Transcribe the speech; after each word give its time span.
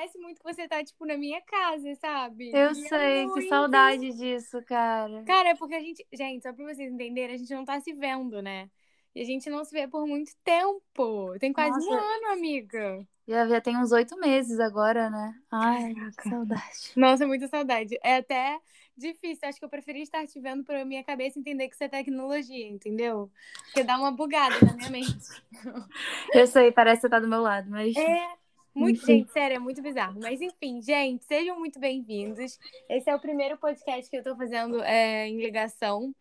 Parece 0.00 0.18
muito 0.18 0.38
que 0.38 0.44
você 0.44 0.66
tá, 0.66 0.82
tipo, 0.82 1.04
na 1.04 1.14
minha 1.18 1.42
casa, 1.42 1.94
sabe? 1.96 2.50
Eu 2.54 2.72
E 2.72 2.86
é 2.86 2.88
sei, 2.88 3.28
que 3.34 3.42
saudade 3.48 4.10
disso, 4.14 4.62
cara. 4.64 5.22
Cara, 5.24 5.50
é 5.50 5.54
porque 5.54 5.74
a 5.74 5.80
gente. 5.80 6.06
Gente, 6.10 6.42
só 6.42 6.54
pra 6.54 6.64
vocês 6.64 6.90
entenderem, 6.90 7.34
a 7.34 7.38
gente 7.38 7.52
não 7.52 7.66
tá 7.66 7.78
se 7.80 7.92
vendo, 7.92 8.40
né? 8.40 8.70
E 9.14 9.20
a 9.20 9.24
gente 9.24 9.50
não 9.50 9.62
se 9.62 9.72
vê 9.72 9.86
por 9.86 10.06
muito 10.06 10.32
tempo. 10.42 11.38
Tem 11.38 11.52
quase 11.52 11.72
um 11.72 11.90
Nossa. 11.90 12.02
ano, 12.02 12.32
amiga. 12.32 13.06
Já, 13.28 13.46
já 13.46 13.60
tem 13.60 13.76
uns 13.76 13.92
oito 13.92 14.18
meses 14.18 14.58
agora, 14.58 15.10
né? 15.10 15.34
Ai, 15.50 15.92
que 16.16 16.30
saudade. 16.30 16.92
Nossa, 16.96 17.26
muita 17.26 17.46
saudade. 17.48 17.98
É 18.02 18.16
até 18.16 18.58
difícil. 18.96 19.46
Acho 19.46 19.58
que 19.58 19.64
eu 19.66 19.68
preferi 19.68 20.00
estar 20.00 20.26
te 20.26 20.40
vendo 20.40 20.64
pra 20.64 20.82
minha 20.82 21.04
cabeça 21.04 21.38
entender 21.38 21.68
que 21.68 21.74
isso 21.74 21.84
é 21.84 21.88
tecnologia, 21.88 22.66
entendeu? 22.66 23.30
Porque 23.64 23.84
dá 23.84 23.98
uma 23.98 24.10
bugada 24.10 24.56
na 24.64 24.72
minha 24.72 24.90
mente. 24.90 25.14
Eu 26.32 26.46
sei, 26.46 26.72
parece 26.72 27.02
que 27.02 27.02
você 27.02 27.10
tá 27.10 27.20
do 27.20 27.28
meu 27.28 27.42
lado, 27.42 27.68
mas. 27.70 27.94
É. 27.96 28.39
Muito, 28.74 28.98
Enfim. 28.98 29.06
gente, 29.18 29.32
sério, 29.32 29.56
é 29.56 29.58
muito 29.58 29.82
bizarro. 29.82 30.20
Mas 30.22 30.40
enfim, 30.40 30.80
gente, 30.80 31.24
sejam 31.24 31.58
muito 31.58 31.80
bem-vindos. 31.80 32.58
Esse 32.88 33.10
é 33.10 33.14
o 33.14 33.20
primeiro 33.20 33.56
podcast 33.58 34.08
que 34.08 34.16
eu 34.16 34.22
tô 34.22 34.36
fazendo 34.36 34.80
é, 34.82 35.26
em 35.28 35.38
ligação. 35.38 36.14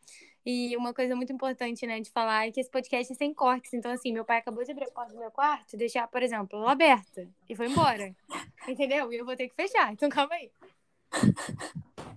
E 0.45 0.75
uma 0.75 0.94
coisa 0.94 1.16
muito 1.16 1.31
importante, 1.31 1.85
né, 1.85 1.99
de 1.99 2.09
falar 2.09 2.48
é 2.48 2.52
que 2.52 2.59
esse 2.59 2.70
podcast 2.72 3.12
é 3.13 3.16
sem 3.16 3.34
cortes. 3.34 3.72
Então, 3.73 3.91
assim, 3.91 4.12
meu 4.12 4.25
pai 4.25 4.38
acabou 4.38 4.63
de 4.63 4.72
abrir 4.72 4.85
a 4.85 4.91
porta 4.91 5.13
do 5.13 5.20
meu 5.20 5.30
quarto 5.30 5.77
deixar, 5.77 6.08
por 6.08 6.23
exemplo, 6.23 6.58
ela 6.59 6.72
aberta. 6.72 7.27
E 7.48 7.55
foi 7.55 7.67
embora. 7.67 8.16
Entendeu? 8.67 9.11
E 9.13 9.17
eu 9.17 9.25
vou 9.25 9.36
ter 9.36 9.47
que 9.47 9.55
fechar. 9.55 9.94
Então, 9.94 10.09
calma 10.09 10.34
aí. 10.34 10.50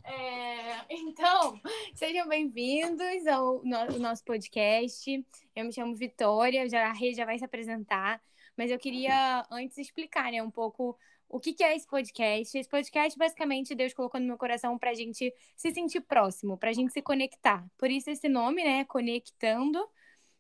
É, 0.05 0.79
então, 0.89 1.61
sejam 1.95 2.27
bem-vindos 2.29 3.27
ao 3.27 3.63
no- 3.65 3.99
nosso 3.99 4.25
podcast. 4.25 5.27
Eu 5.55 5.65
me 5.67 5.73
chamo 5.73 5.95
Vitória, 5.95 6.69
já, 6.69 6.89
a 6.89 6.93
Rê 6.93 7.13
já 7.13 7.25
vai 7.27 7.39
se 7.39 7.45
apresentar. 7.45 8.21
Mas 8.57 8.71
eu 8.71 8.79
queria 8.79 9.47
antes 9.51 9.79
explicar, 9.79 10.31
né, 10.31 10.43
um 10.43 10.51
pouco 10.51 10.97
o 11.29 11.41
que, 11.41 11.55
que 11.55 11.65
é 11.65 11.75
esse 11.75 11.87
podcast. 11.87 12.57
Esse 12.57 12.69
podcast, 12.69 13.19
basicamente, 13.19 13.75
Deus 13.75 13.95
colocou 13.95 14.21
no 14.21 14.27
meu 14.27 14.37
coração 14.37 14.79
pra 14.79 14.93
gente 14.93 15.35
se 15.57 15.71
sentir 15.73 16.03
próximo, 16.03 16.59
pra 16.59 16.73
gente 16.73 16.93
se 16.93 17.01
conectar. 17.01 17.67
Por 17.79 17.91
isso 17.91 18.11
esse 18.11 18.29
nome, 18.29 18.63
né, 18.63 18.85
Conectando. 18.85 19.89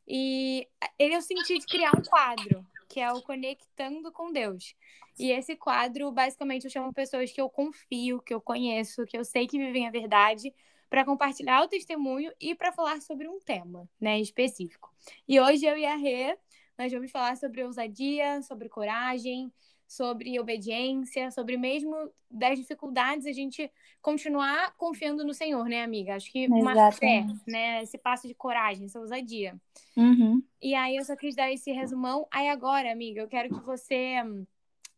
E 0.06 0.68
ele 0.98 1.16
eu 1.16 1.22
senti 1.22 1.58
de 1.58 1.66
criar 1.66 1.92
um 1.96 2.02
quadro, 2.02 2.66
que 2.88 3.00
é 3.00 3.10
o 3.12 3.22
Conectando 3.22 4.12
com 4.12 4.30
Deus. 4.30 4.74
E 5.18 5.30
esse 5.30 5.56
quadro, 5.56 6.10
basicamente, 6.12 6.64
eu 6.64 6.70
chamo 6.70 6.92
pessoas 6.92 7.32
que 7.32 7.40
eu 7.40 7.48
confio, 7.48 8.20
que 8.20 8.34
eu 8.34 8.40
conheço, 8.40 9.06
que 9.06 9.16
eu 9.16 9.24
sei 9.24 9.46
que 9.46 9.58
vivem 9.58 9.86
a 9.86 9.90
verdade, 9.90 10.52
para 10.90 11.06
compartilhar 11.06 11.62
o 11.62 11.68
testemunho 11.68 12.30
e 12.38 12.54
para 12.54 12.70
falar 12.70 13.00
sobre 13.00 13.26
um 13.26 13.40
tema, 13.40 13.88
né, 13.98 14.20
específico. 14.20 14.94
E 15.26 15.40
hoje 15.40 15.64
eu 15.64 15.78
e 15.78 15.86
a 15.86 15.96
Rê, 15.96 16.36
nós 16.82 16.92
vamos 16.92 17.10
falar 17.10 17.36
sobre 17.36 17.62
ousadia, 17.62 18.42
sobre 18.42 18.68
coragem, 18.68 19.52
sobre 19.86 20.40
obediência, 20.40 21.30
sobre 21.30 21.56
mesmo 21.56 21.94
das 22.30 22.58
dificuldades 22.58 23.26
a 23.26 23.32
gente 23.32 23.70
continuar 24.00 24.74
confiando 24.76 25.24
no 25.24 25.32
Senhor, 25.32 25.64
né, 25.66 25.84
amiga? 25.84 26.16
Acho 26.16 26.30
que 26.32 26.48
uma 26.48 26.72
fé, 26.92 27.18
Exatamente. 27.18 27.42
né, 27.46 27.82
esse 27.82 27.96
passo 27.96 28.26
de 28.26 28.34
coragem, 28.34 28.86
essa 28.86 28.98
ousadia. 28.98 29.54
Uhum. 29.96 30.42
E 30.60 30.74
aí 30.74 30.96
eu 30.96 31.04
só 31.04 31.14
quis 31.14 31.36
dar 31.36 31.52
esse 31.52 31.70
resumão. 31.72 32.26
Aí 32.32 32.48
agora, 32.48 32.90
amiga, 32.90 33.20
eu 33.20 33.28
quero 33.28 33.48
que 33.48 33.60
você. 33.60 34.14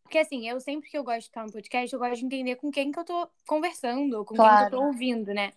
Porque 0.02 0.18
assim, 0.18 0.48
eu 0.48 0.60
sempre 0.60 0.88
que 0.88 0.96
eu 0.96 1.04
gosto 1.04 1.20
de 1.20 1.26
estar 1.26 1.44
no 1.44 1.52
podcast, 1.52 1.92
eu 1.92 1.98
gosto 1.98 2.20
de 2.20 2.26
entender 2.26 2.56
com 2.56 2.70
quem 2.70 2.92
que 2.92 2.98
eu 2.98 3.04
tô 3.04 3.28
conversando, 3.46 4.24
com 4.24 4.34
quem 4.34 4.44
que 4.44 4.62
eu 4.62 4.70
tô 4.70 4.76
Claro. 4.76 4.86
ouvindo, 4.86 5.34
né? 5.34 5.52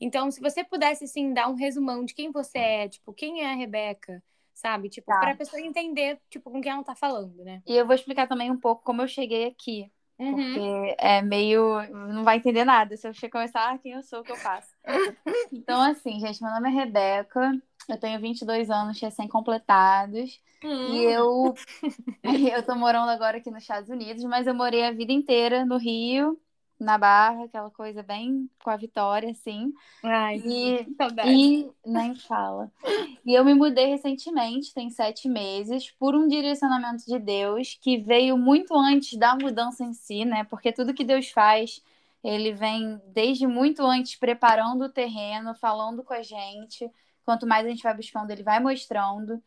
Então, 0.00 0.30
se 0.30 0.40
você 0.40 0.64
pudesse, 0.64 1.04
assim, 1.04 1.32
dar 1.32 1.48
um 1.48 1.54
resumão 1.54 2.04
de 2.04 2.14
quem 2.14 2.30
você 2.32 2.58
é, 2.58 2.88
tipo, 2.88 3.12
quem 3.12 3.42
é 3.42 3.52
a 3.52 3.54
Rebeca, 3.54 4.22
sabe? 4.60 4.88
Tipo, 4.88 5.06
Tá. 5.06 5.20
pra 5.20 5.34
pessoa 5.34 5.60
entender, 5.60 6.20
tipo, 6.28 6.50
com 6.50 6.60
quem 6.60 6.70
ela 6.70 6.84
tá 6.84 6.94
falando, 6.94 7.42
né? 7.42 7.62
E 7.66 7.74
eu 7.76 7.86
vou 7.86 7.94
explicar 7.94 8.28
também 8.28 8.50
um 8.50 8.58
pouco 8.58 8.84
como 8.84 9.02
eu 9.02 9.08
cheguei 9.08 9.46
aqui. 9.46 9.90
Uhum. 10.18 10.34
Porque 10.34 10.96
é 10.98 11.22
meio. 11.22 11.80
Não 11.90 12.22
vai 12.22 12.36
entender 12.36 12.64
nada 12.64 12.94
se 12.94 13.08
eu 13.08 13.30
começar 13.30 13.72
ah, 13.72 13.78
quem 13.78 13.92
eu 13.92 14.02
sou, 14.02 14.20
o 14.20 14.22
que 14.22 14.32
eu 14.32 14.36
faço. 14.36 14.68
Então, 15.52 15.80
assim, 15.80 16.20
gente, 16.20 16.42
meu 16.42 16.52
nome 16.52 16.68
é 16.68 16.72
Rebeca. 16.72 17.52
Eu 17.88 17.98
tenho 17.98 18.20
22 18.20 18.70
anos 18.70 19.00
recém-completados. 19.00 20.40
Hum. 20.62 20.90
E 20.92 21.04
eu, 21.06 21.54
eu 22.54 22.62
tô 22.62 22.74
morando 22.74 23.08
agora 23.10 23.38
aqui 23.38 23.50
nos 23.50 23.62
Estados 23.62 23.88
Unidos, 23.88 24.22
mas 24.24 24.46
eu 24.46 24.54
morei 24.54 24.84
a 24.84 24.92
vida 24.92 25.12
inteira 25.12 25.64
no 25.64 25.78
Rio, 25.78 26.38
na 26.82 26.98
Barra, 26.98 27.44
aquela 27.44 27.70
coisa 27.70 28.02
bem 28.02 28.48
com 28.62 28.70
a 28.70 28.76
Vitória, 28.76 29.30
assim. 29.30 29.72
Ai, 30.02 30.38
E, 30.44 30.86
e 31.24 31.70
nem 31.84 32.14
fala. 32.14 32.70
E 33.24 33.34
eu 33.34 33.44
me 33.44 33.54
mudei 33.54 33.86
recentemente, 33.86 34.72
tem 34.74 34.90
sete 34.90 35.28
meses, 35.28 35.90
por 35.90 36.14
um 36.14 36.26
direcionamento 36.26 37.04
de 37.06 37.18
Deus 37.18 37.78
que 37.80 37.98
veio 37.98 38.36
muito 38.38 38.74
antes 38.74 39.18
da 39.18 39.34
mudança 39.34 39.84
em 39.84 39.92
si, 39.92 40.24
né? 40.24 40.44
Porque 40.44 40.72
tudo 40.72 40.94
que 40.94 41.04
Deus 41.04 41.28
faz, 41.30 41.82
ele 42.24 42.52
vem 42.52 43.00
desde 43.08 43.46
muito 43.46 43.82
antes 43.82 44.16
preparando 44.16 44.84
o 44.84 44.88
terreno, 44.88 45.54
falando 45.54 46.02
com 46.02 46.14
a 46.14 46.22
gente. 46.22 46.90
Quanto 47.24 47.46
mais 47.46 47.66
a 47.66 47.70
gente 47.70 47.82
vai 47.82 47.94
buscando, 47.94 48.30
ele 48.30 48.42
vai 48.42 48.58
mostrando. 48.60 49.42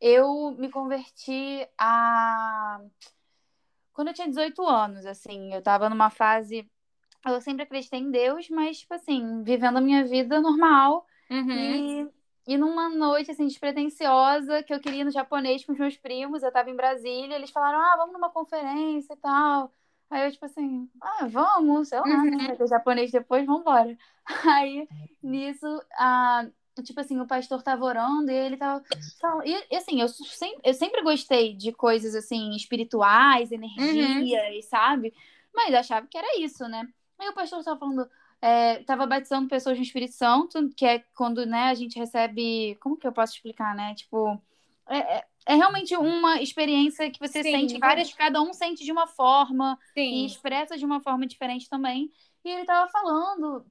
Eu 0.00 0.52
me 0.52 0.70
converti 0.70 1.66
a. 1.76 2.80
Quando 3.98 4.08
eu 4.08 4.14
tinha 4.14 4.28
18 4.28 4.64
anos, 4.64 5.04
assim, 5.04 5.52
eu 5.52 5.60
tava 5.60 5.88
numa 5.88 6.08
fase. 6.08 6.70
Eu 7.26 7.40
sempre 7.40 7.64
acreditei 7.64 7.98
em 7.98 8.12
Deus, 8.12 8.48
mas, 8.48 8.78
tipo 8.78 8.94
assim, 8.94 9.42
vivendo 9.42 9.78
a 9.78 9.80
minha 9.80 10.04
vida 10.04 10.40
normal. 10.40 11.04
Uhum. 11.28 11.50
E, 11.50 12.08
e 12.46 12.56
numa 12.56 12.88
noite, 12.88 13.32
assim, 13.32 13.48
despretensiosa, 13.48 14.62
que 14.62 14.72
eu 14.72 14.78
queria 14.78 15.00
ir 15.00 15.04
no 15.04 15.10
japonês 15.10 15.64
com 15.64 15.72
os 15.72 15.78
meus 15.80 15.96
primos, 15.96 16.44
eu 16.44 16.52
tava 16.52 16.70
em 16.70 16.76
Brasília, 16.76 17.34
eles 17.34 17.50
falaram, 17.50 17.80
ah, 17.80 17.96
vamos 17.96 18.12
numa 18.12 18.30
conferência 18.30 19.14
e 19.14 19.16
tal. 19.16 19.72
Aí 20.08 20.26
eu, 20.26 20.30
tipo 20.30 20.44
assim, 20.44 20.88
ah, 21.02 21.26
vamos, 21.26 21.88
sei 21.88 21.98
lá, 21.98 22.06
Uhum. 22.06 22.46
Vai 22.46 22.56
ter 22.56 22.68
japonês 22.68 23.10
depois, 23.10 23.44
vambora. 23.44 23.98
Aí, 24.62 24.88
nisso, 25.20 25.66
a, 25.94 26.46
tipo 26.82 27.00
assim, 27.00 27.18
o 27.20 27.26
pastor 27.26 27.62
tava 27.62 27.84
orando 27.84 28.30
e 28.30 28.34
ele 28.34 28.56
tava. 28.56 28.82
E, 29.44 29.74
e, 29.74 29.76
assim, 29.76 30.00
eu 30.00 30.08
sempre, 30.08 30.60
eu 30.64 30.74
sempre 30.74 31.02
gostei 31.02 31.54
de 31.54 31.72
coisas, 31.72 32.14
assim, 32.14 32.54
espirituais, 32.54 33.52
energias, 33.52 34.66
sabe? 34.68 35.12
Mas 35.54 35.74
achava 35.74 36.06
que 36.06 36.16
era 36.18 36.40
isso, 36.40 36.66
né? 36.68 36.86
Aí 37.18 37.28
o 37.28 37.34
pastor 37.34 37.62
tava 37.64 37.78
falando, 37.78 38.08
é, 38.40 38.82
tava 38.84 39.06
batizando 39.06 39.48
pessoas 39.48 39.76
no 39.76 39.82
Espírito 39.82 40.14
Santo, 40.14 40.68
que 40.76 40.86
é 40.86 41.00
quando, 41.14 41.44
né, 41.44 41.64
a 41.64 41.74
gente 41.74 41.98
recebe. 41.98 42.76
Como 42.80 42.96
que 42.96 43.06
eu 43.06 43.12
posso 43.12 43.34
explicar, 43.34 43.74
né? 43.74 43.94
Tipo. 43.94 44.40
É, 44.88 45.18
é- 45.18 45.24
é 45.48 45.54
realmente 45.54 45.96
uma 45.96 46.42
experiência 46.42 47.10
que 47.10 47.18
você 47.18 47.42
Sim, 47.42 47.52
sente 47.52 47.78
várias, 47.78 48.12
cada 48.12 48.40
um 48.42 48.52
sente 48.52 48.84
de 48.84 48.92
uma 48.92 49.06
forma 49.06 49.78
e 49.96 50.00
Sim. 50.00 50.26
expressa 50.26 50.76
de 50.76 50.84
uma 50.84 51.00
forma 51.00 51.26
diferente 51.26 51.70
também. 51.70 52.12
E 52.44 52.50
ele 52.50 52.66
tava 52.66 52.90
falando, 52.90 53.64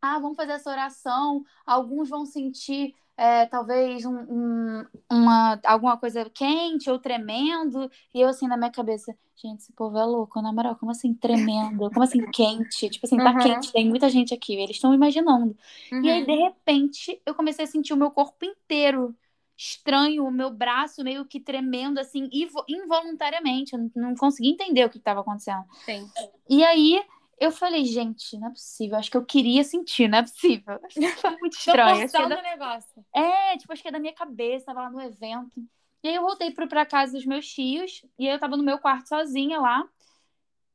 ah, 0.00 0.18
vamos 0.18 0.36
fazer 0.36 0.52
essa 0.52 0.70
oração, 0.70 1.44
alguns 1.64 2.08
vão 2.08 2.24
sentir 2.26 2.94
é, 3.16 3.46
talvez 3.46 4.04
um, 4.04 4.14
um- 4.28 4.86
uma, 5.10 5.58
alguma 5.64 5.96
coisa 5.98 6.28
quente 6.30 6.90
ou 6.90 6.98
tremendo, 6.98 7.90
e 8.14 8.20
eu 8.20 8.28
assim 8.28 8.46
na 8.46 8.56
minha 8.58 8.70
cabeça, 8.70 9.16
gente, 9.34 9.60
esse 9.62 9.72
povo 9.72 9.96
é 9.98 10.04
louco, 10.04 10.40
na 10.42 10.52
moral, 10.52 10.76
como 10.76 10.92
assim 10.92 11.14
tremendo? 11.14 11.90
Como 11.90 12.02
assim 12.04 12.26
quente? 12.30 12.90
Tipo 12.90 13.06
assim, 13.06 13.20
tá 13.20 13.34
Uhum. 13.34 13.36
quente, 13.36 13.72
tem 13.72 13.88
muita 13.88 14.08
gente 14.10 14.34
aqui, 14.34 14.54
eles 14.54 14.76
estão 14.76 14.92
imaginando. 14.94 15.56
E 16.02 16.10
aí, 16.10 16.24
Uhum. 16.24 16.26
de 16.26 16.34
repente, 16.34 17.20
eu 17.24 17.34
comecei 17.34 17.64
a 17.64 17.68
sentir 17.68 17.92
o 17.94 17.96
meu 17.96 18.10
corpo 18.10 18.44
inteiro 18.44 19.16
estranho, 19.56 20.24
o 20.26 20.30
meu 20.30 20.50
braço 20.50 21.02
meio 21.02 21.24
que 21.24 21.40
tremendo, 21.40 21.98
assim, 21.98 22.28
invo- 22.32 22.64
involuntariamente. 22.68 23.72
Eu 23.74 23.78
não- 23.80 23.90
não 24.10 24.14
conseguia 24.14 24.52
entender 24.52 24.84
o 24.84 24.90
que 24.90 24.98
estava 24.98 25.20
acontecendo. 25.20 25.64
Sim. 25.84 26.12
E 26.48 26.64
aí, 26.64 27.02
eu 27.38 27.50
falei, 27.52 27.84
gente, 27.84 28.38
não 28.38 28.48
é 28.48 28.50
possível. 28.50 28.96
Acho 28.98 29.10
que 29.10 29.16
eu 29.16 29.24
queria 29.24 29.62
sentir, 29.64 30.08
não 30.08 30.18
é 30.18 30.22
possível. 30.22 30.80
Foi 31.20 31.30
muito 31.38 31.56
estranho. 31.56 32.04
Acho 32.04 32.12
que 32.12 32.22
é, 32.22 32.28
da... 32.28 32.42
negócio. 32.42 33.06
é, 33.14 33.56
tipo, 33.58 33.72
acho 33.72 33.82
que 33.82 33.88
é 33.88 33.92
da 33.92 33.98
minha 33.98 34.14
cabeça, 34.14 34.66
tava 34.66 34.82
lá 34.82 34.90
no 34.90 35.00
evento. 35.00 35.60
E 36.02 36.08
aí 36.08 36.14
eu 36.14 36.22
voltei 36.22 36.50
pro- 36.50 36.68
pra 36.68 36.86
casa 36.86 37.12
dos 37.12 37.26
meus 37.26 37.46
tios, 37.48 38.02
e 38.18 38.28
aí 38.28 38.34
eu 38.34 38.38
tava 38.38 38.56
no 38.56 38.62
meu 38.62 38.78
quarto 38.78 39.08
sozinha 39.08 39.60
lá. 39.60 39.84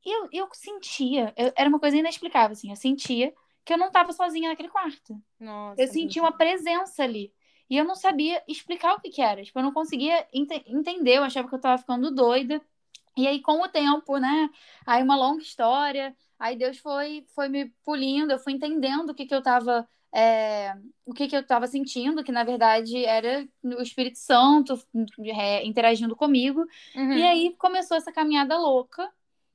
E 0.04 0.10
eu, 0.10 0.28
eu 0.32 0.48
sentia, 0.52 1.32
eu- 1.36 1.52
era 1.56 1.68
uma 1.68 1.78
coisa 1.78 1.96
inexplicável, 1.96 2.52
assim, 2.52 2.70
eu 2.70 2.76
sentia 2.76 3.32
que 3.64 3.72
eu 3.72 3.78
não 3.78 3.90
tava 3.92 4.12
sozinha 4.12 4.48
naquele 4.48 4.68
quarto. 4.68 5.22
Nossa. 5.38 5.80
Eu 5.80 5.86
senti 5.88 6.18
uma 6.18 6.32
presença 6.36 7.04
ali. 7.04 7.32
E 7.70 7.76
eu 7.76 7.84
não 7.84 7.94
sabia 7.94 8.42
explicar 8.48 8.94
o 8.94 9.00
que, 9.00 9.08
que 9.08 9.22
era. 9.22 9.42
Tipo, 9.42 9.60
eu 9.60 9.62
não 9.62 9.72
conseguia 9.72 10.26
ente- 10.32 10.64
entender. 10.66 11.18
Eu 11.18 11.22
achava 11.24 11.48
que 11.48 11.54
eu 11.54 11.60
tava 11.60 11.78
ficando 11.78 12.10
doida. 12.10 12.60
E 13.16 13.26
aí, 13.26 13.40
com 13.40 13.62
o 13.62 13.68
tempo, 13.68 14.18
né? 14.18 14.48
Aí, 14.86 15.02
uma 15.02 15.16
longa 15.16 15.42
história. 15.42 16.14
Aí, 16.38 16.56
Deus 16.56 16.78
foi, 16.78 17.26
foi 17.34 17.48
me 17.48 17.66
polindo. 17.84 18.32
Eu 18.32 18.38
fui 18.38 18.52
entendendo 18.52 19.10
o 19.10 19.14
que, 19.14 19.26
que 19.26 19.34
eu 19.34 19.42
tava. 19.42 19.88
é, 20.14 20.74
o 21.06 21.12
que, 21.14 21.28
que 21.28 21.36
eu 21.36 21.46
tava 21.46 21.66
sentindo, 21.66 22.22
que 22.24 22.32
na 22.32 22.44
verdade 22.44 23.04
era 23.04 23.46
o 23.64 23.82
Espírito 23.82 24.18
Santo 24.18 24.78
é, 25.24 25.64
interagindo 25.66 26.14
comigo. 26.16 26.64
Uhum. 26.94 27.12
E 27.12 27.22
aí 27.22 27.56
começou 27.58 27.96
essa 27.96 28.12
caminhada 28.12 28.58
louca. 28.58 29.10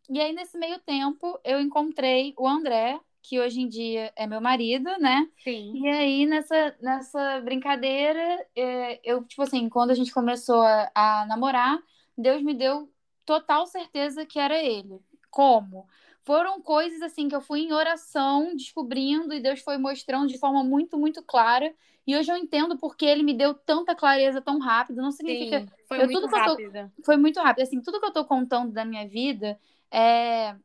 E 0.09 0.19
aí, 0.21 0.33
nesse 0.33 0.57
meio 0.57 0.79
tempo, 0.79 1.39
eu 1.43 1.59
encontrei 1.59 2.33
o 2.37 2.47
André, 2.47 2.99
que 3.21 3.39
hoje 3.39 3.59
em 3.61 3.67
dia 3.67 4.11
é 4.15 4.25
meu 4.25 4.39
marido, 4.39 4.89
né? 4.99 5.27
Sim. 5.43 5.73
E 5.75 5.87
aí, 5.89 6.25
nessa, 6.25 6.75
nessa 6.81 7.41
brincadeira, 7.41 8.47
é, 8.55 8.99
eu, 9.03 9.23
tipo 9.25 9.41
assim, 9.41 9.67
quando 9.69 9.91
a 9.91 9.95
gente 9.95 10.13
começou 10.13 10.61
a, 10.61 10.89
a 10.95 11.25
namorar, 11.25 11.77
Deus 12.17 12.41
me 12.41 12.53
deu 12.53 12.89
total 13.27 13.67
certeza 13.67 14.25
que 14.25 14.39
era 14.39 14.57
ele. 14.63 14.99
Como? 15.29 15.87
Foram 16.23 16.61
coisas 16.61 17.01
assim 17.01 17.29
que 17.29 17.35
eu 17.35 17.41
fui 17.41 17.61
em 17.61 17.73
oração 17.73 18.55
descobrindo 18.55 19.33
e 19.33 19.41
Deus 19.41 19.61
foi 19.61 19.77
mostrando 19.77 20.27
de 20.27 20.39
forma 20.39 20.63
muito, 20.63 20.97
muito 20.97 21.23
clara. 21.23 21.73
E 22.07 22.15
hoje 22.17 22.31
eu 22.31 22.37
entendo 22.37 22.77
porque 22.77 23.05
ele 23.05 23.23
me 23.23 23.33
deu 23.35 23.53
tanta 23.53 23.95
clareza 23.95 24.41
tão 24.41 24.59
rápido. 24.59 25.01
Não 25.01 25.11
significa. 25.11 25.59
Sim, 25.59 25.67
foi 25.87 26.01
eu, 26.01 26.05
muito 26.07 26.21
tudo 26.21 26.35
eu 26.35 26.43
tô- 26.43 27.03
foi 27.05 27.17
muito 27.17 27.39
rápido. 27.41 27.63
Assim, 27.63 27.81
tudo 27.81 27.99
que 27.99 28.05
eu 28.07 28.13
tô 28.13 28.25
contando 28.25 28.71
da 28.73 28.85
minha 28.85 29.07
vida 29.07 29.59
é. 29.91 30.55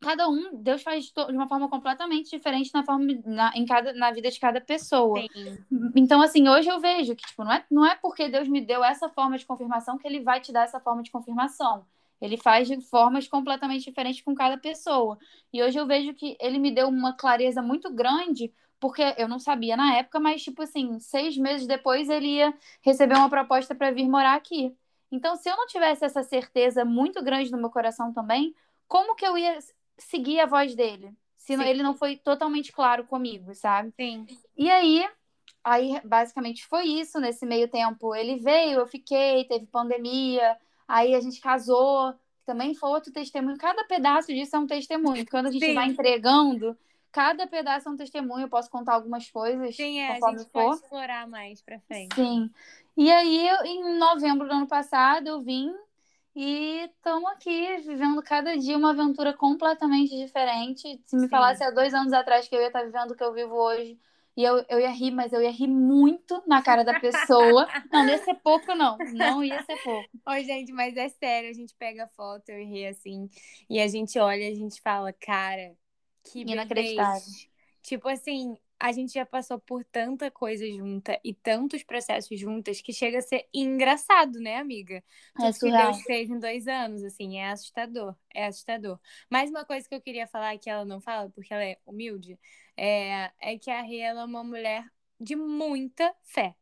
Cada 0.00 0.28
um, 0.28 0.62
Deus 0.62 0.82
faz 0.82 1.06
de 1.06 1.12
uma 1.32 1.48
forma 1.48 1.68
completamente 1.68 2.30
diferente 2.30 2.72
na, 2.72 2.84
forma, 2.84 3.04
na, 3.26 3.52
em 3.56 3.66
cada, 3.66 3.92
na 3.92 4.12
vida 4.12 4.30
de 4.30 4.38
cada 4.38 4.60
pessoa. 4.60 5.20
Sim, 5.20 5.66
Então, 5.96 6.22
assim, 6.22 6.48
hoje 6.48 6.68
eu 6.68 6.78
vejo 6.80 7.16
que, 7.16 7.26
tipo, 7.26 7.42
não 7.44 7.52
é, 7.52 7.66
não 7.70 7.84
é 7.86 7.96
porque 7.96 8.28
Deus 8.28 8.48
me 8.48 8.60
deu 8.60 8.84
essa 8.84 9.08
forma 9.08 9.36
de 9.36 9.44
confirmação 9.44 9.98
que 9.98 10.06
ele 10.06 10.20
vai 10.20 10.40
te 10.40 10.52
dar 10.52 10.62
essa 10.64 10.78
forma 10.80 11.02
de 11.02 11.10
confirmação. 11.10 11.84
Ele 12.20 12.36
faz 12.36 12.68
de 12.68 12.80
formas 12.80 13.28
completamente 13.28 13.84
diferentes 13.84 14.22
com 14.22 14.34
cada 14.34 14.56
pessoa. 14.58 15.18
E 15.52 15.62
hoje 15.62 15.78
eu 15.78 15.86
vejo 15.86 16.14
que 16.14 16.36
ele 16.40 16.58
me 16.58 16.70
deu 16.70 16.88
uma 16.88 17.12
clareza 17.12 17.62
muito 17.62 17.90
grande, 17.92 18.52
porque 18.80 19.02
eu 19.16 19.28
não 19.28 19.38
sabia 19.38 19.76
na 19.76 19.96
época, 19.96 20.18
mas, 20.20 20.42
tipo 20.42 20.62
assim, 20.62 20.98
seis 20.98 21.36
meses 21.36 21.66
depois 21.66 22.08
ele 22.08 22.36
ia 22.36 22.54
receber 22.82 23.14
uma 23.14 23.28
proposta 23.30 23.74
para 23.74 23.90
vir 23.90 24.08
morar 24.08 24.34
aqui. 24.34 24.74
Então, 25.10 25.36
se 25.36 25.48
eu 25.48 25.56
não 25.56 25.66
tivesse 25.66 26.04
essa 26.04 26.22
certeza 26.22 26.84
muito 26.84 27.22
grande 27.22 27.50
no 27.50 27.58
meu 27.58 27.70
coração 27.70 28.12
também, 28.12 28.54
como 28.86 29.14
que 29.14 29.26
eu 29.26 29.36
ia 29.38 29.58
seguir 29.96 30.40
a 30.40 30.46
voz 30.46 30.74
dele? 30.74 31.12
Se 31.36 31.56
Sim. 31.56 31.62
ele 31.62 31.82
não 31.82 31.94
foi 31.94 32.16
totalmente 32.16 32.72
claro 32.72 33.04
comigo, 33.04 33.54
sabe? 33.54 33.92
sim. 33.96 34.26
E 34.56 34.70
aí, 34.70 35.08
aí 35.64 36.00
basicamente 36.04 36.66
foi 36.66 36.84
isso 36.86 37.18
nesse 37.20 37.46
meio 37.46 37.68
tempo. 37.68 38.14
Ele 38.14 38.36
veio, 38.36 38.80
eu 38.80 38.86
fiquei, 38.86 39.44
teve 39.44 39.66
pandemia, 39.66 40.56
aí 40.88 41.14
a 41.14 41.20
gente 41.20 41.40
casou, 41.40 42.14
também 42.46 42.74
foi 42.74 42.88
outro 42.88 43.12
testemunho. 43.12 43.58
Cada 43.58 43.84
pedaço 43.84 44.28
disso 44.28 44.56
é 44.56 44.58
um 44.58 44.66
testemunho. 44.66 45.26
Quando 45.30 45.48
a 45.48 45.50
gente 45.50 45.66
Sim. 45.66 45.74
vai 45.74 45.86
entregando, 45.86 46.76
cada 47.12 47.46
pedaço 47.46 47.88
é 47.88 47.92
um 47.92 47.96
testemunho. 47.96 48.46
Eu 48.46 48.48
posso 48.48 48.70
contar 48.70 48.94
algumas 48.94 49.30
coisas 49.30 49.76
Sim, 49.76 50.00
é, 50.00 50.12
a 50.12 50.14
gente 50.14 50.44
for. 50.44 50.64
pode 50.64 50.76
explorar 50.76 51.28
mais 51.28 51.60
pra 51.60 51.78
frente. 51.80 52.14
Sim. 52.14 52.50
E 52.96 53.12
aí, 53.12 53.48
em 53.66 53.98
novembro 53.98 54.48
do 54.48 54.54
ano 54.54 54.66
passado, 54.66 55.28
eu 55.28 55.42
vim 55.42 55.70
e 56.34 56.84
estamos 56.84 57.30
aqui 57.32 57.76
vivendo 57.78 58.22
cada 58.22 58.56
dia 58.56 58.78
uma 58.78 58.90
aventura 58.90 59.32
completamente 59.32 60.16
diferente. 60.16 61.00
Se 61.04 61.16
me 61.16 61.22
Sim. 61.22 61.28
falasse 61.28 61.62
há 61.62 61.70
dois 61.70 61.92
anos 61.92 62.12
atrás 62.12 62.48
que 62.48 62.56
eu 62.56 62.60
ia 62.60 62.68
estar 62.68 62.82
vivendo 62.82 63.10
o 63.10 63.14
que 63.14 63.24
eu 63.24 63.32
vivo 63.32 63.54
hoje, 63.54 63.98
e 64.38 64.44
eu, 64.44 64.64
eu 64.68 64.78
ia 64.78 64.90
rir, 64.90 65.10
mas 65.10 65.32
eu 65.32 65.42
ia 65.42 65.50
rir 65.50 65.66
muito 65.66 66.40
na 66.46 66.62
cara 66.62 66.84
da 66.84 67.00
pessoa. 67.00 67.66
Não, 67.90 68.04
não 68.04 68.08
ia 68.08 68.18
ser 68.18 68.34
pouco, 68.34 68.72
não. 68.72 68.96
Não 69.12 69.42
ia 69.42 69.60
ser 69.64 69.76
pouco. 69.82 70.08
Oi, 70.28 70.44
gente, 70.44 70.72
mas 70.72 70.96
é 70.96 71.08
sério, 71.08 71.50
a 71.50 71.52
gente 71.52 71.74
pega 71.74 72.04
a 72.04 72.06
foto, 72.06 72.48
eu 72.50 72.60
e 72.60 72.64
Rê, 72.64 72.86
assim, 72.86 73.28
e 73.68 73.80
a 73.80 73.88
gente 73.88 74.16
olha 74.16 74.48
e 74.48 74.52
a 74.52 74.54
gente 74.54 74.80
fala, 74.80 75.12
cara, 75.12 75.74
que 76.22 76.42
Inacreditável. 76.42 77.20
Tipo 77.82 78.08
assim, 78.08 78.56
a 78.80 78.92
gente 78.92 79.12
já 79.12 79.26
passou 79.26 79.58
por 79.58 79.84
tanta 79.84 80.30
coisa 80.30 80.66
junta 80.70 81.18
e 81.24 81.34
tantos 81.34 81.82
processos 81.82 82.38
juntas 82.38 82.80
que 82.80 82.92
chega 82.92 83.18
a 83.18 83.22
ser 83.22 83.48
engraçado, 83.52 84.38
né, 84.40 84.56
amiga? 84.56 84.96
É 84.96 85.02
Tudo 85.34 85.52
que 85.52 85.58
surreal. 85.58 85.92
Deus 85.92 86.02
fez 86.02 86.30
em 86.30 86.38
dois 86.38 86.68
anos, 86.68 87.02
assim, 87.02 87.38
é 87.38 87.50
assustador, 87.50 88.14
é 88.32 88.46
assustador. 88.46 88.98
Mais 89.30 89.50
uma 89.50 89.64
coisa 89.64 89.88
que 89.88 89.94
eu 89.94 90.00
queria 90.00 90.26
falar 90.26 90.56
que 90.58 90.70
ela 90.70 90.84
não 90.84 91.00
fala, 91.00 91.28
porque 91.30 91.52
ela 91.52 91.64
é 91.64 91.76
humilde, 91.84 92.38
é, 92.76 93.30
é 93.40 93.58
que 93.58 93.70
a 93.70 93.82
Rê, 93.82 93.98
é 93.98 94.14
uma 94.14 94.44
mulher 94.44 94.84
de 95.20 95.34
muita 95.34 96.14
fé. 96.22 96.54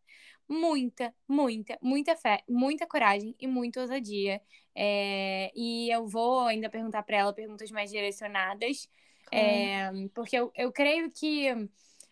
Muita, 0.49 1.13
muita, 1.27 1.77
muita 1.83 2.17
fé, 2.17 2.43
muita 2.49 2.87
coragem 2.87 3.35
e 3.41 3.47
muita 3.49 3.81
ousadia. 3.81 4.41
É, 4.75 5.51
e 5.57 5.91
eu 5.91 6.07
vou 6.07 6.47
ainda 6.47 6.71
perguntar 6.71 7.03
para 7.03 7.17
ela 7.17 7.33
perguntas 7.33 7.71
mais 7.71 7.91
direcionadas, 7.91 8.89
é, 9.33 9.91
porque 10.15 10.37
eu, 10.37 10.53
eu 10.55 10.71
creio 10.71 11.11
que, 11.11 11.49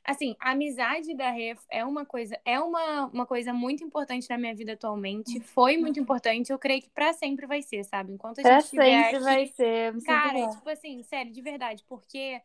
assim, 0.05 0.37
a 0.39 0.51
amizade 0.51 1.15
da 1.15 1.31
Rê 1.31 1.56
é 1.71 1.85
uma 1.85 2.05
coisa, 2.05 2.39
é 2.45 2.61
uma, 2.61 3.06
uma 3.06 3.27
coisa 3.27 3.53
muito 3.53 3.83
importante 3.83 4.29
na 4.29 4.37
minha 4.37 4.55
vida 4.55 4.75
atualmente. 4.75 5.41
Foi 5.41 5.77
muito 5.77 5.99
importante, 5.99 6.53
eu 6.53 6.59
creio 6.59 6.83
que 6.83 6.91
para 6.91 7.12
sempre 7.12 7.47
vai 7.47 7.62
ser, 7.62 7.85
sabe? 7.85 8.12
Enquanto 8.12 8.41
a 8.41 8.43
Pra 8.43 8.61
gente 8.61 8.71
sempre 8.71 8.95
aqui, 8.95 9.19
vai 9.19 9.47
ser. 9.47 10.03
Cara, 10.03 10.49
tipo 10.51 10.69
assim, 10.69 11.03
sério, 11.03 11.33
de 11.33 11.41
verdade, 11.41 11.83
porque 11.89 12.41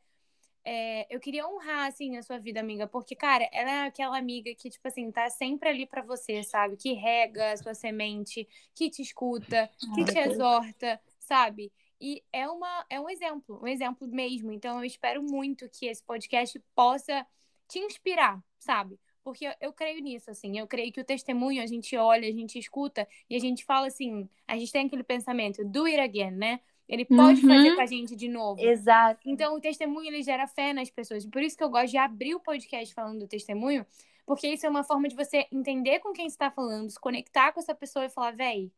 é, 0.64 1.08
eu 1.14 1.20
queria 1.20 1.48
honrar, 1.48 1.88
assim, 1.88 2.18
a 2.18 2.22
sua 2.22 2.38
vida, 2.38 2.60
amiga, 2.60 2.88
porque, 2.88 3.16
cara, 3.16 3.50
ela 3.52 3.72
é 3.72 3.88
aquela 3.88 4.18
amiga 4.18 4.54
que, 4.56 4.70
tipo 4.70 4.88
assim, 4.88 5.12
tá 5.12 5.30
sempre 5.30 5.70
ali 5.70 5.86
pra 5.86 6.02
você, 6.02 6.44
sabe? 6.44 6.78
Que 6.78 6.94
rega 6.94 7.52
a 7.52 7.58
sua 7.58 7.74
semente, 7.74 8.48
que 8.74 8.90
te 8.90 9.02
escuta, 9.02 9.70
que 9.96 10.02
Ai, 10.02 10.06
te 10.06 10.20
exorta, 10.20 11.02
sabe? 11.20 11.72
E 12.00 12.24
é, 12.32 12.48
uma, 12.48 12.86
é 12.90 13.00
um 13.00 13.10
exemplo, 13.10 13.60
um 13.62 13.68
exemplo 13.68 14.08
mesmo. 14.08 14.52
Então, 14.52 14.78
eu 14.80 14.86
espero 14.86 15.22
muito 15.22 15.68
que 15.70 15.88
esse 15.88 16.04
podcast 16.04 16.58
possa 16.74 17.26
te 17.70 17.80
inspirar, 17.80 18.44
sabe? 18.60 19.00
Porque 19.24 19.46
eu, 19.46 19.54
eu 19.62 19.74
creio 19.74 20.02
nisso, 20.02 20.32
assim. 20.32 20.58
Eu 20.60 20.68
creio 20.68 20.92
que 20.92 21.00
o 21.02 21.06
testemunho, 21.06 21.62
a 21.62 21.68
gente 21.68 21.96
olha, 21.98 22.28
a 22.28 22.32
gente 22.32 22.58
escuta 22.60 23.08
e 23.30 23.36
a 23.36 23.40
gente 23.40 23.64
fala 23.66 23.88
assim, 23.88 24.28
a 24.48 24.58
gente 24.58 24.72
tem 24.72 24.88
aquele 24.88 25.04
pensamento, 25.04 25.64
do 25.66 25.86
it 25.86 26.00
again, 26.00 26.32
né? 26.32 26.60
Ele 26.88 27.06
pode 27.06 27.42
Uhum. 27.42 27.48
fazer 27.48 27.76
com 27.76 27.82
a 27.82 27.86
gente 27.86 28.16
de 28.16 28.28
novo. 28.28 28.60
Exato. 28.60 29.22
Então, 29.30 29.56
o 29.56 29.62
testemunho 29.62 30.08
ele 30.08 30.24
gera 30.24 30.48
fé 30.48 30.74
nas 30.74 30.90
pessoas. 30.90 31.26
Por 31.26 31.42
isso 31.44 31.56
que 31.56 31.64
eu 31.64 31.70
gosto 31.70 31.92
de 31.92 31.98
abrir 31.98 32.34
o 32.36 32.40
podcast 32.40 32.94
falando 32.96 33.20
do 33.20 33.28
testemunho, 33.28 33.86
porque 34.26 34.48
isso 34.48 34.66
é 34.66 34.70
uma 34.70 34.84
forma 34.84 35.08
de 35.08 35.16
você 35.16 35.46
entender 35.52 36.00
com 36.00 36.12
quem 36.14 36.28
você 36.28 36.34
está 36.34 36.50
falando, 36.50 36.90
se 36.90 37.00
conectar 37.00 37.52
com 37.52 37.60
essa 37.60 37.76
pessoa 37.76 38.06
e 38.06 38.10
falar, 38.10 38.32
véi, 38.36 38.72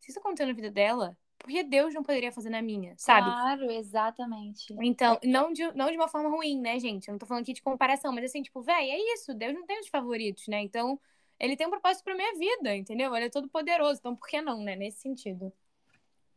se 0.00 0.10
isso 0.10 0.18
aconteceu 0.18 0.46
na 0.48 0.52
vida 0.52 0.70
dela, 0.70 1.16
por 1.42 1.50
que 1.50 1.62
Deus 1.64 1.92
não 1.94 2.02
poderia 2.02 2.30
fazer 2.32 2.50
na 2.50 2.62
minha, 2.62 2.94
sabe? 2.96 3.26
Claro, 3.26 3.70
exatamente. 3.70 4.74
Então, 4.80 5.18
não 5.24 5.52
de, 5.52 5.70
não 5.74 5.90
de 5.90 5.96
uma 5.96 6.08
forma 6.08 6.28
ruim, 6.30 6.60
né, 6.60 6.78
gente? 6.78 7.08
Eu 7.08 7.12
não 7.12 7.18
tô 7.18 7.26
falando 7.26 7.42
aqui 7.42 7.52
de 7.52 7.62
comparação, 7.62 8.12
mas 8.12 8.24
assim, 8.24 8.42
tipo, 8.42 8.62
véi, 8.62 8.90
é 8.90 9.14
isso, 9.14 9.34
Deus 9.34 9.52
não 9.54 9.66
tem 9.66 9.80
os 9.80 9.88
favoritos, 9.88 10.46
né? 10.48 10.60
Então, 10.62 10.98
ele 11.38 11.56
tem 11.56 11.66
um 11.66 11.70
propósito 11.70 12.04
pra 12.04 12.14
minha 12.14 12.32
vida, 12.34 12.74
entendeu? 12.76 13.14
Ele 13.16 13.26
é 13.26 13.30
todo 13.30 13.48
poderoso, 13.48 13.98
então 13.98 14.14
por 14.14 14.28
que 14.28 14.40
não, 14.40 14.62
né? 14.62 14.76
Nesse 14.76 15.00
sentido. 15.00 15.52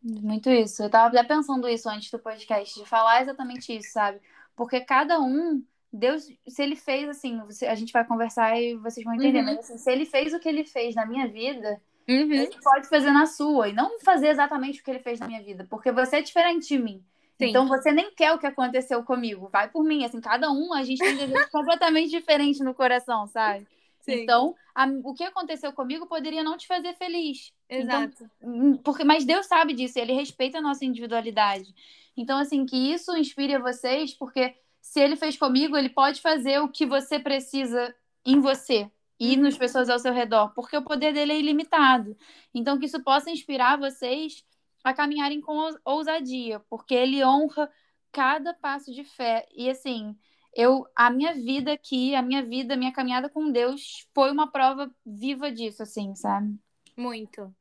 Muito 0.01 0.49
isso. 0.49 0.83
Eu 0.83 0.89
tava 0.89 1.07
até 1.07 1.23
pensando 1.27 1.67
isso 1.67 1.89
antes 1.89 2.11
do 2.11 2.19
podcast, 2.19 2.79
de 2.79 2.87
falar 2.87 3.21
exatamente 3.21 3.75
isso, 3.75 3.91
sabe? 3.91 4.19
Porque 4.55 4.79
cada 4.81 5.19
um, 5.19 5.63
Deus, 5.91 6.27
se 6.47 6.61
ele 6.61 6.75
fez 6.75 7.09
assim, 7.09 7.41
a 7.67 7.75
gente 7.75 7.91
vai 7.91 8.05
conversar 8.05 8.59
e 8.61 8.75
vocês 8.77 9.03
vão 9.03 9.15
entender, 9.15 9.39
Uhum. 9.39 9.45
mas 9.45 9.59
assim, 9.59 9.77
se 9.77 9.91
ele 9.91 10.05
fez 10.05 10.33
o 10.33 10.39
que 10.39 10.47
ele 10.47 10.63
fez 10.63 10.93
na 10.95 11.05
minha 11.05 11.27
vida, 11.27 11.81
Uhum. 12.07 12.31
ele 12.31 12.49
pode 12.63 12.87
fazer 12.87 13.11
na 13.11 13.25
sua. 13.25 13.69
E 13.69 13.73
não 13.73 13.99
fazer 13.99 14.27
exatamente 14.27 14.81
o 14.81 14.83
que 14.83 14.91
ele 14.91 14.99
fez 14.99 15.19
na 15.19 15.27
minha 15.27 15.41
vida, 15.43 15.65
porque 15.69 15.91
você 15.91 16.17
é 16.17 16.21
diferente 16.21 16.67
de 16.67 16.77
mim. 16.77 17.03
Sim. 17.37 17.47
Então 17.47 17.67
você 17.67 17.91
nem 17.91 18.11
quer 18.13 18.31
o 18.33 18.39
que 18.39 18.47
aconteceu 18.47 19.03
comigo. 19.03 19.49
Vai 19.51 19.69
por 19.69 19.83
mim. 19.83 20.05
Assim, 20.05 20.21
cada 20.21 20.49
um, 20.51 20.73
a 20.73 20.83
gente 20.83 20.99
tem 20.99 21.15
desejos 21.17 21.45
completamente 21.51 22.09
diferentes 22.09 22.61
no 22.61 22.73
coração, 22.73 23.27
sabe? 23.27 23.67
Sim. 24.01 24.21
Então, 24.21 24.55
a- 24.73 24.87
o 25.03 25.13
que 25.13 25.23
aconteceu 25.23 25.73
comigo 25.73 26.05
poderia 26.05 26.43
não 26.43 26.55
te 26.57 26.67
fazer 26.67 26.93
feliz. 26.93 27.51
Então, 27.69 28.03
Exato. 28.03 28.29
Hum, 28.41 28.77
Porque, 28.77 29.03
mas 29.03 29.25
Deus 29.25 29.47
sabe 29.47 29.73
disso, 29.73 29.97
ele 29.99 30.13
respeita 30.13 30.59
a 30.59 30.61
nossa 30.61 30.85
individualidade. 30.85 31.73
Então, 32.15 32.37
assim, 32.37 32.65
que 32.65 32.77
isso 32.93 33.15
inspire 33.17 33.55
a 33.55 33.59
vocês, 33.59 34.13
porque 34.13 34.55
se 34.79 34.99
ele 35.01 35.15
fez 35.15 35.35
comigo, 35.37 35.75
ele 35.75 35.89
pode 35.89 36.21
fazer 36.21 36.59
o 36.59 36.69
que 36.69 36.85
você 36.85 37.19
precisa 37.19 37.93
em 38.23 38.39
você 38.39 38.89
e 39.19 39.35
nas 39.37 39.57
pessoas 39.57 39.89
ao 39.89 39.99
seu 39.99 40.13
redor, 40.13 40.53
porque 40.53 40.75
o 40.77 40.83
poder 40.83 41.13
dele 41.13 41.33
é 41.33 41.39
ilimitado. 41.39 42.15
Então, 42.53 42.77
que 42.79 42.85
isso 42.85 43.03
possa 43.03 43.31
inspirar 43.31 43.77
vocês 43.77 44.43
a 44.83 44.93
caminharem 44.93 45.41
com 45.41 45.57
ous- 45.57 45.77
ousadia, 45.85 46.59
porque 46.69 46.93
ele 46.93 47.23
honra 47.23 47.69
cada 48.11 48.53
passo 48.53 48.91
de 48.93 49.03
fé. 49.03 49.47
E 49.55 49.69
assim, 49.69 50.15
eu 50.55 50.85
a 50.95 51.09
minha 51.09 51.33
vida 51.33 51.73
aqui, 51.73 52.15
a 52.15 52.21
minha 52.21 52.43
vida, 52.43 52.73
a 52.73 52.77
minha 52.77 52.93
caminhada 52.93 53.29
com 53.29 53.51
Deus 53.51 54.07
foi 54.13 54.31
uma 54.31 54.51
prova 54.51 54.89
viva 55.05 55.51
disso, 55.51 55.83
assim, 55.83 56.15
sabe? 56.15 56.57
Muito. 56.97 57.53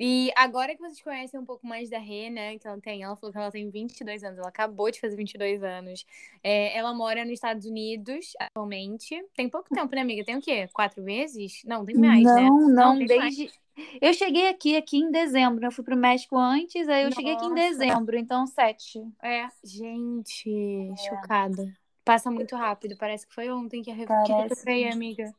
E 0.00 0.30
agora 0.36 0.74
que 0.74 0.80
vocês 0.80 1.02
conhecem 1.02 1.40
um 1.40 1.44
pouco 1.44 1.66
mais 1.66 1.90
da 1.90 1.98
Rê, 1.98 2.30
né? 2.30 2.56
Que 2.58 2.68
ela 2.68 2.80
tem, 2.80 3.02
ela 3.02 3.16
falou 3.16 3.32
que 3.32 3.38
ela 3.38 3.50
tem 3.50 3.68
22 3.68 4.22
anos, 4.22 4.38
ela 4.38 4.48
acabou 4.48 4.90
de 4.90 5.00
fazer 5.00 5.16
22 5.16 5.62
anos. 5.62 6.06
É, 6.42 6.76
ela 6.76 6.94
mora 6.94 7.24
nos 7.24 7.34
Estados 7.34 7.66
Unidos 7.66 8.32
atualmente. 8.38 9.20
Tem 9.34 9.48
pouco 9.48 9.68
tempo, 9.74 9.94
né, 9.94 10.00
amiga? 10.00 10.24
Tem 10.24 10.36
o 10.36 10.40
quê? 10.40 10.68
Quatro 10.72 11.02
meses? 11.02 11.62
Não, 11.64 11.84
tem 11.84 11.96
mais, 11.96 12.22
não, 12.22 12.34
né? 12.34 12.42
Não, 12.42 12.68
Não, 12.68 13.06
tem 13.06 13.18
mais. 13.18 13.36
desde. 13.36 13.58
Eu 14.00 14.12
cheguei 14.12 14.48
aqui, 14.48 14.76
aqui 14.76 14.98
em 14.98 15.10
dezembro. 15.10 15.64
Eu 15.64 15.72
fui 15.72 15.84
pro 15.84 15.96
México 15.96 16.36
antes, 16.36 16.88
aí 16.88 17.04
eu 17.04 17.12
cheguei 17.12 17.34
aqui 17.34 17.44
em 17.44 17.50
Nossa. 17.50 17.62
dezembro, 17.62 18.16
então 18.16 18.46
sete. 18.46 19.00
É, 19.22 19.46
gente, 19.64 20.92
chocada. 21.08 21.72
Passa 22.04 22.30
muito 22.30 22.56
rápido. 22.56 22.96
Parece 22.96 23.26
que 23.26 23.34
foi 23.34 23.50
ontem 23.50 23.82
que 23.82 23.90
a 23.90 24.06
Parece. 24.06 24.52
eu 24.52 24.56
foi, 24.56 24.88
amiga. 24.88 25.32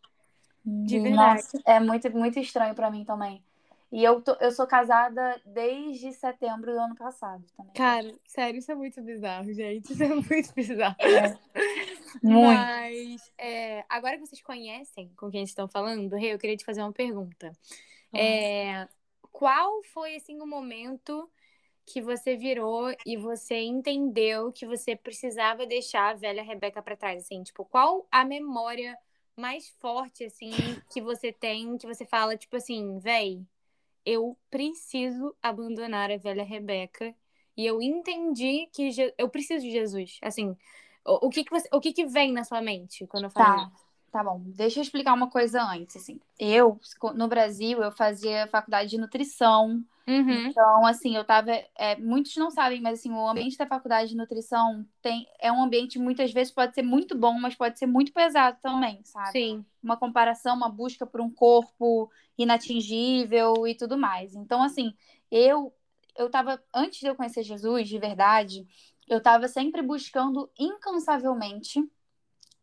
De 0.64 1.00
verdade. 1.00 1.42
Nossa, 1.42 1.62
é 1.66 1.80
muito, 1.80 2.12
muito 2.12 2.40
estranho 2.40 2.76
pra 2.76 2.92
mim 2.92 3.04
também. 3.04 3.42
E 3.92 4.04
eu, 4.04 4.22
tô, 4.22 4.34
eu 4.40 4.52
sou 4.52 4.68
casada 4.68 5.42
desde 5.46 6.14
setembro 6.14 6.72
do 6.72 6.80
ano 6.80 6.96
passado 6.96 7.44
também. 7.58 7.74
Cara, 7.74 8.14
sério, 8.26 8.60
isso 8.60 8.72
é 8.72 8.76
muito 8.76 9.02
bizarro, 9.02 9.52
gente. 9.52 9.92
Isso 9.92 10.04
é 10.04 10.08
muito 10.14 10.54
bizarro. 10.54 10.96
Muito. 12.24 12.60
Mas 12.60 13.32
é, 13.38 13.84
agora 13.90 14.18
que 14.18 14.26
vocês 14.28 14.42
conhecem 14.42 15.12
com 15.18 15.32
quem 15.32 15.44
estão 15.44 15.68
falando, 15.68 16.16
Rê, 16.16 16.34
eu 16.34 16.40
queria 16.40 16.56
te 16.56 16.66
fazer 16.66 16.82
uma 16.82 16.94
pergunta. 16.94 17.52
É, 18.14 18.88
qual 19.32 19.84
foi 19.84 20.16
assim 20.16 20.40
o 20.40 20.46
momento 20.46 21.30
que 21.86 22.02
você 22.02 22.36
virou 22.36 22.94
e 23.06 23.18
você 23.18 23.62
entendeu 23.62 24.52
que 24.52 24.66
você 24.66 24.96
precisava 24.96 25.66
deixar 25.66 26.10
a 26.10 26.14
velha 26.14 26.44
Rebeca 26.44 26.82
para 26.82 26.96
trás? 26.96 27.24
Assim, 27.24 27.42
tipo, 27.42 27.66
qual 27.66 28.08
a 28.12 28.24
memória 28.24 28.98
mais 29.36 29.70
forte, 29.80 30.26
assim, 30.26 30.52
que 30.92 31.02
você 31.02 31.32
tem, 31.32 31.78
que 31.78 31.88
você 31.88 32.06
fala, 32.06 32.38
tipo 32.38 32.56
assim, 32.56 33.00
véi, 33.00 33.42
eu 34.06 34.38
preciso 34.50 35.36
abandonar 35.42 36.12
a 36.12 36.18
velha 36.18 36.44
Rebeca 36.44 37.14
e 37.56 37.66
eu 37.66 37.82
entendi 37.82 38.68
que 38.74 38.92
Je 38.92 39.14
eu 39.18 39.30
preciso 39.30 39.66
de 39.66 39.72
Jesus. 39.72 40.18
Assim, 40.22 40.56
o, 41.06 41.28
o, 41.28 41.30
que 41.30 41.44
que 41.44 41.52
você, 41.52 41.68
o 41.74 41.80
que 41.80 41.94
que 41.94 42.06
vem 42.06 42.32
na 42.32 42.44
sua 42.44 42.62
mente 42.62 43.06
quando 43.08 43.26
eu 43.26 43.30
falo 43.30 43.56
Tá, 43.56 43.72
tá 44.12 44.24
bom. 44.24 44.42
Deixa 44.46 44.80
eu 44.80 44.84
explicar 44.84 45.14
uma 45.14 45.30
coisa 45.30 45.62
antes, 45.64 45.96
assim. 45.96 46.20
Eu, 46.38 46.80
no 47.16 47.28
Brasil, 47.28 47.82
eu 47.82 47.92
fazia 47.92 48.48
faculdade 48.48 48.90
de 48.90 48.98
nutrição. 48.98 49.84
Uhum. 50.08 50.48
Então, 50.48 50.86
assim, 50.86 51.16
eu 51.16 51.24
tava. 51.24 51.52
é, 51.76 51.96
muitos 51.98 52.36
não 52.36 52.50
sabem, 52.50 52.82
mas 52.82 53.00
assim, 53.00 53.12
o 53.12 53.28
ambiente 53.28 53.58
da 53.58 53.68
faculdade 53.68 54.10
de 54.10 54.18
nutrição 54.18 54.86
tem, 55.02 55.28
é 55.40 55.52
um 55.52 55.62
ambiente, 55.62 56.00
muitas 56.00 56.32
vezes, 56.32 56.52
pode 56.52 56.74
ser 56.74 56.82
muito 56.82 57.16
bom, 57.18 57.40
mas 57.40 57.56
pode 57.56 57.78
ser 57.78 57.86
muito 57.86 58.12
pesado 58.12 58.58
também, 58.62 59.00
sabe? 59.04 59.32
Sim. 59.32 59.66
Uma 59.82 59.98
comparação, 59.98 60.56
uma 60.56 60.70
busca 60.70 61.06
por 61.06 61.22
um 61.22 61.30
corpo 61.30 62.12
inatingível 62.38 63.68
e 63.68 63.76
tudo 63.76 63.98
mais. 63.98 64.36
Então, 64.36 64.64
assim, 64.64 64.94
eu 65.32 65.74
eu 66.20 66.30
tava, 66.30 66.62
antes 66.76 67.00
de 67.00 67.08
eu 67.08 67.16
conhecer 67.16 67.44
Jesus, 67.44 67.88
de 67.88 67.98
verdade, 67.98 68.68
eu 69.08 69.22
tava 69.22 69.48
sempre 69.48 69.82
buscando 69.82 70.50
incansavelmente 70.60 71.82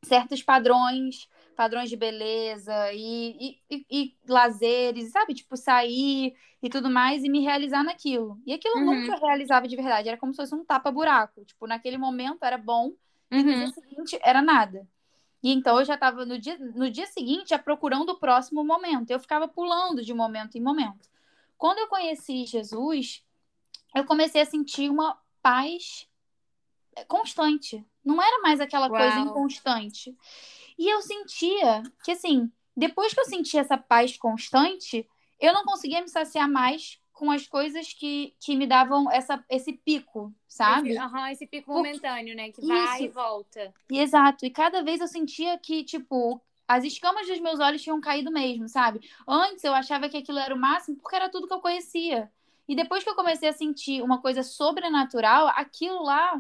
certos 0.03 0.43
padrões, 0.43 1.29
padrões 1.57 1.91
de 1.91 1.97
beleza 1.97 2.93
e, 2.93 3.59
e, 3.71 3.77
e, 3.77 3.87
e 3.91 4.17
lazeres, 4.29 5.11
sabe? 5.13 5.35
Tipo, 5.35 5.57
sair 5.57 6.37
e 6.63 6.69
tudo 6.71 6.91
mais 6.91 7.25
e 7.25 7.29
me 7.31 7.41
realizar 7.41 7.83
naquilo. 7.85 8.41
E 8.47 8.53
aquilo 8.55 8.77
Uhum. 8.77 8.87
nunca 8.87 9.13
eu 9.13 9.21
realizava 9.21 9.69
de 9.69 9.77
verdade, 9.77 10.09
era 10.09 10.19
como 10.19 10.33
se 10.33 10.39
fosse 10.39 10.55
um 10.55 10.65
tapa-buraco. 10.65 11.45
Tipo, 11.45 11.67
naquele 11.67 11.99
momento 11.99 12.45
era 12.45 12.59
bom 12.59 12.93
e 13.35 13.43
no 13.43 13.53
Uhum. 13.53 13.55
dia 13.55 13.69
seguinte 13.69 14.19
era 14.23 14.43
nada. 14.43 14.87
E 15.43 15.53
então 15.53 15.79
eu 15.79 15.85
já 15.85 15.95
estava 15.95 16.27
no 16.27 16.39
dia, 16.39 16.59
no 16.59 16.91
dia 16.91 17.07
seguinte 17.07 17.51
já 17.51 17.59
procurando 17.59 18.11
o 18.11 18.19
próximo 18.19 18.65
momento. 18.65 19.11
Eu 19.11 19.21
ficava 19.21 19.49
pulando 19.49 20.03
de 20.05 20.15
momento 20.15 20.57
em 20.59 20.63
momento. 20.63 21.09
Quando 21.59 21.79
eu 21.79 21.89
conheci 21.89 22.45
Jesus, 22.47 23.25
eu 23.95 24.05
comecei 24.05 24.43
a 24.43 24.47
sentir 24.47 24.91
uma 24.91 25.19
paz 25.43 26.09
constante. 27.09 27.85
Não 28.05 28.23
era 28.23 28.41
mais 28.43 28.61
aquela 28.61 28.89
Uau. 28.89 28.99
coisa 28.99 29.19
inconstante. 29.21 30.17
E 30.79 30.89
eu 30.89 31.01
sentia 31.03 31.83
que, 32.05 32.13
assim, 32.13 32.51
depois 32.77 33.15
que 33.15 33.21
eu 33.21 33.25
sentia 33.25 33.61
essa 33.61 33.77
paz 33.79 34.17
constante, 34.17 35.09
eu 35.41 35.53
não 35.53 35.65
conseguia 35.65 36.01
me 36.01 36.09
saciar 36.09 36.49
mais 36.49 37.01
com 37.13 37.31
as 37.31 37.47
coisas 37.47 37.95
que, 37.95 38.35
que 38.39 38.55
me 38.55 38.67
davam 38.67 39.11
essa, 39.11 39.43
esse 39.49 39.73
pico, 39.73 40.35
sabe? 40.47 40.91
Esse, 40.91 40.99
aham, 40.99 41.31
esse 41.31 41.47
pico 41.47 41.73
Porque- 41.73 41.89
momentâneo, 41.89 42.37
né? 42.37 42.51
Que 42.53 42.61
vai 42.67 43.01
e 43.01 43.05
Isso. 43.07 43.15
volta. 43.15 43.73
E 43.91 43.99
exato. 43.99 44.45
E 44.45 44.51
cada 44.51 44.83
vez 44.83 45.01
eu 45.01 45.09
sentia 45.09 45.57
que, 45.57 45.83
tipo, 45.83 46.39
as 46.69 46.85
escamas 46.85 47.27
dos 47.27 47.41
meus 47.41 47.59
olhos 47.59 47.81
tinham 47.83 47.99
caído 48.03 48.31
mesmo, 48.31 48.69
sabe? 48.69 49.01
Antes 49.27 49.65
eu 49.65 49.73
achava 49.73 50.11
que 50.11 50.17
aquilo 50.19 50.39
era 50.39 50.55
o 50.55 50.59
máximo 50.59 50.99
porque 50.99 51.17
era 51.17 51.31
tudo 51.31 51.47
que 51.49 51.55
eu 51.55 51.61
conhecia. 51.61 52.31
E 52.69 52.75
depois 52.77 53.03
que 53.03 53.09
eu 53.09 53.15
comecei 53.15 53.49
a 53.49 53.53
sentir 53.53 54.03
uma 54.03 54.21
coisa 54.21 54.43
sobrenatural, 54.43 55.49
aquilo 55.55 56.03
lá 56.03 56.39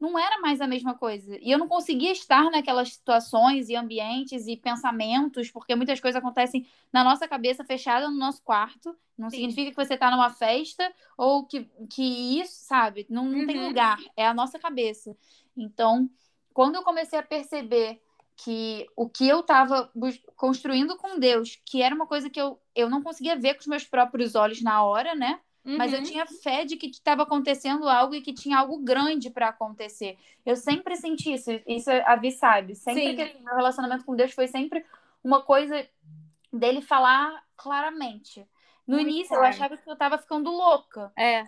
não 0.00 0.18
era 0.18 0.40
mais 0.40 0.60
a 0.60 0.66
mesma 0.66 0.94
coisa. 0.94 1.36
E 1.40 1.50
eu 1.50 1.58
não 1.58 1.68
conseguia 1.68 2.10
estar 2.12 2.50
naquelas 2.50 2.94
situações 2.94 3.68
e 3.68 3.76
ambientes 3.76 4.46
e 4.46 4.56
pensamentos, 4.56 5.50
porque 5.50 5.74
muitas 5.76 6.00
coisas 6.00 6.18
acontecem 6.18 6.66
na 6.92 7.04
nossa 7.04 7.28
cabeça 7.28 7.64
fechada 7.64 8.08
no 8.08 8.16
nosso 8.16 8.42
quarto. 8.42 8.96
Não 9.18 9.28
Sim. 9.28 9.36
significa 9.36 9.70
que 9.70 9.76
você 9.76 9.94
está 9.94 10.10
numa 10.10 10.30
festa 10.30 10.90
ou 11.18 11.46
que, 11.46 11.64
que 11.90 12.02
isso, 12.40 12.64
sabe? 12.64 13.06
Não, 13.10 13.26
não 13.26 13.44
tem 13.44 13.56
Uhum. 13.56 13.66
lugar. 13.66 14.00
É 14.16 14.26
a 14.26 14.34
nossa 14.34 14.58
cabeça. 14.58 15.14
Então, 15.56 16.08
quando 16.52 16.76
eu 16.76 16.82
comecei 16.82 17.18
a 17.18 17.22
perceber 17.22 18.00
que 18.36 18.86
o 18.96 19.08
que 19.08 19.28
eu 19.28 19.40
estava 19.40 19.92
construindo 20.36 20.96
com 20.96 21.18
Deus, 21.18 21.60
que 21.66 21.82
era 21.82 21.94
uma 21.94 22.06
coisa 22.06 22.30
que 22.30 22.40
eu, 22.40 22.58
eu 22.74 22.88
não 22.88 23.02
conseguia 23.02 23.36
ver 23.38 23.54
com 23.54 23.60
os 23.60 23.66
meus 23.66 23.84
próprios 23.84 24.34
olhos 24.34 24.62
na 24.62 24.82
hora, 24.82 25.14
né? 25.14 25.40
Mas 25.64 25.92
eu 25.92 25.98
Uhum. 25.98 26.04
tinha 26.04 26.26
fé 26.26 26.64
de 26.64 26.76
que 26.76 26.86
estava 26.86 27.22
acontecendo 27.22 27.88
algo 27.88 28.14
e 28.14 28.22
que 28.22 28.32
tinha 28.32 28.58
algo 28.58 28.78
grande 28.78 29.28
para 29.30 29.48
acontecer. 29.48 30.16
Eu 30.44 30.56
sempre 30.56 30.96
senti 30.96 31.34
isso. 31.34 31.50
Isso 31.66 31.90
a 31.90 32.16
Vi 32.16 32.32
sabe. 32.32 32.74
Sempre 32.74 33.08
Sim. 33.10 33.16
que 33.16 33.38
meu 33.44 33.54
relacionamento 33.56 34.04
com 34.04 34.16
Deus 34.16 34.32
foi 34.32 34.48
sempre 34.48 34.84
uma 35.22 35.42
coisa 35.42 35.86
dele 36.52 36.80
falar 36.80 37.44
claramente. 37.56 38.46
No 38.86 38.96
Muito 38.96 39.10
início 39.10 39.34
eu 39.34 39.38
claro. 39.38 39.54
achava 39.54 39.76
que 39.76 39.88
eu 39.88 39.92
estava 39.92 40.18
ficando 40.18 40.50
louca. 40.50 41.12
É, 41.16 41.46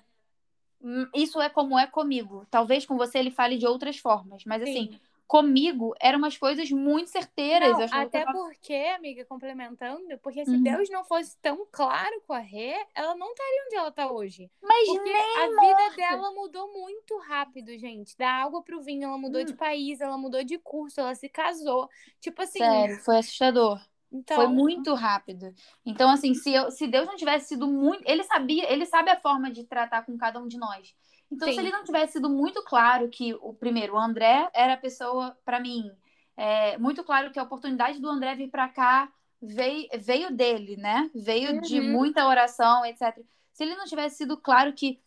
Hum, 0.85 1.07
Isso 1.15 1.41
é 1.41 1.49
como 1.49 1.79
é 1.79 1.87
comigo. 1.87 2.45
Talvez 2.51 2.85
com 2.85 2.97
você 2.97 3.19
ele 3.19 3.31
fale 3.31 3.57
de 3.57 3.67
outras 3.67 3.99
formas, 3.99 4.45
mas 4.45 4.63
assim, 4.63 4.91
sim. 4.93 5.01
Comigo 5.27 5.95
eram 6.01 6.19
umas 6.19 6.37
coisas 6.37 6.71
muito 6.71 7.11
certeiras. 7.11 7.77
Não, 7.79 7.87
até 7.91 8.25
tava- 8.25 8.39
porque, 8.39 8.75
amiga, 8.75 9.25
complementando, 9.25 10.19
porque 10.19 10.45
se 10.45 10.51
Uhum. 10.51 10.63
Deus 10.63 10.91
não 10.91 11.05
fosse 11.05 11.37
tão 11.41 11.67
claro 11.71 12.21
com 12.27 12.33
a 12.33 12.39
Rê, 12.39 12.75
ela 12.95 13.15
não 13.15 13.29
estaria 13.31 13.65
onde 13.67 13.77
ela 13.77 13.93
tá 13.93 14.11
hoje. 14.11 14.51
Mas 14.63 14.87
Porque 14.87 15.13
nem 15.13 15.39
a 15.39 15.49
vida 15.61 15.97
dela 15.97 16.31
mudou 16.33 16.73
muito 16.73 17.17
rápido, 17.19 17.77
gente. 17.79 18.17
Da 18.17 18.31
água 18.31 18.63
pro 18.63 18.83
vinho, 18.83 19.05
ela 19.05 19.19
mudou 19.19 19.41
Hum. 19.41 19.45
de 19.45 19.55
país, 19.55 20.01
ela 20.01 20.19
mudou 20.19 20.43
de 20.45 20.59
curso, 20.59 21.01
ela 21.01 21.15
se 21.15 21.29
casou. 21.29 21.89
Tipo 22.21 22.43
assim, 22.43 22.59
Sério, 22.59 22.99
foi 23.05 23.19
assustador. 23.19 23.81
então. 24.13 24.37
Foi 24.37 24.47
muito 24.49 24.95
rápido. 24.95 25.53
Então, 25.85 26.11
assim, 26.11 26.35
se, 26.35 26.53
eu, 26.53 26.71
se 26.71 26.87
Deus 26.87 27.07
não 27.07 27.17
tivesse 27.17 27.49
sido 27.49 27.67
muito. 27.67 28.03
Ele 28.07 28.23
sabia, 28.25 28.71
ele 28.73 28.87
sabe 28.87 29.11
a 29.11 29.21
forma 29.21 29.51
de 29.51 29.65
tratar 29.65 30.05
com 30.05 30.17
cada 30.17 30.41
um 30.41 30.47
de 30.49 30.59
nós. 30.59 30.95
Então, 31.33 31.49
Sim. 31.49 31.55
se 31.55 31.61
ele 31.61 31.71
não 31.73 31.83
tivesse 31.83 32.13
sido 32.15 32.29
muito 32.29 32.63
claro 32.63 33.09
que 33.09 33.33
o 33.41 33.55
primeiro, 33.55 33.95
o 33.95 33.99
André 33.99 34.51
era 34.53 34.75
a 34.75 34.77
pessoa, 34.77 35.35
pra 35.47 35.59
mim, 35.59 35.91
é, 36.37 36.77
muito 36.77 37.03
claro 37.03 37.31
que 37.33 37.39
a 37.39 37.43
oportunidade 37.43 37.99
do 37.99 38.09
André 38.09 38.35
vir 38.35 38.51
pra 38.51 38.69
cá 38.69 39.11
veio, 39.41 39.89
veio 39.99 40.31
dele, 40.31 40.77
né? 40.77 41.11
Veio 41.15 41.61
de 41.63 41.81
Uhum. 41.81 41.91
muita 41.91 42.27
oração, 42.29 42.85
etc. 42.85 43.19
Se 43.53 43.65
ele 43.65 43.75
não 43.75 43.87
tivesse 43.87 44.19
sido 44.19 44.37
claro 44.37 44.75
que 44.75 45.01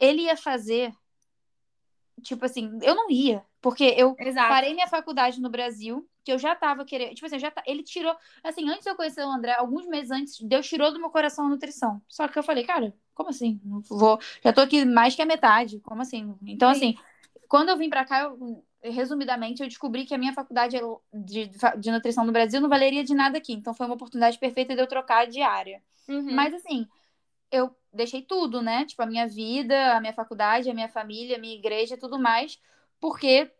ele 0.00 0.22
ia 0.22 0.36
fazer, 0.36 0.92
tipo 2.22 2.44
assim, 2.44 2.78
eu 2.82 2.94
não 2.94 3.08
ia. 3.10 3.44
Porque 3.60 3.84
eu 3.96 4.14
Exato. 4.18 4.48
parei 4.48 4.74
minha 4.74 4.86
faculdade 4.88 5.40
no 5.40 5.48
Brasil, 5.50 6.08
que 6.24 6.32
eu 6.32 6.38
já 6.38 6.54
tava 6.54 6.84
querendo. 6.84 7.14
Tipo 7.14 7.26
assim, 7.26 7.38
já 7.38 7.50
ta- 7.50 7.62
ele 7.66 7.82
tirou. 7.82 8.16
Assim, 8.42 8.68
antes 8.68 8.84
de 8.84 8.90
eu 8.90 8.96
conhecer 8.96 9.24
o 9.24 9.30
André, 9.30 9.54
alguns 9.54 9.86
meses 9.86 10.10
antes, 10.10 10.40
Deus 10.40 10.68
tirou 10.68 10.92
do 10.92 11.00
meu 11.00 11.10
coração 11.10 11.46
a 11.46 11.48
nutrição. 11.48 12.00
Só 12.08 12.28
que 12.28 12.38
eu 12.38 12.42
falei, 12.42 12.64
cara, 12.64 12.94
como 13.18 13.30
assim? 13.30 13.60
Não 13.64 13.80
vou. 13.80 14.20
Já 14.42 14.52
tô 14.52 14.60
aqui 14.60 14.84
mais 14.84 15.16
que 15.16 15.20
a 15.22 15.26
metade. 15.26 15.80
Como 15.80 16.00
assim? 16.00 16.36
Então, 16.46 16.72
Sim. 16.72 16.76
assim, 16.76 16.94
quando 17.48 17.68
eu 17.70 17.76
vim 17.76 17.90
pra 17.90 18.04
cá, 18.04 18.22
eu- 18.22 18.64
resumidamente, 18.80 19.60
eu 19.60 19.68
descobri 19.68 20.06
que 20.06 20.14
a 20.14 20.18
minha 20.18 20.32
faculdade 20.32 20.76
de, 21.12 21.50
de 21.78 21.90
nutrição 21.90 22.24
no 22.24 22.30
Brasil 22.32 22.60
não 22.60 22.68
valeria 22.68 23.02
de 23.02 23.14
nada 23.14 23.36
aqui. 23.38 23.52
Então, 23.52 23.74
foi 23.74 23.86
uma 23.86 23.96
oportunidade 23.96 24.38
perfeita 24.38 24.74
de 24.76 24.80
eu 24.80 24.86
trocar 24.86 25.26
de 25.26 25.42
área. 25.42 25.82
Uhum. 26.08 26.32
Mas 26.32 26.54
assim, 26.54 26.86
eu 27.50 27.74
deixei 27.92 28.22
tudo, 28.22 28.62
né? 28.62 28.84
Tipo, 28.84 29.02
a 29.02 29.06
minha 29.06 29.26
vida, 29.26 29.96
a 29.96 30.00
minha 30.00 30.12
faculdade, 30.12 30.70
a 30.70 30.74
minha 30.74 30.88
família, 30.88 31.36
a 31.36 31.40
minha 31.40 31.56
igreja, 31.56 31.98
tudo 31.98 32.18
mais, 32.20 32.58
porque 33.00 33.50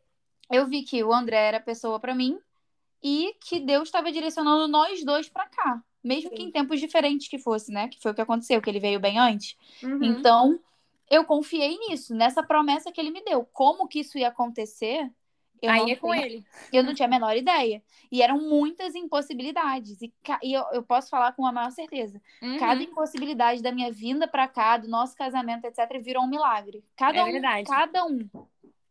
eu 0.50 0.66
vi 0.66 0.82
que 0.84 1.02
o 1.04 1.12
André 1.12 1.36
era 1.48 1.60
pessoa 1.60 1.98
pra 2.00 2.14
mim 2.14 2.38
e 3.02 3.34
que 3.40 3.60
Deus 3.60 3.88
estava 3.88 4.12
direcionando 4.12 4.68
nós 4.68 5.04
dois 5.04 5.28
pra 5.28 5.46
cá, 5.48 5.82
mesmo 6.08 6.30
que 6.30 6.38
Sim. 6.42 6.48
em 6.48 6.50
tempos 6.50 6.80
diferentes 6.80 7.28
que 7.28 7.38
fosse, 7.38 7.70
né? 7.70 7.88
Que 7.88 8.00
foi 8.00 8.10
o 8.12 8.14
que 8.14 8.20
aconteceu, 8.20 8.60
que 8.62 8.68
ele 8.70 8.80
veio 8.80 8.98
bem 8.98 9.18
antes. 9.18 9.56
Uhum. 9.82 10.02
Então, 10.02 10.58
eu 11.10 11.24
confiei 11.24 11.78
nisso, 11.78 12.14
nessa 12.14 12.42
promessa 12.42 12.90
que 12.90 13.00
ele 13.00 13.10
me 13.10 13.22
deu. 13.24 13.44
Como 13.52 13.86
que 13.86 14.00
isso 14.00 14.18
ia 14.18 14.28
acontecer? 14.28 15.10
Eu 15.60 15.70
Aí 15.72 15.80
não 15.80 15.88
é 15.88 15.96
com 15.96 16.10
tenho 16.12 16.24
ele. 16.24 16.44
eu 16.72 16.84
não 16.84 16.94
tinha 16.94 17.06
a 17.06 17.10
menor 17.10 17.36
ideia. 17.36 17.82
E 18.12 18.22
eram 18.22 18.40
muitas 18.40 18.94
impossibilidades. 18.94 20.00
E, 20.00 20.12
e 20.42 20.52
eu, 20.52 20.62
eu 20.72 20.82
posso 20.84 21.10
falar 21.10 21.32
com 21.32 21.44
a 21.44 21.50
maior 21.52 21.70
certeza. 21.72 22.20
Uhum. 22.40 22.58
Cada 22.58 22.82
impossibilidade 22.82 23.60
da 23.62 23.72
minha 23.72 23.90
vinda 23.90 24.28
pra 24.28 24.46
cá, 24.46 24.76
do 24.76 24.88
nosso 24.88 25.16
casamento, 25.16 25.64
etc., 25.64 26.00
virou 26.00 26.22
um 26.22 26.28
milagre. 26.28 26.84
Cada 26.96 27.18
É 27.18 27.24
um, 27.24 27.32
verdade. 27.32 27.64
cada 27.68 28.04
um. 28.06 28.28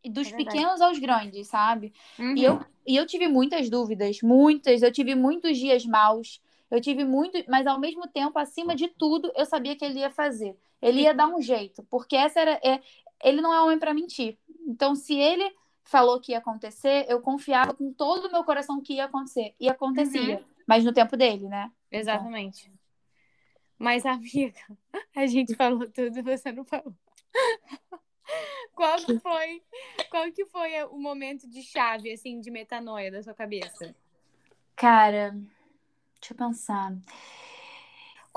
Dos 0.09 0.31
É 0.31 0.35
pequenos 0.35 0.81
aos 0.81 0.99
grandes, 0.99 1.47
sabe? 1.47 1.93
Uhum. 2.19 2.35
E 2.35 2.43
eu, 2.43 2.59
e 2.85 2.95
eu 2.95 3.05
tive 3.05 3.27
muitas 3.27 3.69
dúvidas, 3.69 4.21
muitas. 4.21 4.81
Eu 4.81 4.91
tive 4.91 5.15
muitos 5.15 5.57
dias 5.57 5.85
maus. 5.85 6.41
Eu 6.69 6.81
tive 6.81 7.05
muito, 7.05 7.37
mas 7.47 7.65
ao 7.65 7.79
mesmo 7.79 8.07
tempo, 8.07 8.37
acima 8.37 8.75
de 8.75 8.87
tudo, 8.87 9.31
eu 9.35 9.45
sabia 9.45 9.75
que 9.75 9.85
ele 9.85 9.99
ia 9.99 10.09
fazer. 10.09 10.57
Ele 10.81 11.01
ia 11.01 11.13
dar 11.13 11.27
um 11.27 11.41
jeito, 11.41 11.83
porque 11.89 12.15
essa 12.15 12.39
era, 12.39 12.59
é, 12.63 12.81
ele 13.23 13.41
não 13.41 13.53
é 13.53 13.61
homem 13.61 13.79
pra 13.79 13.93
mentir. 13.93 14.37
Então, 14.67 14.95
se 14.95 15.15
ele 15.15 15.49
falou 15.83 16.19
que 16.19 16.33
ia 16.33 16.39
acontecer, 16.39 17.05
eu 17.07 17.21
confiava 17.21 17.73
com 17.73 17.91
todo 17.93 18.27
o 18.27 18.31
meu 18.31 18.43
coração 18.43 18.81
que 18.81 18.95
ia 18.95 19.05
acontecer. 19.05 19.55
E 19.59 19.69
acontecia, 19.69 20.43
mas 20.67 20.83
no 20.83 20.93
tempo 20.93 21.15
dele, 21.15 21.47
né? 21.47 21.71
Exatamente. 21.91 22.71
Mas, 23.79 24.05
amiga, 24.05 24.59
a 25.15 25.25
gente 25.25 25.55
falou 25.55 25.89
tudo 25.89 26.19
e 26.19 26.21
você 26.21 26.51
não 26.51 26.65
falou. 26.65 26.93
Qual 28.75 28.97
que 28.97 29.19
foi, 29.19 29.63
qual 30.09 30.31
que 30.31 30.45
foi 30.45 30.83
o 30.85 30.99
momento 30.99 31.47
de 31.49 31.63
chave, 31.63 32.11
assim, 32.11 32.41
de 32.41 32.51
metanoia 32.51 33.09
da 33.09 33.23
sua 33.23 33.33
cabeça? 33.33 33.95
Cara, 34.75 35.35
deixa 36.21 36.33
eu 36.33 36.37
pensar. 36.37 36.93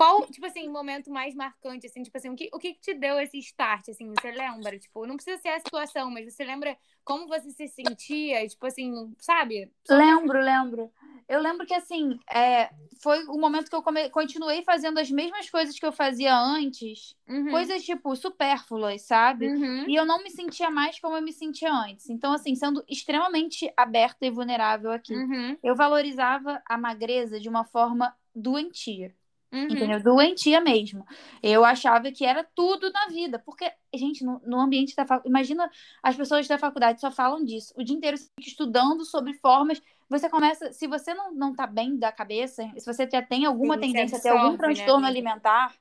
Qual, 0.01 0.27
tipo 0.29 0.47
assim, 0.47 0.67
o 0.67 0.73
momento 0.73 1.11
mais 1.11 1.35
marcante, 1.35 1.87
assim, 1.87 2.03
tipo 2.03 2.17
assim, 2.17 2.31
o 2.31 2.35
que, 2.35 2.49
o 2.55 2.59
que 2.59 2.73
te 2.73 2.95
deu 2.95 3.21
esse 3.21 3.37
start, 3.37 3.91
assim, 3.91 4.09
você 4.09 4.31
lembra? 4.31 4.79
Tipo, 4.79 5.05
não 5.05 5.15
precisa 5.15 5.37
ser 5.37 5.51
a 5.51 5.61
situação, 5.61 6.11
mas 6.11 6.25
você 6.25 6.43
lembra 6.43 6.75
como 7.05 7.29
você 7.29 7.51
se 7.51 7.69
sentia, 7.69 8.49
tipo 8.49 8.65
assim, 8.65 9.15
sabe? 9.19 9.71
Lembro, 9.91 10.41
lembro. 10.41 10.91
Eu 11.29 11.39
lembro 11.43 11.67
que, 11.67 11.75
assim, 11.75 12.19
é, 12.33 12.71
foi 13.03 13.27
o 13.27 13.37
momento 13.37 13.69
que 13.69 13.77
eu 13.77 13.83
come... 13.83 14.09
continuei 14.09 14.63
fazendo 14.63 14.97
as 14.97 15.11
mesmas 15.11 15.51
coisas 15.51 15.79
que 15.79 15.85
eu 15.85 15.93
fazia 15.93 16.35
antes, 16.35 17.15
uhum. 17.29 17.51
coisas, 17.51 17.85
tipo, 17.85 18.17
supérfluas, 18.17 19.03
sabe? 19.03 19.49
Uhum. 19.49 19.85
E 19.87 19.97
eu 19.97 20.07
não 20.07 20.23
me 20.23 20.31
sentia 20.31 20.71
mais 20.71 20.99
como 20.99 21.15
eu 21.15 21.23
me 21.23 21.35
sentia 21.35 21.71
antes. 21.75 22.09
Então, 22.09 22.33
assim, 22.33 22.55
sendo 22.55 22.83
extremamente 22.89 23.71
aberta 23.77 24.25
e 24.25 24.31
vulnerável 24.31 24.93
aqui, 24.93 25.15
uhum. 25.15 25.59
eu 25.63 25.77
valorizava 25.77 26.63
a 26.65 26.79
magreza 26.79 27.39
de 27.39 27.51
uma 27.51 27.67
forma 27.67 28.17
doentia. 28.35 29.15
Uhum. 29.53 29.65
Entendeu? 29.65 30.01
Doentia 30.03 30.61
mesmo. 30.61 31.05
Eu 31.43 31.65
achava 31.65 32.13
que 32.13 32.25
era 32.25 32.45
tudo 32.55 32.91
na 32.93 33.09
vida. 33.09 33.39
Porque, 33.39 33.71
gente, 33.93 34.25
no, 34.25 34.41
no 34.45 34.61
ambiente 34.61 34.95
da 34.95 35.05
faculdade. 35.05 35.29
Imagina 35.29 35.71
as 36.03 36.17
pessoas 36.17 36.47
da 36.47 36.59
faculdade 36.59 37.01
só 37.01 37.11
falam 37.11 37.45
disso. 37.45 37.75
O 37.77 37.83
dia 37.83 37.97
inteiro 37.97 38.17
estudando 38.39 39.05
sobre 39.05 39.35
formas. 39.35 39.83
Você 40.09 40.29
começa. 40.29 40.73
Se 40.73 40.87
você 40.87 41.15
não, 41.15 41.35
não 41.35 41.55
tá 41.55 41.67
bem 41.67 41.97
da 41.97 42.13
cabeça, 42.13 42.63
se 42.79 42.87
você 42.87 43.09
já 43.11 43.23
tem 43.23 43.45
alguma 43.45 43.75
Sim, 43.75 43.81
tendência 43.81 44.19
a 44.19 44.21
ter 44.21 44.29
algum 44.29 44.53
né, 44.53 44.59
transtorno 44.59 45.07
amiga? 45.07 45.09
alimentar 45.09 45.75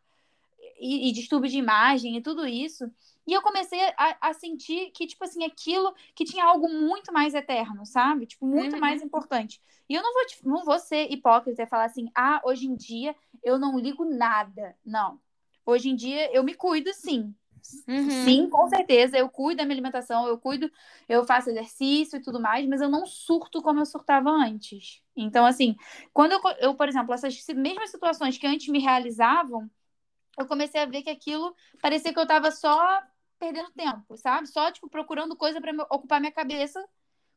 e, 0.79 1.09
e 1.09 1.11
distúrbio 1.11 1.49
de 1.49 1.57
imagem 1.57 2.17
e 2.17 2.21
tudo 2.21 2.47
isso. 2.47 2.89
E 3.29 3.33
eu 3.33 3.43
comecei 3.43 3.79
a, 3.95 4.17
a 4.29 4.33
sentir 4.33 4.89
que, 4.91 5.05
tipo 5.05 5.23
assim, 5.23 5.43
aquilo 5.45 5.93
que 6.15 6.25
tinha 6.25 6.43
algo 6.43 6.67
muito 6.67 7.13
mais 7.13 7.35
eterno, 7.35 7.85
sabe? 7.85 8.25
Tipo, 8.25 8.47
muito 8.47 8.73
Uhum. 8.73 8.79
mais 8.81 9.03
importante. 9.03 9.61
E 9.87 9.93
eu 9.93 10.01
não 10.01 10.11
vou, 10.13 10.23
não 10.43 10.65
vou 10.65 10.79
ser 10.79 11.11
hipócrita 11.11 11.61
e 11.61 11.67
falar 11.67 11.85
assim, 11.85 12.09
ah, 12.15 12.41
hoje 12.43 12.65
em 12.65 12.75
dia 12.75 13.15
eu 13.43 13.59
não 13.59 13.77
ligo 13.77 14.03
nada. 14.03 14.75
Não. 14.83 15.19
Hoje 15.63 15.89
em 15.89 15.95
dia 15.95 16.33
eu 16.35 16.43
me 16.43 16.55
cuido, 16.55 16.91
sim. 16.91 17.35
Uhum. 17.87 18.09
Sim, 18.09 18.49
com 18.49 18.67
certeza. 18.67 19.15
Eu 19.17 19.29
cuido 19.29 19.57
da 19.57 19.63
minha 19.65 19.75
alimentação, 19.75 20.27
eu 20.27 20.37
cuido, 20.39 20.71
eu 21.07 21.23
faço 21.25 21.49
exercício 21.51 22.17
e 22.17 22.21
tudo 22.21 22.39
mais, 22.39 22.67
mas 22.67 22.81
eu 22.81 22.89
não 22.89 23.05
surto 23.05 23.61
como 23.61 23.79
eu 23.79 23.85
surtava 23.85 24.31
antes. 24.31 25.03
Então, 25.15 25.45
assim, 25.45 25.75
quando 26.13 26.31
eu, 26.31 26.41
eu 26.59 26.75
por 26.75 26.89
exemplo, 26.89 27.13
essas 27.13 27.37
mesmas 27.55 27.91
situações 27.91 28.37
que 28.39 28.47
antes 28.47 28.67
me 28.69 28.79
realizavam, 28.79 29.69
eu 30.37 30.47
comecei 30.47 30.81
a 30.81 30.85
ver 30.85 31.03
que 31.03 31.09
aquilo 31.09 31.55
parecia 31.81 32.13
que 32.13 32.19
eu 32.19 32.27
tava 32.27 32.51
só 32.51 33.01
perdendo 33.39 33.71
tempo, 33.71 34.17
sabe? 34.17 34.47
Só, 34.47 34.71
tipo, 34.71 34.89
procurando 34.89 35.35
coisa 35.35 35.61
para 35.61 35.71
ocupar 35.89 36.19
minha 36.19 36.31
cabeça, 36.31 36.85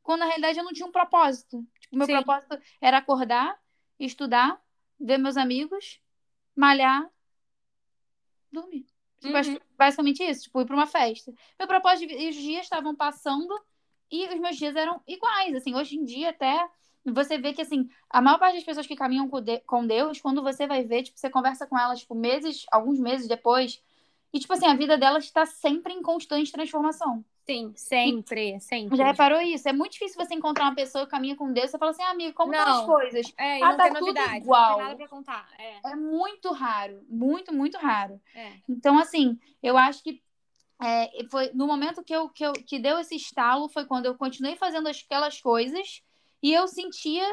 quando 0.02 0.20
na 0.20 0.26
realidade 0.26 0.58
eu 0.58 0.64
não 0.64 0.72
tinha 0.72 0.86
um 0.86 0.92
propósito. 0.92 1.66
Tipo, 1.80 1.96
meu 1.96 2.06
Sim. 2.06 2.14
propósito 2.14 2.58
era 2.80 2.98
acordar, 2.98 3.58
estudar, 3.98 4.60
ver 5.00 5.18
meus 5.18 5.36
amigos, 5.36 6.00
malhar, 6.56 7.08
dormir. 8.50 8.84
Tipo, 9.20 9.36
Uhum. 9.36 9.58
basicamente 9.78 10.22
isso, 10.24 10.42
tipo, 10.44 10.60
ir 10.60 10.66
pra 10.66 10.74
uma 10.74 10.86
festa. 10.86 11.32
Meu 11.58 11.68
propósito, 11.68 12.08
de- 12.08 12.28
os 12.28 12.34
dias 12.34 12.64
estavam 12.64 12.94
passando 12.94 13.48
e 14.10 14.26
os 14.28 14.40
meus 14.40 14.56
dias 14.56 14.74
eram 14.76 15.00
iguais, 15.06 15.54
assim, 15.54 15.74
hoje 15.74 15.96
em 15.96 16.04
dia 16.04 16.30
até 16.30 16.68
você 17.04 17.36
vê 17.38 17.52
que, 17.52 17.62
assim, 17.62 17.88
a 18.10 18.20
maior 18.20 18.38
parte 18.38 18.54
das 18.56 18.64
pessoas 18.64 18.86
que 18.86 18.94
caminham 18.94 19.28
com 19.66 19.86
Deus, 19.86 20.20
quando 20.20 20.42
você 20.42 20.66
vai 20.66 20.84
ver, 20.84 21.02
tipo, 21.04 21.18
você 21.18 21.28
conversa 21.30 21.66
com 21.66 21.76
elas, 21.78 22.00
tipo, 22.00 22.14
meses, 22.14 22.64
alguns 22.70 22.98
meses 23.00 23.26
depois, 23.26 23.82
e, 24.32 24.38
tipo 24.40 24.52
assim, 24.52 24.66
a 24.66 24.74
vida 24.74 24.96
delas 24.96 25.24
está 25.24 25.44
sempre 25.46 25.92
em 25.92 26.02
constante 26.02 26.50
transformação. 26.52 27.24
Sim, 27.44 27.72
sempre, 27.74 28.60
sempre. 28.60 28.96
Já 28.96 29.04
reparou 29.06 29.40
isso? 29.40 29.68
É 29.68 29.72
muito 29.72 29.92
difícil 29.92 30.16
você 30.24 30.32
encontrar 30.32 30.64
uma 30.66 30.74
pessoa 30.76 31.04
que 31.04 31.10
caminha 31.10 31.34
com 31.34 31.52
Deus 31.52 31.74
e 31.74 31.78
fala 31.78 31.90
assim, 31.90 32.02
ah, 32.02 32.10
amigo, 32.10 32.34
como 32.34 32.54
estão 32.54 32.80
as 32.80 32.86
coisas? 32.86 33.32
É, 33.36 33.60
Ah, 33.62 33.70
não 33.70 33.76
tá 33.76 33.82
tem 33.84 33.92
tudo 33.94 34.06
novidade, 34.14 34.36
igual. 34.36 34.70
não 34.70 34.76
tem 34.76 34.84
nada 34.86 34.96
pra 34.96 35.08
contar. 35.08 35.48
É, 35.58 35.90
É 35.90 35.96
muito 35.96 36.52
raro, 36.52 37.04
muito, 37.08 37.52
muito 37.52 37.76
raro. 37.78 38.20
é. 38.34 38.52
Então, 38.68 38.96
assim, 38.98 39.36
eu 39.62 39.76
acho 39.76 40.02
que 40.04 40.22
é, 40.80 41.10
foi 41.30 41.50
no 41.52 41.66
momento 41.66 42.02
que 42.02 42.14
eu, 42.14 42.28
que 42.28 42.44
eu 42.44 42.52
que 42.52 42.78
deu 42.78 42.98
esse 42.98 43.14
estalo 43.16 43.68
foi 43.68 43.84
quando 43.86 44.06
eu 44.06 44.14
continuei 44.16 44.56
fazendo 44.56 44.88
aquelas 44.88 45.40
coisas 45.40 46.02
e 46.42 46.52
eu 46.52 46.66
sentia 46.68 47.24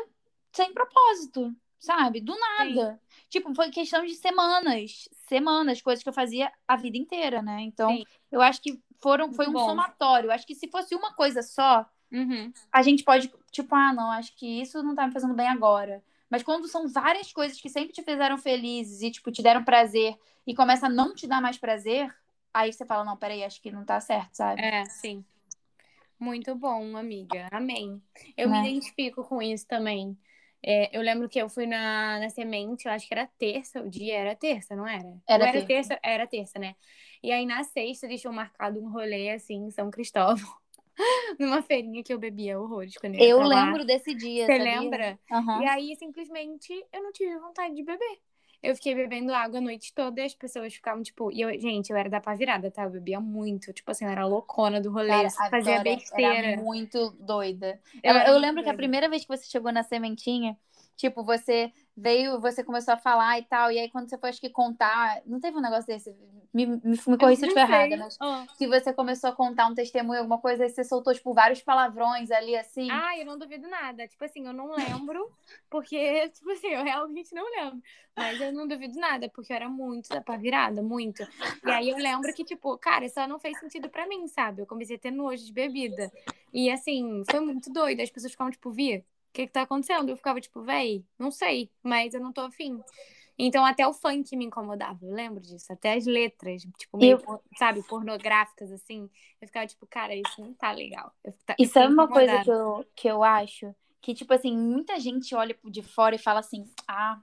sem 0.51 0.73
propósito, 0.73 1.51
sabe? 1.79 2.19
Do 2.21 2.35
nada. 2.37 2.99
Tipo, 3.29 3.53
foi 3.53 3.69
questão 3.69 4.03
de 4.05 4.15
semanas, 4.15 5.07
semanas, 5.27 5.81
coisas 5.81 6.01
que 6.01 6.09
eu 6.09 6.13
fazia 6.13 6.51
a 6.67 6.75
vida 6.75 6.97
inteira, 6.97 7.41
né? 7.41 7.61
Então, 7.61 7.89
Sim. 7.91 8.03
eu 8.31 8.41
acho 8.41 8.61
que 8.61 8.81
foram 9.01 9.31
foi 9.33 9.45
um 9.47 9.51
Muito 9.51 9.59
bom. 9.59 9.69
somatório. 9.69 10.31
Acho 10.31 10.47
que 10.47 10.55
se 10.55 10.67
fosse 10.67 10.95
uma 10.95 11.13
coisa 11.13 11.41
só, 11.43 11.85
Uhum. 12.11 12.51
a 12.71 12.81
gente 12.81 13.03
pode, 13.03 13.31
tipo, 13.51 13.75
ah, 13.75 13.93
não, 13.93 14.11
acho 14.11 14.35
que 14.35 14.61
isso 14.61 14.81
não 14.81 14.95
tá 14.95 15.05
me 15.05 15.13
fazendo 15.13 15.35
bem 15.35 15.47
agora. 15.47 16.03
Mas 16.29 16.43
quando 16.43 16.67
são 16.67 16.87
várias 16.87 17.31
coisas 17.31 17.59
que 17.61 17.69
sempre 17.69 17.93
te 17.93 18.03
fizeram 18.03 18.37
felizes 18.37 19.01
e, 19.01 19.11
tipo, 19.11 19.31
te 19.31 19.41
deram 19.41 19.63
prazer 19.63 20.15
e 20.45 20.55
começa 20.55 20.87
a 20.87 20.89
não 20.89 21.13
te 21.13 21.27
dar 21.27 21.41
mais 21.41 21.57
prazer, 21.57 22.15
aí 22.53 22.73
você 22.73 22.85
fala, 22.85 23.03
não, 23.03 23.15
peraí, 23.17 23.43
acho 23.43 23.61
que 23.61 23.71
não 23.71 23.85
tá 23.85 23.99
certo, 23.99 24.33
sabe? 24.35 24.61
É, 24.61 24.85
sim. 24.85 25.23
Muito 26.19 26.53
bom, 26.55 26.97
amiga. 26.97 27.47
Amém. 27.51 28.01
Eu 28.35 28.49
Né? 28.49 28.61
me 28.61 28.69
identifico 28.69 29.23
com 29.23 29.41
isso 29.41 29.65
também. 29.67 30.17
É, 30.63 30.95
eu 30.97 31.01
lembro 31.01 31.29
que 31.29 31.39
eu 31.41 31.49
fui 31.49 31.65
na, 31.65 32.19
na 32.19 32.29
semente, 32.29 32.85
eu 32.87 32.91
acho 32.91 33.07
que 33.07 33.13
era 33.13 33.27
terça, 33.37 33.81
o 33.81 33.89
dia 33.89 34.15
era 34.17 34.35
terça, 34.35 34.75
não 34.75 34.87
era? 34.87 35.17
Era 35.27 35.39
Ou 35.39 35.47
era 35.47 35.61
terça. 35.61 35.93
terça, 35.93 35.99
era 36.03 36.27
terça, 36.27 36.59
né? 36.59 36.75
E 37.23 37.31
aí 37.31 37.45
na 37.45 37.63
sexta 37.63 38.07
deixou 38.07 38.31
marcado 38.33 38.79
um 38.81 38.89
rolê 38.91 39.29
assim 39.31 39.55
em 39.67 39.71
São 39.71 39.89
Cristóvão, 39.91 40.47
numa 41.39 41.61
feirinha 41.61 42.03
que 42.03 42.13
eu 42.13 42.19
bebia 42.19 42.59
horrores 42.59 42.97
quando 42.97 43.15
eu 43.15 43.27
Eu 43.35 43.41
lembro 43.43 43.85
desse 43.85 44.15
dia, 44.15 44.45
Você 44.45 44.57
lembra? 44.57 45.19
Aham. 45.31 45.61
E 45.61 45.65
aí, 45.65 45.95
simplesmente, 45.97 46.73
eu 46.93 47.03
não 47.03 47.11
tive 47.11 47.37
vontade 47.39 47.75
de 47.75 47.83
beber. 47.83 48.19
Eu 48.61 48.75
fiquei 48.75 48.93
bebendo 48.95 49.33
água 49.33 49.59
a 49.59 49.61
noite 49.61 49.93
toda 49.93 50.21
e 50.21 50.25
as 50.25 50.33
pessoas 50.35 50.73
ficavam, 50.73 51.01
tipo... 51.03 51.31
E 51.31 51.41
eu, 51.41 51.49
gente, 51.59 51.89
eu 51.91 51.97
era 51.97 52.09
da 52.09 52.19
pá 52.21 52.35
virada, 52.35 52.69
tá? 52.71 52.83
Eu 52.83 52.89
bebia 52.91 53.19
muito. 53.19 53.71
Tipo 53.73 53.91
assim, 53.91 54.05
eu 54.05 54.11
era 54.11 54.25
loucona 54.25 54.81
do 54.81 54.91
rolê. 54.91 55.07
Cara, 55.07 55.29
fazia 55.49 55.79
besteira. 55.79 56.51
era 56.51 56.61
muito 56.61 57.11
doida. 57.19 57.81
Eu 58.03 58.13
Eu, 58.25 58.37
lembro 58.37 58.63
que 58.63 58.69
a 58.69 58.73
doida. 58.73 58.77
primeira 58.77 59.09
vez 59.09 59.23
que 59.23 59.27
você 59.29 59.45
chegou 59.49 59.71
na 59.71 59.83
sementinha, 59.83 60.57
tipo, 60.99 61.23
você 61.23 61.71
veio, 61.95 62.41
você 62.41 62.61
começou 62.61 62.93
a 62.93 62.97
falar 62.97 63.39
e 63.39 63.43
tal, 63.43 63.71
e 63.71 63.79
aí 63.79 63.89
quando 63.89 64.09
você 64.09 64.17
foi, 64.17 64.29
acho 64.29 64.41
que 64.41 64.49
contar, 64.49 65.21
não 65.25 65.39
teve 65.39 65.57
um 65.57 65.61
negócio 65.61 65.87
desse? 65.87 66.13
Me, 66.53 66.65
me, 66.65 66.79
me 66.83 67.17
corri 67.17 67.37
se 67.37 67.45
eu 67.45 67.47
estiver 67.47 67.61
errada, 67.61 67.95
mas 67.95 68.17
Ah. 68.19 68.45
que 68.57 68.67
você 68.67 68.91
começou 68.91 69.29
a 69.29 69.33
contar 69.33 69.67
um 69.67 69.73
testemunho, 69.73 70.19
alguma 70.19 70.39
coisa, 70.39 70.63
aí 70.63 70.69
você 70.69 70.83
soltou, 70.83 71.13
tipo, 71.13 71.33
vários 71.33 71.61
palavrões 71.61 72.29
ali, 72.31 72.53
assim. 72.57 72.89
Ah, 72.91 73.17
eu 73.17 73.25
não 73.25 73.37
duvido 73.37 73.67
nada. 73.69 74.05
Tipo 74.07 74.25
assim, 74.25 74.45
eu 74.45 74.51
não 74.51 74.71
lembro, 74.75 75.31
porque, 75.69 75.95
tipo 76.33 76.51
assim, 76.51 76.67
eu 76.67 76.83
realmente 76.83 77.33
não 77.33 77.45
lembro. 77.49 77.81
Mas 78.13 78.41
eu 78.41 78.51
não 78.51 78.67
duvido 78.67 78.99
nada, 78.99 79.29
porque 79.29 79.53
eu 79.53 79.55
era 79.55 79.69
muito 79.69 80.09
da 80.09 80.21
pá 80.21 80.35
virada, 80.35 80.81
muito. 80.81 81.25
E 81.65 81.71
aí 81.71 81.89
eu 81.89 81.97
lembro 81.97 82.33
que, 82.33 82.43
tipo, 82.43 82.77
cara, 82.77 83.07
só 83.07 83.25
não 83.25 83.39
fez 83.39 83.57
sentido 83.59 83.87
pra 83.87 84.05
mim, 84.05 84.27
sabe? 84.27 84.61
Eu 84.61 84.65
comecei 84.67 84.97
a 84.97 84.99
ter 84.99 85.11
nojo 85.11 85.45
de 85.45 85.53
bebida. 85.53 86.11
E 86.51 86.69
assim, 86.69 87.23
foi 87.29 87.39
muito 87.39 87.71
doido. 87.71 88.01
As 88.01 88.09
pessoas 88.09 88.31
ficavam, 88.33 88.51
tipo, 88.51 88.69
Vi, 88.71 89.05
que 89.33 89.47
que 89.47 89.53
tá 89.53 89.61
acontecendo? 89.63 90.09
Eu 90.09 90.17
ficava, 90.17 90.41
tipo, 90.41 90.61
véi, 90.63 91.05
não 91.17 91.31
sei, 91.31 91.71
mas 91.83 92.13
eu 92.13 92.21
não 92.21 92.33
tô 92.33 92.41
afim. 92.41 92.83
Então 93.37 93.65
até 93.65 93.87
o 93.87 93.93
funk 93.93 94.35
me 94.35 94.45
incomodava, 94.45 94.99
eu 95.05 95.13
lembro 95.13 95.41
disso. 95.41 95.71
Até 95.71 95.93
as 95.93 96.05
letras, 96.05 96.63
tipo, 96.77 96.97
meio, 96.97 97.17
Eu- 97.17 97.43
sabe, 97.57 97.81
pornográficas, 97.83 98.71
assim. 98.71 99.09
Eu 99.41 99.47
ficava, 99.47 99.65
tipo, 99.67 99.87
cara, 99.87 100.13
isso 100.15 100.41
não 100.41 100.53
tá 100.53 100.71
legal. 100.71 101.13
Eu, 101.23 101.33
eu 101.57 101.67
fiquei 101.67 101.67
sabe 101.67 101.93
uma 101.93 102.07
coisa 102.07 102.39
que 102.39 102.49
eu, 102.49 102.85
que 102.95 103.07
eu 103.07 103.23
acho? 103.23 103.75
Que, 104.01 104.13
tipo 104.13 104.33
assim, 104.33 104.55
muita 104.57 104.99
gente 104.99 105.35
olha 105.35 105.57
de 105.65 105.83
fora 105.83 106.15
e 106.15 106.19
fala 106.19 106.39
assim, 106.39 106.65
ah, 106.87 107.19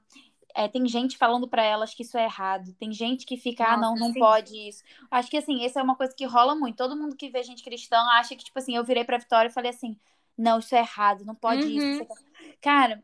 é, 0.55 0.69
tem 0.69 0.87
gente 0.88 1.16
falando 1.19 1.49
pra 1.49 1.62
elas 1.64 1.95
que 1.95 2.03
isso 2.03 2.19
é 2.19 2.25
errado. 2.25 2.73
Tem 2.75 2.92
gente 2.92 3.27
que 3.27 3.37
fica, 3.37 3.64
ah, 3.73 3.77
não, 3.77 3.92
Nossa, 3.92 4.01
não 4.01 4.12
sim. 4.12 4.21
pode 4.21 4.57
isso. 4.69 4.83
Acho 5.11 5.31
que, 5.31 5.37
assim, 5.38 5.64
essa 5.64 5.81
é 5.81 5.83
uma 5.83 5.97
coisa 5.97 6.14
que 6.14 6.25
rola 6.27 6.55
muito. 6.55 6.77
Todo 6.77 6.97
mundo 6.97 7.16
que 7.16 7.31
vê 7.31 7.42
gente 7.42 7.62
cristã 7.64 7.99
acha 8.19 8.37
que, 8.37 8.45
tipo 8.45 8.59
assim, 8.59 8.77
eu 8.77 8.85
virei 8.85 9.05
pra 9.05 9.19
Vitória 9.19 9.49
e 9.49 9.53
falei 9.53 9.71
assim, 9.71 9.99
não, 10.37 10.59
isso 10.59 10.75
é 10.75 10.79
errado, 10.79 11.25
não 11.25 11.35
pode 11.35 11.62
isso. 11.62 11.87
Uhum. 11.87 11.99
não 12.09 12.16
sei 12.16 12.25
o 12.25 12.49
quê. 12.49 12.59
Cara, 12.61 13.03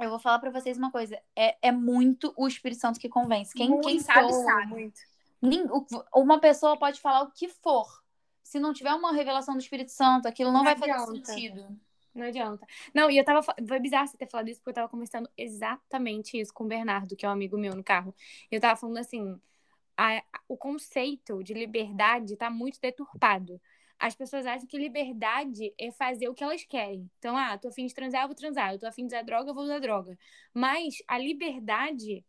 eu 0.00 0.10
vou 0.10 0.18
falar 0.18 0.38
pra 0.38 0.50
vocês 0.50 0.76
uma 0.76 0.90
coisa. 0.90 1.18
É, 1.34 1.56
é 1.62 1.72
muito 1.72 2.32
o 2.36 2.46
Espírito 2.46 2.80
Santo 2.80 3.00
que 3.00 3.08
convence. 3.08 3.54
Quem, 3.54 3.68
quem 3.80 3.94
Muito, 3.94 4.02
sabe, 4.02 4.32
sabe. 4.32 4.66
Muito. 4.66 5.00
Uma 6.14 6.38
pessoa 6.38 6.76
pode 6.78 7.00
falar 7.00 7.22
o 7.22 7.30
que 7.30 7.48
for. 7.48 7.86
Se 8.42 8.58
não 8.60 8.72
tiver 8.72 8.92
uma 8.94 9.12
revelação 9.12 9.54
do 9.54 9.60
Espírito 9.60 9.90
Santo, 9.90 10.28
aquilo 10.28 10.50
não, 10.52 10.58
Não 10.58 10.64
vai 10.64 10.76
fazer 10.76 10.92
adianta. 10.92 11.24
sentido. 11.24 11.80
Não 12.14 12.26
adianta. 12.26 12.66
Não, 12.94 13.10
e 13.10 13.18
eu 13.18 13.24
tava. 13.24 13.42
Foi 13.42 13.78
bizarro 13.78 14.06
você 14.06 14.16
ter 14.16 14.26
falado 14.28 14.48
isso, 14.48 14.60
porque 14.60 14.70
eu 14.70 14.74
tava 14.74 14.88
conversando 14.88 15.28
exatamente 15.36 16.38
isso 16.40 16.52
com 16.54 16.64
o 16.64 16.66
Bernardo, 16.68 17.14
que 17.16 17.26
é 17.26 17.28
um 17.28 17.32
amigo 17.32 17.58
meu 17.58 17.74
no 17.74 17.84
carro. 17.84 18.14
Eu 18.50 18.60
tava 18.60 18.76
falando 18.76 18.98
assim: 18.98 19.38
a- 19.96 20.22
o 20.48 20.56
conceito 20.56 21.42
de 21.44 21.52
liberdade 21.52 22.36
tá 22.36 22.48
muito 22.48 22.80
deturpado. 22.80 23.60
As 23.98 24.14
pessoas 24.14 24.46
acham 24.46 24.66
que 24.66 24.76
liberdade 24.78 25.72
é 25.78 25.90
fazer 25.90 26.28
o 26.28 26.34
que 26.34 26.44
elas 26.44 26.64
querem. 26.64 27.10
Então, 27.18 27.36
ah, 27.36 27.56
tô 27.56 27.68
afim 27.68 27.86
de 27.86 27.94
transar, 27.94 28.22
eu 28.22 28.28
vou 28.28 28.36
transar. 28.36 28.72
Eu 28.72 28.78
tô 28.78 28.86
afim 28.86 29.06
de 29.06 29.14
usar 29.14 29.22
droga, 29.22 29.50
eu 29.50 29.54
vou 29.54 29.64
usar 29.64 29.78
droga. 29.78 30.18
Mas 30.52 30.96
a 31.08 31.18
liberdade 31.18 32.24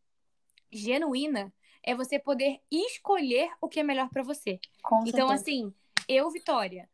genuína 0.72 1.54
é 1.84 1.96
você 1.96 2.20
poder 2.20 2.60
escolher 2.72 3.50
o 3.62 3.68
que 3.68 3.80
é 3.80 3.84
melhor 3.84 4.10
pra 4.10 4.24
você. 4.24 4.60
Com 4.82 5.06
Então, 5.06 5.28
certeza. 5.28 5.34
assim, 5.34 5.74
eu, 6.08 6.30
Vitória, 6.30 6.90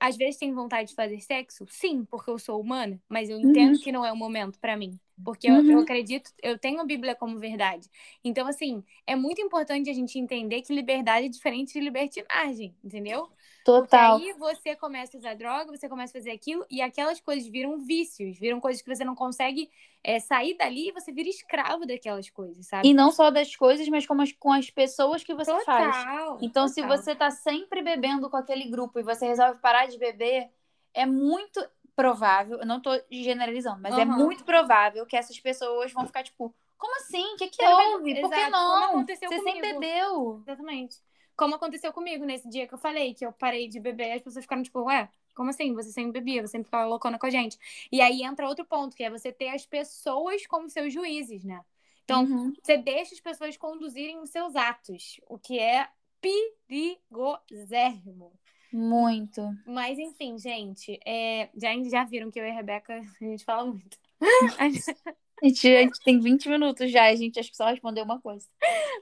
às 0.00 0.16
vezes 0.16 0.38
tenho 0.38 0.54
vontade 0.54 0.90
de 0.90 0.94
fazer 0.94 1.20
sexo? 1.20 1.66
Sim, 1.68 2.04
porque 2.04 2.30
eu 2.30 2.38
sou 2.38 2.60
humana, 2.60 3.00
mas 3.08 3.28
eu 3.28 3.38
entendo 3.38 3.78
que 3.78 3.92
não 3.92 4.04
é 4.04 4.12
o 4.12 4.16
momento 4.16 4.58
pra 4.58 4.76
mim. 4.76 4.98
Porque 5.22 5.48
eu, 5.48 5.64
eu 5.64 5.80
acredito, 5.80 6.30
eu 6.42 6.58
tenho 6.58 6.80
a 6.80 6.84
Bíblia 6.84 7.14
como 7.14 7.38
verdade. 7.38 7.88
Então, 8.24 8.46
assim, 8.48 8.82
é 9.06 9.14
muito 9.14 9.40
importante 9.40 9.88
a 9.88 9.92
gente 9.92 10.18
entender 10.18 10.62
que 10.62 10.74
liberdade 10.74 11.26
é 11.26 11.28
diferente 11.28 11.72
de 11.74 11.80
libertinagem, 11.80 12.74
entendeu? 12.82 13.28
Total. 13.64 14.18
Porque 14.18 14.30
aí 14.30 14.36
você 14.36 14.74
começa 14.74 15.16
a 15.16 15.18
usar 15.18 15.34
droga, 15.34 15.70
você 15.70 15.88
começa 15.88 16.16
a 16.16 16.20
fazer 16.20 16.32
aquilo, 16.32 16.66
e 16.68 16.82
aquelas 16.82 17.20
coisas 17.20 17.46
viram 17.46 17.78
vícios, 17.78 18.38
viram 18.38 18.60
coisas 18.60 18.82
que 18.82 18.92
você 18.92 19.04
não 19.04 19.14
consegue 19.14 19.70
é, 20.02 20.18
sair 20.18 20.56
dali 20.56 20.88
e 20.88 20.92
você 20.92 21.12
vira 21.12 21.28
escravo 21.28 21.86
daquelas 21.86 22.28
coisas, 22.28 22.66
sabe? 22.66 22.88
E 22.88 22.92
não 22.92 23.12
só 23.12 23.30
das 23.30 23.54
coisas, 23.54 23.88
mas 23.88 24.06
como 24.06 24.20
as, 24.20 24.32
com 24.32 24.52
as 24.52 24.68
pessoas 24.68 25.22
que 25.22 25.34
você 25.34 25.52
Total, 25.52 25.64
faz. 25.64 26.42
Então, 26.42 26.66
se 26.66 26.82
total. 26.82 26.98
você 26.98 27.14
tá 27.14 27.30
sempre 27.30 27.82
bebendo 27.82 28.28
com 28.28 28.36
aquele 28.36 28.68
grupo 28.68 28.98
e 28.98 29.02
você 29.02 29.26
resolve 29.26 29.60
parar 29.60 29.86
de 29.86 29.96
beber, 29.96 30.50
é 30.92 31.06
muito 31.06 31.64
provável, 31.96 32.58
eu 32.58 32.66
não 32.66 32.80
tô 32.80 32.90
generalizando, 33.10 33.80
mas 33.80 33.96
é 33.96 34.04
Aham. 34.04 34.06
muito 34.18 34.44
provável 34.44 35.06
que 35.06 35.16
essas 35.16 35.38
pessoas 35.38 35.92
vão 35.92 36.06
ficar 36.06 36.22
tipo, 36.22 36.54
como 36.76 36.96
assim? 36.96 37.24
O 37.34 37.36
que, 37.36 37.48
que 37.48 37.66
houve? 37.66 38.20
Por 38.20 38.32
que 38.32 38.40
Exato, 38.40 38.52
como 38.52 38.76
não? 38.76 38.84
aconteceu 38.84 39.28
Você 39.28 39.40
sempre 39.40 39.60
comigo. 39.60 39.80
bebeu. 39.80 40.42
Exatamente. 40.46 40.96
Como 41.36 41.54
aconteceu 41.54 41.92
comigo 41.92 42.24
nesse 42.24 42.48
dia 42.48 42.66
que 42.66 42.74
eu 42.74 42.78
falei 42.78 43.14
que 43.14 43.24
eu 43.24 43.32
parei 43.32 43.68
de 43.68 43.80
beber, 43.80 44.12
as 44.12 44.22
pessoas 44.22 44.44
ficaram 44.44 44.62
tipo, 44.62 44.82
ué, 44.82 45.08
como 45.34 45.50
assim? 45.50 45.74
Você 45.74 45.90
sempre 45.90 46.20
bebia, 46.20 46.42
você 46.42 46.52
sempre 46.52 46.66
ficava 46.66 46.86
loucona 46.86 47.18
com 47.18 47.26
a 47.26 47.30
gente. 47.30 47.58
E 47.90 48.00
aí 48.00 48.22
entra 48.22 48.46
outro 48.46 48.64
ponto, 48.64 48.96
que 48.96 49.02
é 49.02 49.10
você 49.10 49.32
ter 49.32 49.48
as 49.48 49.66
pessoas 49.66 50.46
como 50.46 50.70
seus 50.70 50.92
juízes, 50.92 51.42
né? 51.44 51.60
Então, 52.04 52.24
Uhum. 52.24 52.52
você 52.62 52.76
deixa 52.76 53.14
as 53.14 53.20
pessoas 53.20 53.56
conduzirem 53.56 54.20
os 54.20 54.30
seus 54.30 54.54
atos, 54.54 55.20
o 55.26 55.38
que 55.38 55.58
é 55.58 55.88
perigosérrimo. 56.20 58.32
Muito. 58.74 59.40
Mas 59.64 60.00
enfim, 60.00 60.36
gente, 60.36 60.98
é, 61.06 61.48
já, 61.54 61.70
já 61.88 62.04
viram 62.04 62.28
que 62.28 62.40
eu 62.40 62.44
e 62.44 62.50
a 62.50 62.54
Rebeca, 62.54 62.98
a 62.98 63.24
gente 63.24 63.44
fala 63.44 63.66
muito. 63.66 63.96
A 65.40 65.46
gente, 65.46 65.68
a 65.68 65.80
gente 65.82 66.00
tem 66.02 66.18
20 66.20 66.48
minutos 66.48 66.90
já, 66.90 67.04
a 67.04 67.14
gente 67.14 67.38
acho 67.38 67.50
que 67.50 67.56
só 67.56 67.68
respondeu 67.68 68.04
uma 68.04 68.18
coisa. 68.20 68.48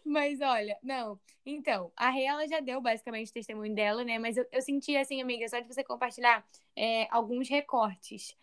Mas 0.05 0.41
olha, 0.41 0.77
não. 0.83 1.21
Então, 1.47 1.93
a 1.95 2.11
Rê, 2.11 2.25
ela 2.25 2.49
já 2.49 2.59
deu 2.59 2.81
basicamente 2.81 3.31
o 3.31 3.35
testemunho 3.35 3.73
dela, 3.75 4.03
né? 4.03 4.19
Mas 4.19 4.37
eu, 4.37 4.45
eu 4.51 4.61
senti, 4.61 4.97
assim, 4.97 5.23
amiga, 5.23 5.47
só 5.49 5.61
de 5.61 5.69
você 5.69 5.85
compartilhar 5.85 6.45
é, 6.75 7.07
alguns 7.11 7.49
recortes. 7.49 8.35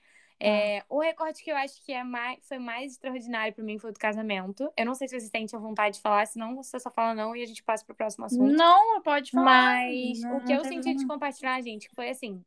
É, 0.41 0.84
O 0.88 0.99
recorte 1.02 1.43
que 1.43 1.52
eu 1.52 1.56
acho 1.58 1.84
que 1.84 1.91
é 1.91 2.04
mais, 2.04 2.39
foi 2.47 2.58
mais 2.60 2.93
extraordinário 2.93 3.54
pra 3.54 3.63
mim 3.63 3.78
foi 3.78 3.89
o 3.89 3.93
do 3.93 3.99
casamento. 3.99 4.71
Eu 4.78 4.86
não 4.86 4.95
sei 4.95 5.08
se 5.08 5.19
você 5.19 5.28
sente 5.28 5.54
a 5.56 5.60
vontade 5.60 5.97
de 5.97 6.02
falar, 6.02 6.25
senão 6.28 6.56
você 6.56 6.80
só 6.80 6.89
fala 6.89 7.13
não 7.13 7.36
e 7.36 7.43
a 7.43 7.45
gente 7.45 7.62
passa 7.62 7.84
pro 7.86 7.93
próximo 7.95 8.25
assunto. 8.25 8.52
Não, 8.54 9.02
pode 9.02 9.32
falar. 9.32 9.45
Mas 9.86 10.21
Não- 10.21 10.38
o 10.38 10.43
que 10.45 10.54
eu 10.54 10.63
senti 10.63 10.75
problema. 10.75 10.99
de 10.99 11.08
compartilhar, 11.08 11.62
gente, 11.62 11.89
foi 11.93 12.10
assim. 12.10 12.41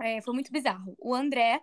é, 0.00 0.20
foi 0.22 0.34
muito 0.34 0.50
bizarro. 0.50 0.96
O 0.98 1.14
André, 1.14 1.60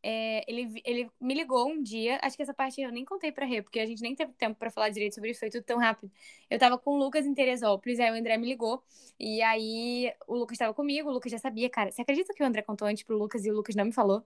é, 0.00 0.44
ele, 0.48 0.80
ele 0.84 1.10
me 1.20 1.34
ligou 1.34 1.66
um 1.68 1.82
dia. 1.82 2.20
Acho 2.22 2.36
que 2.36 2.42
essa 2.44 2.54
parte 2.54 2.80
eu 2.80 2.92
nem 2.92 3.04
contei 3.04 3.32
pra 3.32 3.44
Rê, 3.44 3.62
porque 3.62 3.80
a 3.80 3.86
gente 3.86 4.00
nem 4.00 4.14
teve 4.14 4.32
tempo 4.34 4.54
pra 4.56 4.70
falar 4.70 4.90
direito 4.90 5.16
sobre 5.16 5.30
isso, 5.30 5.40
foi 5.40 5.50
tudo 5.50 5.64
tão 5.64 5.78
rápido. 5.78 6.08
Eu 6.48 6.56
tava 6.58 6.78
com 6.78 6.92
o 6.92 6.96
Lucas 6.96 7.26
em 7.26 7.34
Teresópolis, 7.34 7.98
aí 7.98 8.12
o 8.12 8.14
André 8.14 8.36
me 8.36 8.46
ligou. 8.46 8.80
E 9.18 9.42
aí 9.42 10.12
o 10.28 10.36
Lucas 10.36 10.56
tava 10.56 10.72
comigo, 10.72 11.08
o 11.08 11.12
Lucas 11.12 11.32
já 11.32 11.38
sabia, 11.38 11.68
cara. 11.68 11.90
Você 11.90 12.02
acredita 12.02 12.32
que 12.32 12.44
o 12.44 12.46
André 12.46 12.62
contou 12.62 12.86
antes 12.86 13.02
pro 13.02 13.18
Lucas 13.18 13.44
e 13.44 13.50
o 13.50 13.54
Lucas 13.56 13.74
não 13.74 13.86
me 13.86 13.92
falou? 13.92 14.22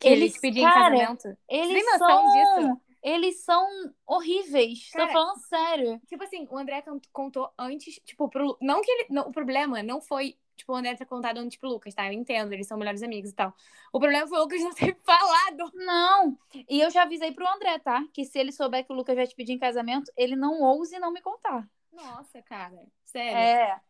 Que 0.00 0.08
ele 0.08 0.22
Eles- 0.22 0.32
te 0.34 0.40
pediu 0.40 0.62
cara, 0.64 0.96
em 0.96 0.98
casamento? 1.00 1.38
Eles 1.48 1.72
tem 1.74 1.84
noção 1.84 2.08
são, 2.08 2.32
disso? 2.32 2.80
Eles 3.02 3.40
são 3.44 3.66
horríveis. 4.06 4.90
Cara, 4.92 5.06
Tô 5.06 5.12
falando 5.12 5.38
sério. 5.46 6.00
Tipo 6.06 6.24
assim, 6.24 6.46
o 6.50 6.58
André 6.58 6.82
cont- 6.82 7.06
contou 7.12 7.50
antes, 7.58 8.00
tipo, 8.04 8.28
pro, 8.28 8.56
não 8.60 8.80
que 8.82 8.90
ele. 8.90 9.06
não, 9.10 9.28
o 9.28 9.32
problema 9.32 9.82
não 9.82 10.00
foi, 10.00 10.36
tipo, 10.56 10.72
o 10.72 10.76
André 10.76 10.94
ter 10.96 11.06
contado 11.06 11.38
antes 11.38 11.58
pro 11.58 11.68
Lucas, 11.68 11.94
tá? 11.94 12.06
Eu 12.06 12.12
entendo, 12.12 12.52
eles 12.52 12.66
são 12.66 12.76
melhores 12.78 13.02
amigos 13.02 13.30
e 13.30 13.34
tal. 13.34 13.54
O 13.92 13.98
problema 14.00 14.26
foi 14.26 14.38
o 14.38 14.42
Lucas 14.42 14.60
não 14.62 14.72
ter 14.74 14.96
falado. 15.04 15.70
Não. 15.74 16.38
E 16.68 16.80
eu 16.80 16.90
já 16.90 17.02
avisei 17.02 17.32
pro 17.32 17.48
André, 17.48 17.78
tá? 17.78 18.04
Que 18.12 18.24
se 18.24 18.38
ele 18.38 18.52
souber 18.52 18.84
que 18.86 18.92
o 18.92 18.96
Lucas 18.96 19.16
vai 19.16 19.26
te 19.26 19.34
pedir 19.34 19.52
em 19.52 19.58
casamento, 19.58 20.10
ele 20.16 20.36
não 20.36 20.62
ouse 20.62 20.98
não 20.98 21.12
me 21.12 21.20
contar. 21.20 21.66
Nossa, 21.92 22.40
cara. 22.42 22.82
Sério. 23.04 23.36
É. 23.36 23.80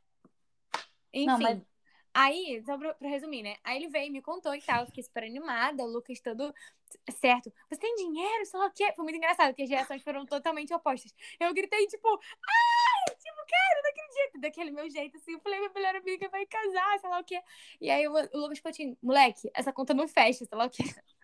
Enfim. 1.12 1.26
não, 1.26 1.38
mas- 1.40 1.60
Aí, 2.12 2.62
só 2.64 2.76
pra, 2.76 2.94
pra 2.94 3.08
resumir, 3.08 3.42
né? 3.42 3.56
Aí 3.62 3.76
ele 3.76 3.88
veio 3.88 4.12
me 4.12 4.20
contou 4.20 4.54
e 4.54 4.60
tal. 4.62 4.80
Eu 4.80 4.86
fiquei 4.86 5.02
super 5.02 5.24
animada. 5.24 5.84
O 5.84 5.86
Lucas 5.86 6.20
todo 6.20 6.52
certo. 7.20 7.52
Você 7.68 7.80
tem 7.80 7.94
dinheiro? 7.94 8.44
Sei 8.46 8.58
lá 8.58 8.66
o 8.66 8.72
quê. 8.72 8.92
Foi 8.96 9.04
muito 9.04 9.16
engraçado, 9.16 9.48
porque 9.48 9.62
as 9.62 9.70
reações 9.70 10.02
foram 10.02 10.26
totalmente 10.26 10.74
opostas. 10.74 11.14
Eu 11.38 11.52
gritei, 11.54 11.86
tipo, 11.86 12.08
ai, 12.08 13.14
tipo, 13.16 13.36
cara, 13.36 13.82
não 13.82 13.90
acredito. 13.90 14.40
Daquele 14.40 14.70
meu 14.72 14.90
jeito, 14.90 15.16
assim. 15.16 15.32
Eu 15.32 15.40
falei, 15.40 15.58
minha 15.60 15.72
melhor 15.72 15.96
amiga 15.96 16.28
vai 16.28 16.44
casar, 16.46 16.98
sei 16.98 17.10
lá 17.10 17.20
o 17.20 17.24
quê. 17.24 17.40
E 17.80 17.90
aí 17.90 18.08
o, 18.08 18.12
Lucas 18.34 18.60
Coutinho, 18.60 18.96
moleque, 19.02 19.50
essa 19.54 19.72
conta 19.72 19.94
não 19.94 20.08
fecha, 20.08 20.44
sei 20.44 20.58
lá 20.58 20.66
o 20.66 20.70
quê. 20.70 20.82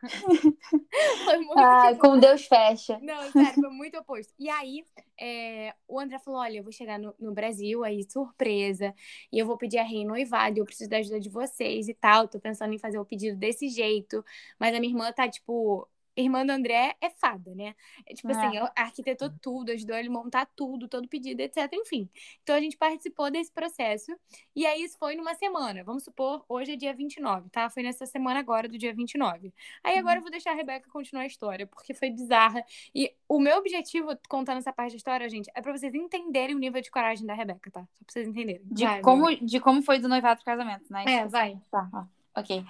Foi 1.25 1.39
muito, 1.39 1.55
tipo, 1.89 1.99
com 1.99 2.19
Deus 2.19 2.47
fecha. 2.47 2.99
não, 3.03 3.31
sério, 3.33 3.61
foi 3.61 3.71
muito 3.71 3.99
oposto. 3.99 4.33
E 4.39 4.49
aí, 4.49 4.85
é, 5.21 5.75
o 5.89 5.99
André 5.99 6.19
falou: 6.19 6.41
olha, 6.41 6.59
eu 6.59 6.63
vou 6.63 6.73
chegar 6.73 6.99
no, 6.99 7.15
no 7.19 7.33
Brasil 7.33 7.85
aí, 7.85 8.03
surpresa, 8.11 8.95
e 9.33 9.39
eu 9.39 9.47
vou 9.47 9.57
pedir 9.57 9.79
a 9.79 9.83
rei 9.83 10.05
noivado, 10.05 10.59
e 10.59 10.61
eu 10.61 10.65
preciso 10.65 10.91
da 10.91 10.99
ajuda 10.99 11.21
de 11.21 11.29
vocês 11.29 11.89
e 11.89 11.95
tal. 11.95 12.29
Tô 12.29 12.41
pensando 12.41 12.73
em 12.73 12.79
fazer 12.79 12.99
o 12.99 13.05
pedido 13.05 13.37
desse 13.37 13.69
jeito. 13.69 14.25
Mas 14.59 14.75
a 14.75 14.81
minha 14.81 14.93
irmã 14.93 15.13
tá, 15.13 15.29
tipo. 15.29 15.89
Irmã 16.17 16.47
do 16.47 16.51
André 16.53 16.97
é 17.01 17.11
fada, 17.11 17.55
né? 17.55 17.75
É, 18.07 18.15
tipo 18.15 18.31
É. 18.31 18.33
assim, 18.33 18.57
ela 18.57 18.73
arquitetou 18.75 19.31
tudo, 19.41 19.71
ajudou 19.71 19.97
ele 19.97 20.09
a 20.09 20.11
montar 20.11 20.47
tudo, 20.57 20.89
todo 20.89 21.07
pedido, 21.09 21.41
etc. 21.41 21.69
Enfim. 21.75 22.09
Então 22.43 22.57
a 22.57 22.61
gente 22.61 22.77
participou 22.77 23.31
desse 23.31 23.53
processo. 23.53 24.11
E 24.55 24.65
aí 24.67 24.83
isso 24.83 24.97
foi 24.99 25.15
numa 25.15 25.35
semana. 25.35 25.85
Vamos 25.85 26.05
supor, 26.05 26.45
hoje 26.49 26.73
é 26.73 26.77
dia 26.77 26.95
29, 26.95 27.51
tá? 27.51 27.69
Foi 27.69 27.83
nessa 27.83 28.07
semana 28.07 28.41
agora 28.41 28.67
do 28.69 28.79
dia 28.79 28.95
29. 28.95 29.53
Aí 29.85 29.99
agora 29.99 30.19
eu 30.19 30.23
vou 30.23 30.31
deixar 30.31 30.53
a 30.53 30.55
Rebeca 30.55 30.89
continuar 30.91 31.23
a 31.25 31.27
história, 31.27 31.67
porque 31.67 31.93
foi 31.93 32.11
bizarra. 32.11 32.65
E 32.95 33.13
o 33.29 33.39
meu 33.39 33.59
objetivo 33.59 34.17
contando 34.29 34.59
essa 34.59 34.73
parte 34.73 34.93
da 34.93 34.97
história, 34.97 35.29
gente, 35.29 35.51
é 35.55 35.61
pra 35.61 35.77
vocês 35.77 35.95
entenderem 35.95 36.57
o 36.57 36.59
nível 36.59 36.81
de 36.81 36.91
coragem 36.91 37.27
da 37.27 37.35
Rebeca, 37.35 37.71
tá? 37.71 37.81
Só 37.93 38.05
pra 38.05 38.13
vocês 38.13 38.27
entenderem. 38.29 38.63
De, 38.65 38.85
Vai, 38.85 39.01
como, 39.03 39.25
vai. 39.25 39.37
de 39.37 39.61
como 39.61 39.83
foi 39.83 39.99
do 39.99 40.09
noivado 40.09 40.37
pro 40.43 40.47
casamento, 40.47 40.85
né? 40.91 41.05
É, 41.07 41.27
vai. 41.27 41.61
Tá, 41.71 41.89
ó, 41.93 42.41
ok. 42.41 42.65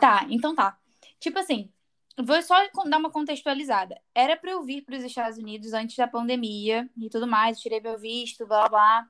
Tá, 0.00 0.26
então 0.30 0.54
tá. 0.54 0.78
Tipo 1.20 1.38
assim, 1.40 1.70
vou 2.24 2.40
só 2.42 2.54
dar 2.86 2.98
uma 2.98 3.10
contextualizada. 3.10 4.00
Era 4.14 4.36
pra 4.36 4.50
eu 4.50 4.62
vir 4.62 4.82
pros 4.82 5.02
Estados 5.04 5.38
Unidos 5.38 5.72
antes 5.72 5.96
da 5.96 6.08
pandemia 6.08 6.88
e 6.96 7.08
tudo 7.08 7.26
mais, 7.26 7.60
tirei 7.60 7.80
meu 7.80 7.98
visto, 7.98 8.46
blá 8.46 8.68
blá. 8.68 9.06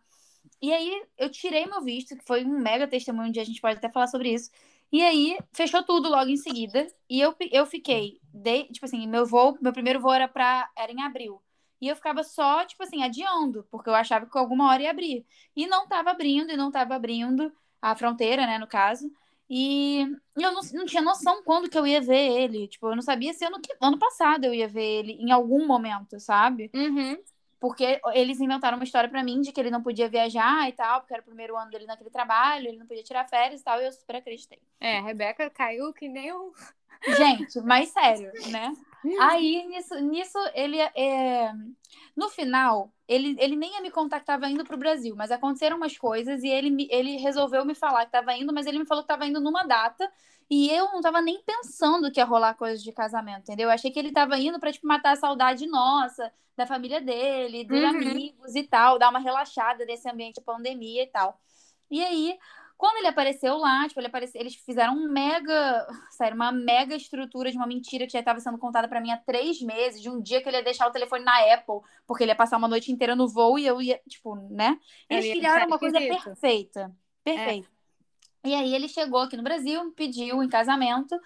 E 0.61 0.73
aí 0.73 1.03
eu 1.17 1.31
tirei 1.31 1.67
meu 1.67 1.83
visto, 1.83 2.17
que 2.17 2.25
foi 2.27 2.45
um 2.45 2.59
mega 2.59 2.87
testemunho, 2.87 3.29
um 3.29 3.33
dia 3.33 3.43
a 3.43 3.47
gente 3.47 3.61
pode 3.61 3.79
até 3.79 3.89
falar 3.91 4.09
sobre 4.09 4.33
isso. 4.33 4.51
E 4.91 5.03
aí 5.03 5.39
fechou 5.53 5.83
tudo 5.83 6.09
logo 6.09 6.31
em 6.31 6.37
seguida. 6.37 6.87
E 7.09 7.21
eu, 7.21 7.35
eu 7.51 7.67
fiquei, 7.67 8.21
de, 8.33 8.65
tipo 8.65 8.87
assim, 8.87 9.07
meu 9.07 9.27
voo, 9.27 9.59
meu 9.61 9.73
primeiro 9.73 10.01
voo 10.01 10.13
era 10.13 10.29
para 10.29 10.71
era 10.77 10.93
em 10.93 11.03
abril. 11.03 11.43
E 11.81 11.89
eu 11.89 11.95
ficava 11.97 12.25
só, 12.25 12.65
tipo 12.65 12.83
assim, 12.83 13.05
adiando, 13.05 13.65
porque 13.71 13.89
eu 13.89 13.95
achava 13.95 14.27
que 14.27 14.37
alguma 14.37 14.69
hora 14.71 14.83
ia 14.83 14.91
abrir. 14.91 15.25
E 15.55 15.67
não 15.67 15.87
tava 15.87 16.11
abrindo, 16.11 16.51
e 16.51 16.57
não 16.57 16.71
tava 16.71 16.95
abrindo 16.97 17.53
a 17.81 17.95
fronteira, 17.95 18.47
né, 18.47 18.59
no 18.59 18.67
caso. 18.67 19.11
E 19.51 20.03
eu 20.37 20.53
não, 20.53 20.61
não 20.75 20.85
tinha 20.85 21.03
noção 21.03 21.43
quando 21.43 21.71
que 21.71 21.79
eu 21.79 21.87
ia 21.87 22.01
ver 22.01 22.43
ele. 22.43 22.69
Tipo, 22.69 22.89
eu 22.89 22.97
não 22.97 23.03
sabia 23.03 23.33
se 23.33 23.45
ano, 23.45 23.59
ano 23.81 23.99
passado 23.99 24.45
eu 24.45 24.53
ia 24.53 24.69
ver 24.69 25.01
ele 25.01 25.13
em 25.13 25.31
algum 25.31 25.67
momento, 25.67 26.21
sabe? 26.21 26.71
Uhum. 26.75 27.17
Porque 27.61 28.01
eles 28.13 28.41
inventaram 28.41 28.77
uma 28.77 28.85
história 28.85 29.09
pra 29.09 29.25
mim 29.25 29.41
de 29.41 29.51
que 29.51 29.59
ele 29.59 29.71
não 29.71 29.83
podia 29.83 30.09
viajar 30.09 30.69
e 30.69 30.73
tal, 30.73 31.01
porque 31.01 31.15
era 31.15 31.23
o 31.23 31.27
primeiro 31.27 31.57
ano 31.57 31.71
dele 31.71 31.87
naquele 31.87 32.11
trabalho, 32.11 32.69
ele 32.69 32.79
não 32.79 32.87
podia 32.87 33.03
tirar 33.03 33.29
férias 33.29 33.61
e 33.61 33.65
tal, 33.65 33.81
e 33.81 33.87
eu 33.87 33.93
super 33.93 34.17
acreditei. 34.17 34.61
É, 34.79 34.99
a 34.99 35.03
Rebeca 35.03 35.51
caiu 35.51 35.93
que 35.93 36.09
nem 36.09 36.33
um. 36.33 36.53
Gente, 37.17 37.61
mas 37.63 37.89
sério, 37.89 38.31
né? 38.51 38.73
Aí, 39.17 39.67
nisso, 39.69 39.95
nisso 40.01 40.39
ele 40.55 40.79
é... 40.81 41.53
No 42.17 42.29
final, 42.29 42.93
ele, 43.07 43.37
ele 43.39 43.57
nem 43.57 43.73
ia 43.75 43.81
me 43.81 43.91
contar 43.91 44.21
que 44.21 44.27
tava 44.27 44.49
indo 44.49 44.65
pro 44.65 44.77
Brasil, 44.77 45.15
mas 45.17 45.31
aconteceram 45.31 45.77
umas 45.77 45.97
coisas 45.97 46.43
e 46.43 46.49
ele, 46.49 46.87
ele 46.91 47.17
resolveu 47.17 47.65
me 47.65 47.75
falar 47.75 48.07
que 48.07 48.13
tava 48.13 48.35
indo, 48.35 48.53
mas 48.53 48.67
ele 48.67 48.79
me 48.79 48.87
falou 48.87 49.03
que 49.05 49.09
tava 49.09 49.27
indo 49.27 49.41
numa 49.41 49.65
data 49.65 50.11
e 50.51 50.71
eu 50.71 50.87
não 50.93 51.01
tava 51.01 51.21
nem 51.21 51.43
pensando 51.43 52.11
que 52.11 52.21
ia 52.21 52.25
rolar 52.25 52.55
coisa 52.55 52.83
de 52.83 52.93
casamento, 52.93 53.43
entendeu? 53.43 53.69
Eu 53.69 53.73
achei 53.75 53.91
que 53.91 53.99
ele 53.99 54.13
tava 54.13 54.39
indo 54.39 54.59
pra, 54.59 54.73
tipo, 54.73 54.87
matar 54.87 55.13
a 55.13 55.17
saudade 55.17 55.67
nossa, 55.67 56.33
da 56.57 56.67
família 56.67 57.01
dele, 57.01 57.65
dos 57.65 57.83
Uhum. 57.83 57.83
amigos 57.83 58.55
e 58.55 58.63
tal, 58.65 58.99
dar 58.99 59.11
uma 59.11 59.19
relaxada 59.21 59.85
desse 59.87 60.09
ambiente 60.11 60.37
de 60.37 60.41
pandemia 60.43 61.03
e 61.03 61.07
tal. 61.07 61.39
E 61.91 62.03
aí, 62.05 62.39
quando 62.79 62.99
ele 62.99 63.09
apareceu 63.09 63.57
lá, 63.59 63.89
tipo, 63.89 64.01
ele 64.01 64.07
apareceu, 64.07 64.41
eles 64.41 64.55
fizeram 64.55 64.95
um 64.95 65.09
mega, 65.13 65.87
sério, 66.13 66.37
uma 66.37 66.53
mega 66.53 66.95
estrutura 66.95 67.51
de 67.51 67.57
uma 67.57 67.67
mentira 67.67 68.07
que 68.07 68.13
já 68.13 68.21
estava 68.21 68.41
sendo 68.41 68.57
contada 68.57 68.89
pra 68.89 69.01
mim 69.01 69.11
há 69.11 69.17
três 69.19 69.61
meses, 69.61 70.01
de 70.01 70.09
um 70.09 70.23
dia 70.23 70.41
que 70.41 70.49
ele 70.49 70.59
ia 70.59 70.63
deixar 70.63 70.87
o 70.87 70.93
telefone 70.93 71.25
na 71.25 71.55
Apple, 71.55 71.81
porque 72.07 72.23
ele 72.25 72.31
ia 72.31 72.37
passar 72.37 72.57
uma 72.57 72.69
noite 72.69 72.93
inteira 72.93 73.17
no 73.17 73.29
voo 73.29 73.59
e 73.59 73.67
eu 73.67 73.83
ia, 73.83 74.01
tipo, 74.09 74.37
né? 74.51 74.79
Eles 75.11 75.25
Ele 75.25 75.35
ia 75.35 75.37
criaram 75.37 75.67
uma 75.67 75.79
coisa 75.79 75.99
esquisito. 75.99 76.25
perfeita. 76.25 76.97
Perfeita. 77.25 77.69
E 78.45 78.55
aí 78.55 78.75
ele 78.75 78.89
chegou 78.89 79.21
aqui 79.21 79.37
no 79.37 79.43
Brasil, 79.43 79.93
pediu 79.93 80.43
em 80.43 80.49
casamento. 80.49 81.19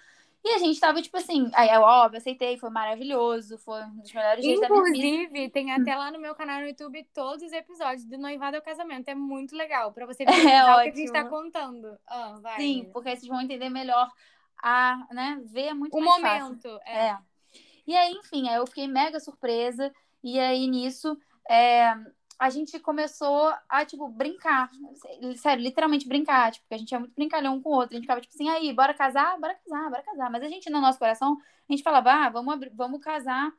E 0.45 0.49
a 0.55 0.57
gente 0.57 0.77
tava, 0.77 1.01
tipo 1.01 1.15
assim, 1.15 1.49
aí 1.53 1.69
eu, 1.69 1.81
óbvio, 1.81 2.17
aceitei, 2.17 2.57
foi 2.57 2.69
maravilhoso, 2.69 3.57
foi 3.57 3.81
um 3.83 3.99
dos 3.99 4.11
melhores 4.11 4.43
dias 4.43 4.59
da 4.59 4.67
minha 4.67 4.83
vida. 4.83 4.97
Inclusive, 4.97 5.49
tem 5.49 5.71
até 5.71 5.95
lá 5.95 6.11
no 6.11 6.19
meu 6.19 6.35
canal 6.35 6.59
no 6.59 6.67
YouTube 6.67 7.07
todos 7.13 7.43
os 7.45 7.53
episódios 7.53 8.03
do 8.05 8.17
Noivado 8.17 8.57
ao 8.57 8.61
Casamento. 8.61 9.07
É 9.07 9.15
muito 9.15 9.55
legal 9.55 9.93
pra 9.93 10.05
você 10.05 10.23
É 10.27 10.31
visualizar 10.31 10.79
o 10.79 10.83
que 10.83 10.89
a 10.89 10.95
gente 10.95 11.11
tá 11.13 11.23
contando. 11.23 11.97
Ah, 12.05 12.37
vai. 12.41 12.57
Sim, 12.57 12.89
porque 12.91 13.09
vocês 13.15 13.25
vão 13.27 13.39
entender 13.41 13.69
melhor 13.69 14.09
a, 14.61 15.07
né, 15.11 15.39
ver 15.45 15.73
muito 15.73 15.95
O 15.95 16.01
mais 16.01 16.21
fácil. 16.21 16.43
momento. 16.45 16.79
É. 16.85 17.07
É. 17.07 17.17
E 17.87 17.95
aí, 17.95 18.11
enfim, 18.11 18.49
aí 18.49 18.55
eu 18.55 18.67
fiquei 18.67 18.87
mega 18.87 19.19
surpresa. 19.21 19.93
E 20.21 20.37
aí, 20.39 20.67
nisso, 20.67 21.17
é, 21.49 21.93
a 22.43 22.49
gente 22.49 22.77
começou 22.77 23.53
a, 23.69 23.85
tipo, 23.85 24.05
brincar. 24.09 24.69
Sério, 25.37 25.63
literalmente 25.63 26.05
brincar. 26.05 26.51
Tipo, 26.51 26.65
porque 26.65 26.75
a 26.75 26.77
gente 26.77 26.93
é 26.93 26.99
muito 26.99 27.15
brincalhão 27.15 27.55
um 27.55 27.61
com 27.61 27.69
o 27.69 27.73
outro. 27.73 27.91
A 27.91 27.95
gente 27.95 28.03
ficava, 28.03 28.19
tipo 28.19 28.33
assim, 28.33 28.49
aí, 28.49 28.73
bora 28.73 28.93
casar? 28.93 29.39
Bora 29.39 29.55
casar, 29.55 29.89
bora 29.89 30.03
casar. 30.03 30.29
Mas 30.29 30.43
a 30.43 30.49
gente, 30.49 30.69
no 30.69 30.81
nosso 30.81 30.99
coração, 30.99 31.37
a 31.69 31.71
gente 31.71 31.81
falava, 31.81 32.11
ah, 32.11 32.29
vamos, 32.29 32.59
vamos 32.73 33.01
casar 33.01 33.49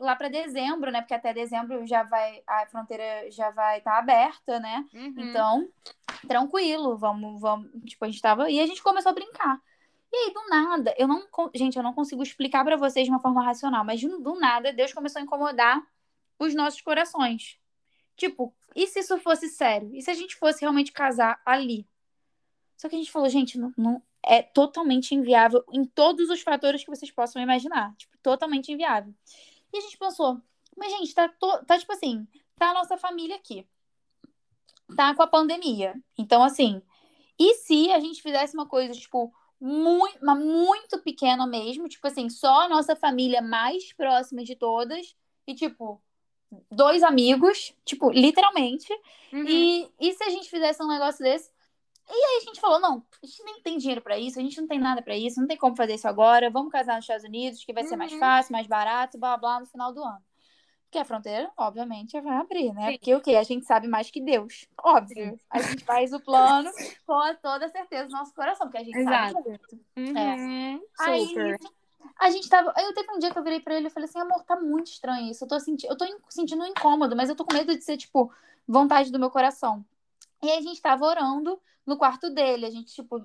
lá 0.00 0.16
para 0.16 0.28
dezembro, 0.28 0.90
né? 0.90 1.00
Porque 1.00 1.14
até 1.14 1.32
dezembro 1.32 1.86
já 1.86 2.02
vai, 2.02 2.42
a 2.44 2.66
fronteira 2.66 3.30
já 3.30 3.52
vai 3.52 3.78
estar 3.78 3.92
tá 3.92 3.98
aberta, 3.98 4.58
né? 4.58 4.84
Uhum. 4.92 5.14
Então, 5.16 5.68
tranquilo, 6.26 6.96
vamos, 6.96 7.40
vamos. 7.40 7.70
Tipo, 7.84 8.04
a 8.04 8.08
gente 8.08 8.20
tava. 8.20 8.50
E 8.50 8.58
a 8.58 8.66
gente 8.66 8.82
começou 8.82 9.10
a 9.10 9.14
brincar. 9.14 9.60
E 10.12 10.16
aí, 10.16 10.34
do 10.34 10.44
nada, 10.48 10.92
eu 10.98 11.06
não. 11.06 11.22
Gente, 11.54 11.76
eu 11.76 11.84
não 11.84 11.94
consigo 11.94 12.20
explicar 12.20 12.64
para 12.64 12.76
vocês 12.76 13.06
de 13.06 13.12
uma 13.12 13.20
forma 13.20 13.44
racional, 13.44 13.84
mas 13.84 14.00
do 14.00 14.34
nada, 14.40 14.72
Deus 14.72 14.92
começou 14.92 15.20
a 15.20 15.22
incomodar 15.22 15.80
os 16.36 16.52
nossos 16.52 16.80
corações. 16.80 17.62
Tipo, 18.16 18.54
e 18.74 18.86
se 18.86 19.00
isso 19.00 19.18
fosse 19.18 19.48
sério? 19.48 19.90
E 19.94 20.02
se 20.02 20.10
a 20.10 20.14
gente 20.14 20.36
fosse 20.36 20.60
realmente 20.60 20.92
casar 20.92 21.40
ali? 21.44 21.86
Só 22.76 22.88
que 22.88 22.94
a 22.94 22.98
gente 22.98 23.10
falou, 23.10 23.28
gente, 23.28 23.58
não, 23.58 23.72
não 23.76 24.02
é 24.22 24.42
totalmente 24.42 25.14
inviável 25.14 25.64
em 25.72 25.84
todos 25.84 26.30
os 26.30 26.40
fatores 26.40 26.82
que 26.82 26.90
vocês 26.90 27.10
possam 27.10 27.42
imaginar. 27.42 27.94
Tipo, 27.96 28.16
totalmente 28.22 28.72
inviável. 28.72 29.14
E 29.72 29.78
a 29.78 29.80
gente 29.80 29.98
pensou, 29.98 30.40
mas 30.76 30.90
gente, 30.92 31.14
tá, 31.14 31.28
to... 31.28 31.64
tá 31.66 31.78
tipo 31.78 31.92
assim, 31.92 32.26
tá 32.56 32.70
a 32.70 32.74
nossa 32.74 32.96
família 32.96 33.36
aqui. 33.36 33.66
Tá 34.96 35.14
com 35.14 35.22
a 35.22 35.26
pandemia. 35.26 35.94
Então, 36.16 36.42
assim, 36.42 36.82
e 37.38 37.54
se 37.54 37.90
a 37.92 38.00
gente 38.00 38.22
fizesse 38.22 38.54
uma 38.54 38.66
coisa, 38.66 38.92
tipo, 38.94 39.32
muito, 39.60 40.24
muito 40.36 40.98
pequena 41.00 41.46
mesmo, 41.46 41.88
tipo 41.88 42.06
assim, 42.06 42.28
só 42.28 42.62
a 42.62 42.68
nossa 42.68 42.94
família 42.94 43.40
mais 43.40 43.92
próxima 43.92 44.44
de 44.44 44.54
todas, 44.54 45.16
e 45.46 45.54
tipo, 45.54 46.02
dois 46.70 47.02
amigos, 47.02 47.74
tipo, 47.84 48.10
literalmente. 48.10 48.92
Uhum. 49.32 49.44
E, 49.46 49.90
e 50.00 50.12
se 50.12 50.24
a 50.24 50.30
gente 50.30 50.48
fizesse 50.48 50.82
um 50.82 50.88
negócio 50.88 51.22
desse? 51.22 51.50
E 52.08 52.12
aí 52.12 52.42
a 52.42 52.44
gente 52.44 52.60
falou, 52.60 52.78
não, 52.78 53.02
a 53.22 53.26
gente 53.26 53.42
nem 53.44 53.62
tem 53.62 53.78
dinheiro 53.78 54.02
para 54.02 54.18
isso, 54.18 54.38
a 54.38 54.42
gente 54.42 54.60
não 54.60 54.68
tem 54.68 54.78
nada 54.78 55.00
para 55.00 55.16
isso, 55.16 55.40
não 55.40 55.48
tem 55.48 55.56
como 55.56 55.74
fazer 55.74 55.94
isso 55.94 56.06
agora, 56.06 56.50
vamos 56.50 56.70
casar 56.70 56.96
nos 56.96 57.04
Estados 57.04 57.24
Unidos, 57.24 57.64
que 57.64 57.72
vai 57.72 57.84
ser 57.84 57.96
mais 57.96 58.12
uhum. 58.12 58.18
fácil, 58.18 58.52
mais 58.52 58.66
barato, 58.66 59.18
blá, 59.18 59.36
blá, 59.36 59.60
no 59.60 59.66
final 59.66 59.92
do 59.92 60.02
ano. 60.02 60.22
Porque 60.84 60.98
a 60.98 61.04
fronteira, 61.04 61.50
obviamente, 61.56 62.20
vai 62.20 62.36
abrir, 62.36 62.72
né? 62.72 62.86
Sim. 62.86 62.98
Porque 62.98 63.14
o 63.14 63.20
quê? 63.20 63.34
A 63.34 63.42
gente 63.42 63.66
sabe 63.66 63.88
mais 63.88 64.12
que 64.12 64.20
Deus. 64.20 64.68
Óbvio. 64.80 65.32
Sim. 65.32 65.40
A 65.50 65.60
gente 65.60 65.82
faz 65.82 66.12
o 66.12 66.20
plano 66.20 66.70
com 67.04 67.34
toda 67.42 67.68
certeza 67.68 68.04
no 68.04 68.18
nosso 68.18 68.32
coração, 68.32 68.68
porque 68.68 68.78
a 68.78 68.84
gente 68.84 68.98
Exato. 68.98 69.32
sabe 69.32 69.48
muito. 69.48 69.80
Uhum. 69.96 70.16
É. 70.16 70.80
Aí, 71.00 71.34
a 72.18 72.30
gente 72.30 72.48
tava. 72.48 72.72
Eu 72.78 72.94
teve 72.94 73.10
um 73.12 73.18
dia 73.18 73.30
que 73.30 73.38
eu 73.38 73.42
virei 73.42 73.60
pra 73.60 73.74
ele 73.74 73.88
e 73.88 73.90
falei 73.90 74.08
assim, 74.08 74.18
amor, 74.18 74.42
tá 74.44 74.58
muito 74.60 74.88
estranho 74.88 75.30
isso. 75.30 75.44
Eu 75.44 75.48
tô, 75.48 75.60
senti... 75.60 75.86
eu 75.86 75.96
tô 75.96 76.06
sentindo 76.28 76.62
um 76.62 76.66
incômodo, 76.66 77.16
mas 77.16 77.28
eu 77.28 77.36
tô 77.36 77.44
com 77.44 77.54
medo 77.54 77.76
de 77.76 77.82
ser, 77.82 77.96
tipo, 77.96 78.32
vontade 78.66 79.10
do 79.10 79.18
meu 79.18 79.30
coração. 79.30 79.84
E 80.42 80.50
aí 80.50 80.58
a 80.58 80.62
gente 80.62 80.80
tava 80.80 81.04
orando 81.04 81.60
no 81.86 81.96
quarto 81.96 82.30
dele. 82.30 82.66
A 82.66 82.70
gente, 82.70 82.92
tipo, 82.94 83.24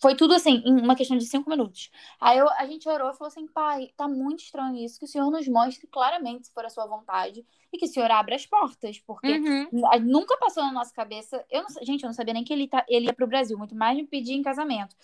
foi 0.00 0.14
tudo 0.14 0.34
assim, 0.34 0.62
em 0.64 0.80
uma 0.80 0.94
questão 0.94 1.16
de 1.16 1.26
cinco 1.26 1.50
minutos. 1.50 1.90
Aí 2.20 2.38
eu, 2.38 2.48
a 2.50 2.66
gente 2.66 2.88
orou 2.88 3.10
e 3.10 3.16
falou 3.16 3.28
assim: 3.28 3.46
pai, 3.46 3.90
tá 3.96 4.06
muito 4.08 4.42
estranho 4.42 4.76
isso, 4.76 4.98
que 4.98 5.04
o 5.04 5.08
senhor 5.08 5.30
nos 5.30 5.46
mostre 5.48 5.86
claramente 5.86 6.46
se 6.46 6.52
for 6.52 6.64
a 6.64 6.70
sua 6.70 6.86
vontade 6.86 7.44
e 7.72 7.78
que 7.78 7.86
o 7.86 7.88
senhor 7.88 8.10
abra 8.10 8.36
as 8.36 8.46
portas, 8.46 9.00
porque 9.00 9.38
uhum. 9.38 9.68
nunca 10.02 10.36
passou 10.38 10.62
na 10.62 10.72
nossa 10.72 10.92
cabeça. 10.92 11.44
Eu 11.50 11.62
não, 11.62 11.68
gente, 11.82 12.02
eu 12.02 12.08
não 12.08 12.14
sabia 12.14 12.34
nem 12.34 12.44
que 12.44 12.52
ele, 12.52 12.68
tá, 12.68 12.84
ele 12.88 13.06
ia 13.06 13.12
pro 13.12 13.26
Brasil, 13.26 13.58
muito 13.58 13.74
mais 13.74 13.96
me 13.96 14.06
pedir 14.06 14.34
em 14.34 14.42
casamento. 14.42 14.94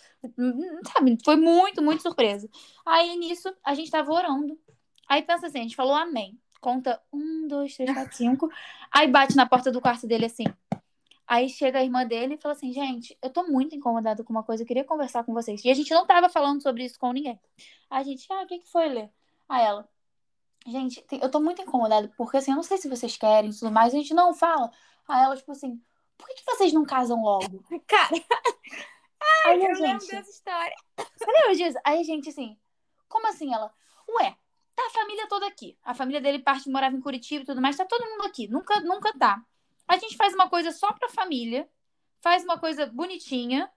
Sabe, 0.93 1.19
foi 1.25 1.37
muito, 1.37 1.83
muito 1.83 2.03
surpresa. 2.03 2.49
Aí 2.87 3.17
nisso, 3.17 3.53
a 3.65 3.75
gente 3.75 3.91
tava 3.91 4.13
orando. 4.13 4.59
Aí 5.09 5.23
pensa 5.23 5.49
assim: 5.49 5.59
a 5.59 5.63
gente 5.63 5.77
falou 5.77 5.95
amém. 5.95 6.39
Conta 6.61 7.01
um, 7.11 7.49
dois, 7.49 7.75
três, 7.75 7.91
quatro, 7.91 8.15
cinco. 8.15 8.51
Aí 8.93 9.09
bate 9.09 9.35
na 9.35 9.47
porta 9.47 9.73
do 9.73 9.81
quarto 9.81 10.07
dele 10.07 10.27
assim. 10.27 10.45
Aí 11.31 11.49
chega 11.49 11.79
a 11.79 11.85
irmã 11.85 12.05
dele 12.05 12.35
e 12.35 12.39
fala 12.39 12.55
assim: 12.55 12.73
gente, 12.73 13.17
eu 13.23 13.31
tô 13.31 13.45
muito 13.45 13.73
incomodada 13.73 14.25
com 14.25 14.33
uma 14.33 14.43
coisa, 14.43 14.65
eu 14.65 14.67
queria 14.67 14.83
conversar 14.83 15.23
com 15.23 15.33
vocês. 15.33 15.65
E 15.65 15.71
a 15.71 15.75
gente 15.75 15.95
não 15.95 16.05
tava 16.05 16.29
falando 16.29 16.61
sobre 16.61 16.85
isso 16.85 16.99
com 16.99 17.13
ninguém. 17.13 17.39
Aí 17.89 18.01
a 18.01 18.03
gente, 18.03 18.27
ah, 18.33 18.43
o 18.43 18.47
que, 18.49 18.59
que 18.59 18.69
foi, 18.69 18.89
Lê? 18.89 19.09
Aí 19.49 19.65
ela, 19.65 19.89
gente, 20.67 21.07
eu 21.23 21.31
tô 21.31 21.39
muito 21.39 21.63
incomodada, 21.63 22.13
porque 22.17 22.37
assim, 22.37 22.51
eu 22.51 22.57
não 22.57 22.65
sei 22.65 22.79
se 22.79 22.89
vocês 22.89 23.17
querem 23.17 23.51
e 23.51 23.55
tudo 23.57 23.71
mais. 23.71 23.95
A 23.95 23.97
gente 23.97 24.13
não 24.13 24.35
fala. 24.35 24.73
Aí 25.07 25.23
ela, 25.23 25.37
tipo 25.37 25.53
assim, 25.53 25.81
por 26.19 26.27
que, 26.27 26.35
que 26.35 26.45
vocês 26.45 26.73
não 26.73 26.85
casam 26.85 27.23
logo? 27.23 27.63
Cara, 27.87 28.11
ai, 29.47 29.53
Aí, 29.53 29.65
eu 29.65 29.75
gente, 29.77 29.83
lembro 29.83 30.07
dessa 30.09 30.31
história. 30.31 30.75
Você 30.97 31.27
lembra 31.31 31.55
disso? 31.55 31.79
Aí 31.85 32.01
a 32.01 32.03
gente, 32.03 32.29
assim, 32.29 32.59
como 33.09 33.29
assim? 33.29 33.55
Ela, 33.55 33.73
ué, 34.17 34.37
tá 34.75 34.85
a 34.85 34.91
família 34.91 35.29
toda 35.29 35.47
aqui. 35.47 35.79
A 35.85 35.95
família 35.95 36.21
dele 36.21 36.41
parte 36.41 36.69
morava 36.69 36.97
em 36.97 37.01
Curitiba 37.01 37.45
e 37.45 37.47
tudo 37.47 37.63
mais, 37.63 37.77
tá 37.77 37.85
todo 37.85 38.05
mundo 38.05 38.27
aqui. 38.27 38.49
Nunca, 38.49 38.81
nunca 38.81 39.17
tá. 39.17 39.41
A 39.91 39.99
gente 39.99 40.17
faz 40.17 40.33
uma 40.33 40.49
coisa 40.49 40.71
só 40.71 40.93
pra 40.93 41.09
família, 41.09 41.69
faz 42.21 42.45
uma 42.45 42.57
coisa 42.57 42.87
bonitinha. 42.87 43.69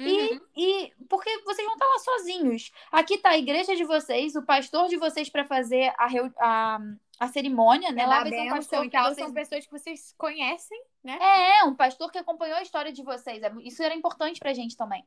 Uhum. 0.00 0.06
E, 0.06 0.40
e 0.56 0.92
porque 1.06 1.30
vocês 1.42 1.66
vão 1.66 1.74
estar 1.74 1.86
lá 1.86 1.98
sozinhos. 1.98 2.72
Aqui 2.90 3.18
tá 3.18 3.28
a 3.28 3.38
igreja 3.38 3.76
de 3.76 3.84
vocês, 3.84 4.34
o 4.34 4.42
pastor 4.42 4.88
de 4.88 4.96
vocês 4.96 5.28
para 5.28 5.44
fazer 5.44 5.92
a, 5.98 6.08
a, 6.40 6.78
a 7.20 7.28
cerimônia, 7.28 7.92
né? 7.92 8.06
Lá 8.06 8.24
vai 8.24 8.46
um 8.46 8.48
pastor. 8.48 8.86
Então, 8.86 9.04
vocês... 9.04 9.18
são 9.18 9.34
pessoas 9.34 9.66
que 9.66 9.70
vocês 9.70 10.14
conhecem, 10.16 10.82
né? 11.02 11.18
É, 11.20 11.64
um 11.64 11.74
pastor 11.74 12.10
que 12.10 12.16
acompanhou 12.16 12.56
a 12.56 12.62
história 12.62 12.90
de 12.90 13.02
vocês. 13.02 13.42
É, 13.42 13.52
isso 13.60 13.82
era 13.82 13.94
importante 13.94 14.40
pra 14.40 14.54
gente 14.54 14.74
também. 14.78 15.06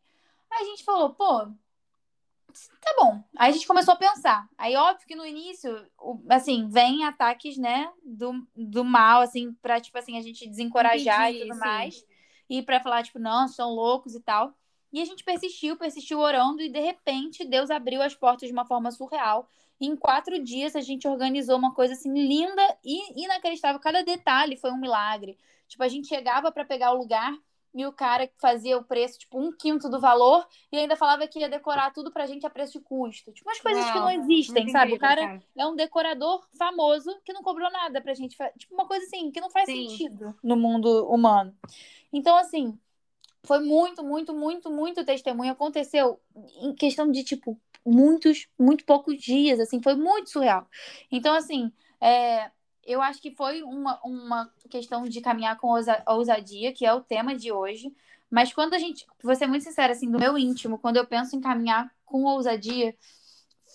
Aí 0.52 0.62
a 0.62 0.66
gente 0.66 0.84
falou, 0.84 1.16
pô, 1.16 1.48
tá 2.82 2.96
bom. 3.00 3.24
Aí 3.36 3.50
a 3.50 3.54
gente 3.54 3.68
começou 3.68 3.94
a 3.94 3.98
pensar. 3.98 4.48
Aí, 4.58 4.76
óbvio 4.76 5.08
que 5.08 5.16
no 5.16 5.26
início, 5.26 5.86
assim, 6.30 6.68
vem 6.70 7.04
ataques, 7.06 7.58
né, 7.58 7.92
do, 8.04 8.48
do 8.56 8.84
mal, 8.84 9.22
assim, 9.22 9.54
pra, 9.62 9.80
tipo 9.80 9.98
assim, 9.98 10.18
a 10.18 10.22
gente 10.22 10.48
desencorajar 10.48 11.30
Entendi, 11.30 11.38
e 11.38 11.48
tudo 11.48 11.54
sim. 11.54 11.60
mais. 11.60 12.06
E 12.50 12.62
pra 12.62 12.80
falar, 12.80 13.04
tipo, 13.04 13.20
não, 13.20 13.48
são 13.48 13.70
loucos 13.72 14.16
e 14.16 14.22
tal. 14.22 14.54
E 14.92 15.02
a 15.02 15.06
gente 15.06 15.24
persistiu, 15.24 15.76
persistiu 15.76 16.20
orando, 16.20 16.62
e 16.62 16.70
de 16.70 16.80
repente 16.80 17.44
Deus 17.44 17.70
abriu 17.70 18.02
as 18.02 18.16
portas 18.16 18.48
de 18.48 18.54
uma 18.54 18.66
forma 18.66 18.90
surreal. 18.90 19.50
E 19.80 19.86
em 19.86 19.96
quatro 19.96 20.42
dias 20.42 20.76
a 20.76 20.82
gente 20.82 21.08
organizou 21.08 21.58
uma 21.58 21.74
coisa 21.74 21.94
assim 21.94 22.12
linda 22.12 22.78
e 22.84 23.24
inacreditável. 23.24 23.80
Cada 23.80 24.04
detalhe 24.04 24.56
foi 24.56 24.72
um 24.72 24.80
milagre. 24.80 25.38
Tipo, 25.68 25.84
a 25.84 25.88
gente 25.88 26.08
chegava 26.08 26.52
para 26.52 26.66
pegar 26.66 26.94
o 26.94 26.98
lugar 26.98 27.34
e 27.78 27.86
o 27.86 27.92
cara 27.92 28.28
fazia 28.42 28.76
o 28.76 28.84
preço, 28.84 29.20
tipo, 29.20 29.40
um 29.40 29.52
quinto 29.52 29.88
do 29.88 30.00
valor, 30.00 30.48
e 30.72 30.78
ainda 30.78 30.96
falava 30.96 31.28
que 31.28 31.40
ia 31.40 31.48
decorar 31.48 31.92
tudo 31.92 32.12
pra 32.12 32.26
gente 32.26 32.46
a 32.46 32.50
preço 32.50 32.74
de 32.74 32.80
custo. 32.84 33.32
Tipo, 33.32 33.48
umas 33.48 33.60
coisas 33.62 33.84
Uau, 33.84 33.94
que 33.94 34.00
não 34.00 34.10
existem, 34.10 34.68
sabe? 34.70 34.94
O 34.94 35.00
cara, 35.00 35.22
cara, 35.22 35.44
é 35.56 35.68
um 35.68 35.76
decorador 35.76 36.44
famoso 36.58 37.16
que 37.24 37.32
não 37.32 37.44
cobrou 37.44 37.72
nada 37.72 38.02
pra 38.02 38.16
gente. 38.16 38.36
Tipo, 38.58 38.74
uma 38.74 38.88
coisa 38.88 39.06
assim, 39.06 39.30
que 39.30 39.40
não 39.40 39.52
faz 39.52 39.70
Sim. 39.70 39.88
sentido 39.88 40.36
no 40.44 40.56
mundo 40.56 41.08
humano. 41.08 41.56
Então, 42.12 42.36
assim, 42.36 42.78
foi 43.44 43.60
muito, 43.60 44.04
muito, 44.04 44.34
muito, 44.34 44.72
muito 44.72 45.06
testemunho. 45.06 45.52
Aconteceu 45.52 46.20
em 46.60 46.74
questão 46.74 47.12
de, 47.12 47.24
tipo, 47.24 47.60
muitos, 47.86 48.48
muito 48.58 48.84
poucos 48.86 49.22
dias, 49.22 49.60
assim, 49.60 49.82
foi 49.82 49.96
muito 49.96 50.32
surreal. 50.32 50.68
Então, 51.12 51.36
assim, 51.36 51.72
é, 52.02 52.52
eu 52.88 53.02
acho 53.02 53.22
que 53.22 53.32
foi 53.32 53.62
uma, 53.62 54.00
uma 54.02 54.50
questão 54.70 55.04
de 55.04 55.20
caminhar 55.20 55.58
com 55.58 55.68
ousadia, 56.08 56.72
que 56.72 56.86
é 56.86 56.94
o 56.94 57.04
tema 57.04 57.36
de 57.36 57.52
hoje. 57.52 57.94
Mas 58.32 58.54
quando 58.54 58.74
a 58.74 58.80
gente, 58.80 59.06
vou 59.22 59.36
ser 59.36 59.46
muito 59.46 59.64
sincera, 59.64 59.92
assim, 59.92 60.10
do 60.10 60.18
meu 60.18 60.38
íntimo, 60.38 60.80
quando 60.80 60.96
eu 60.96 61.06
penso 61.06 61.36
em 61.36 61.42
caminhar 61.42 61.92
com 62.06 62.24
ousadia, 62.24 62.96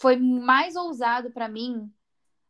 foi 0.00 0.16
mais 0.16 0.76
ousado 0.76 1.30
para 1.30 1.46
mim 1.46 1.92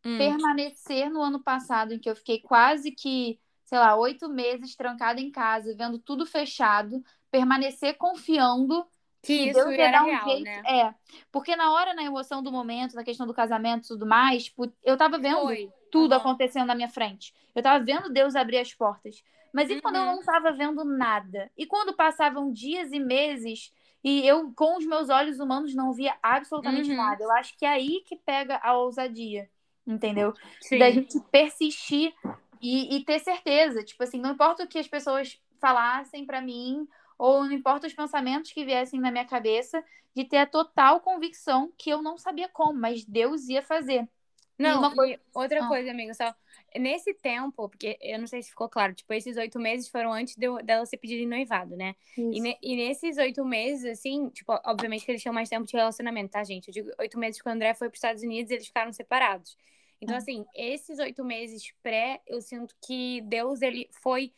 hum. 0.05 0.19
permanecer 0.19 1.11
no 1.11 1.21
ano 1.21 1.41
passado, 1.41 1.95
em 1.95 1.99
que 1.99 2.09
eu 2.09 2.15
fiquei 2.15 2.39
quase 2.39 2.93
que, 2.93 3.41
sei 3.65 3.79
lá, 3.79 3.97
oito 3.97 4.29
meses 4.29 4.77
trancada 4.77 5.21
em 5.21 5.33
casa, 5.33 5.75
vendo 5.77 5.99
tudo 5.99 6.25
fechado, 6.25 7.03
permanecer 7.29 7.97
confiando 7.97 8.87
que, 9.21 9.37
que 9.37 9.51
isso 9.51 9.65
Deus 9.65 9.77
ia 9.77 9.91
dar 9.91 10.05
um 10.05 10.07
real, 10.07 10.29
jeito. 10.29 10.45
Né? 10.45 10.63
É, 10.65 10.95
porque 11.33 11.57
na 11.57 11.73
hora, 11.73 11.93
na 11.93 12.05
emoção 12.05 12.41
do 12.41 12.53
momento, 12.53 12.95
na 12.95 13.03
questão 13.03 13.27
do 13.27 13.35
casamento 13.35 13.85
e 13.85 13.89
tudo 13.89 14.07
mais, 14.07 14.53
eu 14.85 14.97
tava 14.97 15.19
vendo. 15.19 15.41
Foi 15.41 15.73
tudo 15.93 16.15
acontecendo 16.15 16.67
na 16.67 16.75
minha 16.75 16.89
frente. 16.89 17.35
Eu 17.55 17.63
tava 17.63 17.85
vendo 17.85 18.09
Deus 18.09 18.35
abrir 18.35 18.59
as 18.59 18.73
portas. 18.73 19.23
Mas 19.53 19.69
e 19.69 19.81
quando 19.83 19.97
eu 19.97 20.03
uhum. 20.03 20.17
não 20.17 20.23
tava 20.23 20.51
vendo 20.51 20.83
nada? 20.83 21.51
E 21.57 21.67
quando 21.67 21.95
passavam 21.95 22.51
dias 22.51 22.91
e 22.91 22.99
meses 22.99 23.71
e 24.03 24.27
eu, 24.27 24.51
com 24.57 24.79
os 24.79 24.87
meus 24.87 25.11
olhos 25.11 25.39
humanos, 25.39 25.75
não 25.75 25.93
via 25.93 26.17
absolutamente 26.23 26.91
uhum. 26.91 26.97
nada? 26.97 27.23
Eu 27.23 27.31
acho 27.33 27.57
que 27.59 27.67
é 27.67 27.69
aí 27.69 28.03
que 28.07 28.17
pega 28.17 28.59
a 28.63 28.75
ousadia, 28.77 29.49
entendeu? 29.87 30.33
Sim. 30.63 30.79
Da 30.79 30.91
gente 30.91 31.21
persistir 31.31 32.15
e, 32.61 32.97
e 32.97 33.05
ter 33.05 33.19
certeza. 33.21 33.85
Tipo 33.85 34.03
assim, 34.03 34.19
não 34.19 34.33
importa 34.33 34.65
o 34.65 34.67
que 34.67 34.79
as 34.79 34.89
pessoas 34.89 35.39
falassem 35.61 36.25
para 36.25 36.41
mim, 36.41 36.89
ou 37.19 37.45
não 37.45 37.53
importa 37.53 37.87
os 37.87 37.93
pensamentos 37.93 38.51
que 38.51 38.65
viessem 38.65 38.99
na 38.99 39.11
minha 39.11 39.27
cabeça, 39.27 39.85
de 40.17 40.25
ter 40.25 40.39
a 40.39 40.47
total 40.47 41.01
convicção 41.01 41.71
que 41.77 41.91
eu 41.91 42.01
não 42.01 42.17
sabia 42.17 42.49
como, 42.49 42.81
mas 42.81 43.05
Deus 43.05 43.49
ia 43.49 43.63
fazer. 43.63 44.09
Não, 44.59 44.79
uma... 44.79 44.95
outra 45.35 45.65
ah. 45.65 45.69
coisa, 45.69 45.91
amiga, 45.91 46.15
só 46.15 46.35
nesse 46.79 47.13
tempo, 47.15 47.69
porque 47.69 47.99
eu 48.01 48.19
não 48.19 48.27
sei 48.27 48.43
se 48.43 48.51
ficou 48.51 48.69
claro, 48.69 48.95
tipo, 48.95 49.13
esses 49.13 49.37
oito 49.37 49.59
meses 49.59 49.89
foram 49.89 50.13
antes 50.13 50.37
de 50.37 50.47
eu, 50.47 50.63
dela 50.63 50.87
ser 50.87 50.97
pedida 50.97 51.23
em 51.23 51.27
noivado, 51.27 51.77
né? 51.77 51.95
E, 52.17 52.41
ne, 52.41 52.59
e, 52.63 52.77
nesses 52.77 53.19
oito 53.19 53.45
meses, 53.45 53.85
assim, 53.85 54.29
tipo, 54.31 54.53
obviamente 54.65 55.05
que 55.05 55.11
eles 55.11 55.23
tinham 55.23 55.35
mais 55.35 55.49
tempo 55.49 55.67
de 55.67 55.77
relacionamento, 55.77 56.31
tá, 56.31 56.43
gente? 56.45 56.69
Eu 56.69 56.75
digo 56.75 56.91
oito 56.99 57.19
meses 57.19 57.41
que 57.41 57.49
o 57.49 57.53
André 57.53 57.75
foi 57.75 57.89
para 57.89 57.95
os 57.95 57.99
Estados 57.99 58.23
Unidos 58.23 58.51
e 58.51 58.55
eles 58.55 58.67
ficaram 58.67 58.93
separados. 58.93 59.57
Então, 60.01 60.15
ah. 60.15 60.19
assim, 60.19 60.45
esses 60.55 60.99
oito 60.99 61.25
meses 61.25 61.73
pré, 61.83 62.21
eu 62.27 62.41
sinto 62.41 62.75
que 62.85 63.21
Deus, 63.23 63.63
ele 63.63 63.89
foi. 64.03 64.33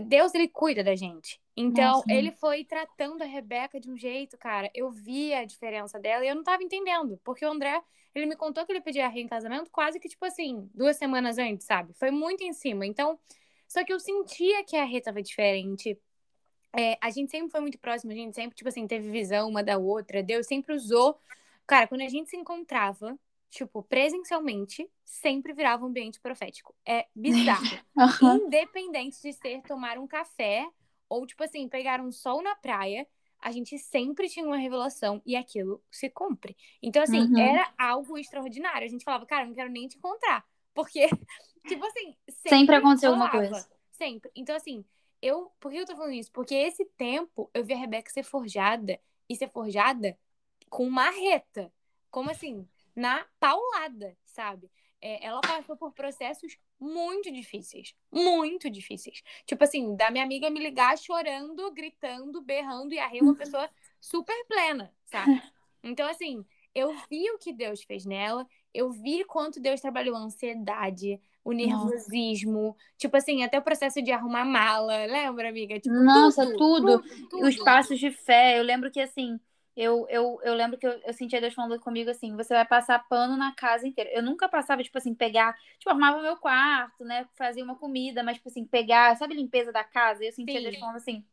Deus, 0.00 0.34
ele 0.34 0.48
cuida 0.48 0.84
da 0.84 0.94
gente. 0.94 1.40
Então, 1.56 1.94
Nossa, 1.94 2.12
ele 2.12 2.30
foi 2.30 2.64
tratando 2.64 3.22
a 3.22 3.26
Rebeca 3.26 3.80
de 3.80 3.90
um 3.90 3.96
jeito, 3.96 4.36
cara. 4.38 4.70
Eu 4.74 4.90
via 4.90 5.40
a 5.40 5.44
diferença 5.44 5.98
dela 5.98 6.24
e 6.24 6.28
eu 6.28 6.34
não 6.36 6.44
tava 6.44 6.62
entendendo. 6.62 7.18
Porque 7.24 7.44
o 7.44 7.50
André, 7.50 7.82
ele 8.18 8.26
me 8.26 8.36
contou 8.36 8.64
que 8.66 8.72
ele 8.72 8.80
pedia 8.80 9.06
a 9.06 9.08
Rê 9.08 9.20
em 9.20 9.28
casamento 9.28 9.70
quase 9.70 9.98
que, 9.98 10.08
tipo 10.08 10.24
assim, 10.24 10.68
duas 10.74 10.96
semanas 10.96 11.38
antes, 11.38 11.66
sabe? 11.66 11.92
Foi 11.94 12.10
muito 12.10 12.42
em 12.42 12.52
cima. 12.52 12.86
Então, 12.86 13.18
só 13.66 13.84
que 13.84 13.92
eu 13.92 14.00
sentia 14.00 14.64
que 14.64 14.76
a 14.76 14.84
Rê 14.84 15.00
tava 15.00 15.22
diferente. 15.22 15.98
É, 16.76 16.98
a 17.00 17.10
gente 17.10 17.30
sempre 17.30 17.50
foi 17.50 17.60
muito 17.60 17.78
próxima, 17.78 18.12
a 18.12 18.16
gente 18.16 18.34
sempre, 18.34 18.56
tipo 18.56 18.68
assim, 18.68 18.86
teve 18.86 19.10
visão 19.10 19.48
uma 19.48 19.62
da 19.62 19.78
outra. 19.78 20.22
Deus 20.22 20.46
sempre 20.46 20.74
usou. 20.74 21.18
Cara, 21.66 21.86
quando 21.86 22.02
a 22.02 22.08
gente 22.08 22.30
se 22.30 22.36
encontrava, 22.36 23.18
tipo, 23.50 23.82
presencialmente, 23.82 24.88
sempre 25.04 25.52
virava 25.52 25.84
um 25.84 25.88
ambiente 25.88 26.20
profético. 26.20 26.74
É 26.86 27.06
bizarro. 27.14 27.64
uhum. 28.22 28.46
Independente 28.46 29.20
de 29.22 29.32
ser 29.32 29.62
tomar 29.62 29.98
um 29.98 30.06
café 30.06 30.66
ou, 31.08 31.26
tipo 31.26 31.42
assim, 31.42 31.68
pegar 31.68 32.00
um 32.00 32.12
sol 32.12 32.42
na 32.42 32.54
praia, 32.54 33.06
a 33.40 33.50
gente 33.50 33.78
sempre 33.78 34.28
tinha 34.28 34.44
uma 34.44 34.56
revelação 34.56 35.22
e 35.24 35.36
aquilo 35.36 35.82
se 35.90 36.10
cumpre. 36.10 36.56
Então, 36.82 37.02
assim, 37.02 37.20
uhum. 37.20 37.38
era 37.38 37.72
algo 37.78 38.18
extraordinário. 38.18 38.86
A 38.86 38.90
gente 38.90 39.04
falava, 39.04 39.26
cara, 39.26 39.46
não 39.46 39.54
quero 39.54 39.70
nem 39.70 39.86
te 39.86 39.96
encontrar. 39.96 40.44
Porque, 40.74 41.06
tipo 41.66 41.84
assim, 41.86 42.16
sempre, 42.28 42.58
sempre 42.58 42.76
aconteceu 42.76 43.10
alguma 43.10 43.30
coisa. 43.30 43.68
Sempre. 43.92 44.30
Então, 44.34 44.56
assim, 44.56 44.84
eu. 45.22 45.52
Por 45.60 45.70
que 45.70 45.78
eu 45.78 45.86
tô 45.86 45.96
falando 45.96 46.12
isso? 46.12 46.32
Porque 46.32 46.54
esse 46.54 46.84
tempo 46.96 47.50
eu 47.54 47.64
vi 47.64 47.74
a 47.74 47.76
Rebeca 47.76 48.10
ser 48.10 48.22
forjada 48.22 48.98
e 49.28 49.36
ser 49.36 49.50
forjada 49.50 50.18
com 50.68 50.88
marreta. 50.88 51.72
Como 52.10 52.30
assim? 52.30 52.66
Na 52.94 53.24
paulada, 53.38 54.16
sabe? 54.24 54.70
É, 55.00 55.24
ela 55.24 55.40
passou 55.40 55.76
por 55.76 55.92
processos 55.92 56.58
muito 56.78 57.30
difíceis. 57.30 57.94
Muito 58.10 58.68
difíceis. 58.68 59.22
Tipo 59.46 59.64
assim, 59.64 59.94
da 59.96 60.10
minha 60.10 60.24
amiga 60.24 60.50
me 60.50 60.60
ligar 60.60 60.98
chorando, 60.98 61.70
gritando, 61.72 62.40
berrando, 62.40 62.92
e 62.92 62.98
a 62.98 63.06
Rê 63.06 63.20
uma 63.20 63.34
pessoa 63.36 63.68
super 64.00 64.36
plena, 64.46 64.92
sabe? 65.06 65.40
Então, 65.82 66.08
assim, 66.08 66.44
eu 66.74 66.94
vi 67.08 67.30
o 67.30 67.38
que 67.38 67.52
Deus 67.52 67.82
fez 67.82 68.04
nela, 68.04 68.46
eu 68.74 68.90
vi 68.90 69.24
quanto 69.24 69.60
Deus 69.60 69.80
trabalhou 69.80 70.16
a 70.16 70.20
ansiedade, 70.20 71.20
o 71.44 71.52
nervosismo, 71.52 72.68
Nossa. 72.68 72.78
tipo 72.98 73.16
assim, 73.16 73.42
até 73.42 73.58
o 73.58 73.62
processo 73.62 74.02
de 74.02 74.12
arrumar 74.12 74.44
mala, 74.44 75.06
lembra, 75.06 75.48
amiga? 75.48 75.80
Tipo, 75.80 75.94
Nossa, 75.94 76.44
tudo, 76.44 76.58
tudo, 76.58 77.02
tudo, 77.02 77.28
tudo. 77.28 77.46
Os 77.46 77.56
passos 77.56 77.98
de 77.98 78.10
fé. 78.10 78.58
Eu 78.58 78.62
lembro 78.62 78.90
que 78.90 79.00
assim, 79.00 79.40
eu, 79.80 80.08
eu, 80.10 80.40
eu 80.42 80.54
lembro 80.54 80.76
que 80.76 80.84
eu, 80.84 80.90
eu 81.04 81.12
sentia 81.12 81.40
Deus 81.40 81.54
falando 81.54 81.78
comigo 81.78 82.10
assim: 82.10 82.34
você 82.34 82.52
vai 82.52 82.66
passar 82.66 82.98
pano 83.08 83.36
na 83.36 83.54
casa 83.54 83.86
inteira. 83.86 84.10
Eu 84.12 84.24
nunca 84.24 84.48
passava, 84.48 84.82
tipo 84.82 84.98
assim, 84.98 85.14
pegar, 85.14 85.56
tipo, 85.78 85.88
arrumava 85.88 86.20
meu 86.20 86.36
quarto, 86.36 87.04
né? 87.04 87.28
Fazia 87.36 87.62
uma 87.62 87.76
comida, 87.76 88.24
mas, 88.24 88.38
tipo 88.38 88.48
assim, 88.48 88.64
pegar, 88.64 89.16
sabe, 89.16 89.34
limpeza 89.34 89.70
da 89.70 89.84
casa? 89.84 90.24
Eu 90.24 90.32
sentia 90.32 90.58
Sim. 90.58 90.64
Deus 90.64 90.78
falando 90.78 90.96
assim: 90.96 91.24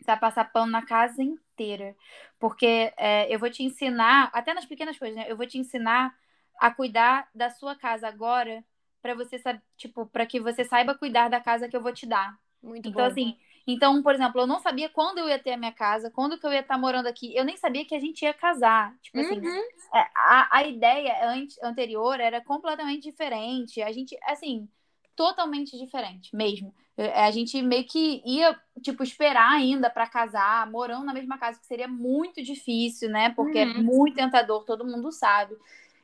você 0.00 0.06
vai 0.06 0.18
passar 0.18 0.50
pano 0.52 0.72
na 0.72 0.84
casa 0.84 1.22
inteira. 1.22 1.94
Porque 2.40 2.92
é, 2.96 3.32
eu 3.32 3.38
vou 3.38 3.48
te 3.50 3.62
ensinar, 3.62 4.30
até 4.32 4.52
nas 4.52 4.64
pequenas 4.66 4.98
coisas, 4.98 5.16
né? 5.16 5.30
Eu 5.30 5.36
vou 5.36 5.46
te 5.46 5.56
ensinar 5.56 6.12
a 6.58 6.72
cuidar 6.72 7.28
da 7.32 7.50
sua 7.50 7.76
casa 7.76 8.08
agora, 8.08 8.64
para 9.00 9.14
você, 9.14 9.40
tipo, 9.76 10.06
para 10.06 10.26
que 10.26 10.40
você 10.40 10.64
saiba 10.64 10.96
cuidar 10.96 11.28
da 11.28 11.40
casa 11.40 11.68
que 11.68 11.76
eu 11.76 11.82
vou 11.82 11.92
te 11.92 12.04
dar. 12.04 12.36
Muito 12.60 12.88
então, 12.88 13.04
bom. 13.04 13.06
assim, 13.06 13.36
então, 13.66 14.00
por 14.02 14.14
exemplo, 14.14 14.40
eu 14.40 14.46
não 14.46 14.60
sabia 14.60 14.88
quando 14.88 15.18
eu 15.18 15.28
ia 15.28 15.38
ter 15.38 15.52
a 15.52 15.56
minha 15.56 15.72
casa, 15.72 16.10
quando 16.10 16.38
que 16.38 16.46
eu 16.46 16.52
ia 16.52 16.60
estar 16.60 16.78
morando 16.78 17.08
aqui. 17.08 17.34
Eu 17.34 17.44
nem 17.44 17.56
sabia 17.56 17.84
que 17.84 17.94
a 17.94 17.98
gente 17.98 18.22
ia 18.22 18.32
casar. 18.32 18.94
Tipo 19.02 19.18
assim, 19.18 19.40
uhum. 19.40 19.62
É, 19.94 20.08
a, 20.14 20.58
a 20.58 20.64
ideia 20.64 21.14
anterior 21.62 22.20
era 22.20 22.40
completamente 22.40 23.10
diferente. 23.10 23.82
A 23.82 23.90
gente, 23.90 24.16
assim, 24.22 24.68
totalmente 25.16 25.76
diferente 25.76 26.34
mesmo. 26.36 26.72
É, 26.96 27.24
a 27.24 27.30
gente 27.32 27.60
meio 27.60 27.84
que 27.84 28.22
ia, 28.24 28.58
tipo, 28.80 29.02
esperar 29.02 29.50
ainda 29.50 29.90
para 29.90 30.06
casar, 30.06 30.70
morando 30.70 31.04
na 31.04 31.12
mesma 31.12 31.36
casa, 31.36 31.58
que 31.58 31.66
seria 31.66 31.88
muito 31.88 32.42
difícil, 32.42 33.10
né? 33.10 33.30
Porque 33.30 33.58
é 33.58 33.66
uhum. 33.66 33.72
é 33.72 33.82
muito 33.82 34.14
tentador, 34.14 34.64
todo 34.64 34.86
mundo 34.86 35.10
sabe. 35.10 35.56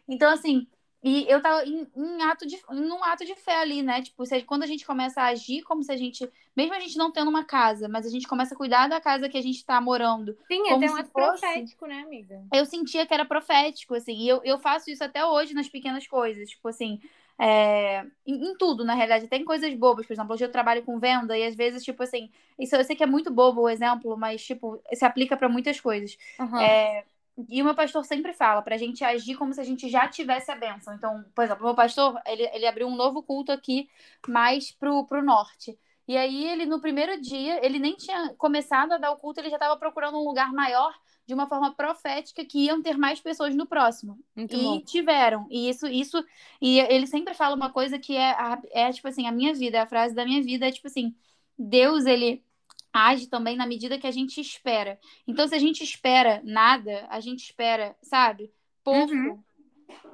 Então, 0.09 0.33
assim, 0.33 0.67
e 1.03 1.27
eu 1.29 1.43
tava 1.43 1.65
em, 1.65 1.87
em, 1.97 2.23
ato 2.23 2.47
de, 2.47 2.55
em 2.71 2.91
um 2.93 3.03
ato 3.03 3.25
de 3.25 3.35
fé 3.35 3.57
ali, 3.57 3.83
né? 3.83 4.01
Tipo, 4.03 4.25
se, 4.25 4.41
quando 4.43 4.63
a 4.63 4.67
gente 4.67 4.87
começa 4.87 5.21
a 5.21 5.27
agir 5.27 5.63
como 5.63 5.83
se 5.83 5.91
a 5.91 5.97
gente, 5.97 6.31
mesmo 6.57 6.75
a 6.75 6.81
gente 6.81 6.97
não 6.97 7.11
tendo 7.11 7.29
uma 7.29 7.45
casa, 7.45 7.89
mas 7.89 8.07
a 8.07 8.09
gente 8.09 8.29
começa 8.29 8.55
a 8.55 8.57
cuidar 8.57 8.89
da 8.89 9.01
casa 9.01 9.29
que 9.29 9.37
a 9.37 9.43
gente 9.43 9.65
tá 9.65 9.81
morando. 9.81 10.37
Sim, 10.47 10.69
é 10.69 10.75
até 10.75 10.89
um 10.91 10.95
ato 10.95 11.11
fosse, 11.11 11.41
profético, 11.41 11.87
né, 11.87 12.03
amiga? 12.03 12.41
Eu 12.55 12.65
sentia 12.65 13.05
que 13.05 13.13
era 13.13 13.25
profético, 13.25 13.97
assim, 13.97 14.17
e 14.17 14.29
eu, 14.29 14.41
eu 14.45 14.59
faço 14.59 14.91
isso 14.91 15.03
até 15.03 15.27
hoje 15.27 15.55
nas 15.55 15.69
pequenas 15.69 16.07
coisas, 16.07 16.51
tipo 16.51 16.69
assim, 16.69 17.01
é, 17.37 18.05
em, 18.25 18.51
em, 18.51 18.57
tudo, 18.57 18.85
na 18.85 18.95
realidade. 18.95 19.27
Tem 19.27 19.45
coisas 19.45 19.75
bobas, 19.75 20.07
por 20.07 20.13
exemplo, 20.13 20.33
hoje 20.35 20.45
eu 20.45 20.53
trabalho 20.53 20.85
com 20.85 21.01
venda 21.01 21.37
e 21.37 21.45
às 21.45 21.57
vezes, 21.57 21.83
tipo 21.83 22.01
assim, 22.03 22.31
isso 22.57 22.77
eu 22.77 22.85
sei 22.85 22.95
que 22.95 23.03
é 23.03 23.07
muito 23.07 23.33
bobo 23.33 23.63
o 23.63 23.69
exemplo, 23.69 24.17
mas, 24.17 24.45
tipo, 24.45 24.81
se 24.93 25.05
aplica 25.05 25.37
para 25.37 25.49
muitas 25.49 25.81
coisas. 25.81 26.17
Uhum. 26.39 26.61
É, 26.61 27.05
e 27.49 27.63
o 27.63 27.65
meu 27.65 27.75
pastor 27.75 28.05
sempre 28.05 28.33
fala 28.33 28.61
para 28.61 28.75
a 28.75 28.79
gente 28.79 29.03
agir 29.03 29.37
como 29.37 29.55
se 29.55 29.61
a 29.61 29.65
gente 29.65 29.89
já 29.89 30.07
tivesse 30.07 30.51
a 30.51 30.57
bênção. 30.57 30.95
Então, 30.95 31.25
por 31.35 31.45
exemplo, 31.45 31.63
o 31.63 31.67
meu 31.67 31.75
pastor, 31.75 32.21
ele, 32.27 32.43
ele 32.53 32.67
abriu 32.67 32.87
um 32.87 32.95
novo 32.95 33.23
culto 33.23 33.51
aqui, 33.51 33.89
mais 34.29 34.71
pro, 34.71 35.07
pro 35.07 35.25
norte. 35.25 35.79
E 36.07 36.17
aí, 36.17 36.45
ele, 36.45 36.67
no 36.67 36.81
primeiro 36.81 37.21
dia, 37.21 37.65
ele 37.65 37.79
nem 37.79 37.97
tinha 37.97 38.35
começado 38.37 38.93
a 38.93 38.99
dar 38.99 39.13
o 39.13 39.17
culto, 39.17 39.41
ele 39.41 39.49
já 39.49 39.57
estava 39.57 39.79
procurando 39.79 40.19
um 40.19 40.25
lugar 40.25 40.53
maior, 40.53 40.93
de 41.27 41.33
uma 41.33 41.47
forma 41.47 41.73
profética, 41.75 42.45
que 42.45 42.67
iam 42.67 42.83
ter 42.83 42.99
mais 42.99 43.21
pessoas 43.21 43.55
no 43.55 43.67
próximo. 43.67 44.19
Muito 44.37 44.55
e 44.55 44.63
bom. 44.63 44.81
tiveram. 44.81 45.47
E 45.49 45.71
isso, 45.71 45.87
isso. 45.87 46.23
E 46.61 46.81
ele 46.81 47.07
sempre 47.07 47.33
fala 47.33 47.57
uma 47.57 47.71
coisa 47.71 47.99
que 47.99 48.17
é, 48.17 48.37
é, 48.73 48.93
tipo 48.93 49.09
assim, 49.09 49.27
a 49.27 49.33
minha 49.33 49.55
vida, 49.55 49.83
a 49.83 49.87
frase 49.87 50.15
da 50.15 50.25
minha 50.25 50.43
vida 50.43 50.67
é 50.67 50.73
tipo 50.73 50.89
assim: 50.89 51.15
Deus, 51.57 52.05
ele 52.05 52.45
age 52.93 53.27
também 53.27 53.57
na 53.57 53.67
medida 53.67 53.99
que 53.99 54.07
a 54.07 54.11
gente 54.11 54.41
espera. 54.41 54.99
Então, 55.27 55.47
se 55.49 55.55
a 55.55 55.59
gente 55.59 55.83
espera 55.83 56.41
nada, 56.45 57.07
a 57.09 57.21
gente 57.21 57.45
espera, 57.45 57.97
sabe, 58.03 58.53
pouco, 58.85 59.13
uhum. 59.13 59.43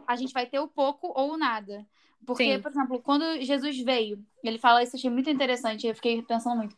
a 0.06 0.16
gente 0.16 0.32
vai 0.32 0.46
ter 0.46 0.58
o 0.60 0.68
pouco 0.68 1.12
ou 1.14 1.32
o 1.32 1.36
nada. 1.36 1.86
Porque, 2.24 2.56
Sim. 2.56 2.62
por 2.62 2.70
exemplo, 2.70 3.02
quando 3.02 3.40
Jesus 3.42 3.78
veio, 3.80 4.24
ele 4.42 4.58
fala 4.58 4.82
isso, 4.82 4.96
achei 4.96 5.10
muito 5.10 5.30
interessante, 5.30 5.86
eu 5.86 5.94
fiquei 5.94 6.22
pensando 6.22 6.56
muito. 6.56 6.76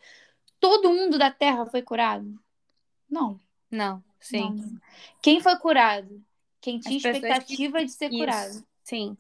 Todo 0.59 0.93
mundo 0.93 1.19
da 1.19 1.31
terra 1.31 1.67
foi 1.67 1.83
curado? 1.83 2.39
Não. 3.09 3.41
Não, 3.71 4.03
sim. 4.19 4.55
Não. 4.55 4.81
Quem 5.23 5.41
foi 5.41 5.57
curado? 5.59 6.23
Quem 6.61 6.79
tinha 6.79 6.97
expectativa 6.97 7.79
que... 7.79 7.85
de 7.85 7.93
ser 7.93 8.11
isso. 8.11 8.19
curado. 8.19 8.65
Sim 8.83 9.17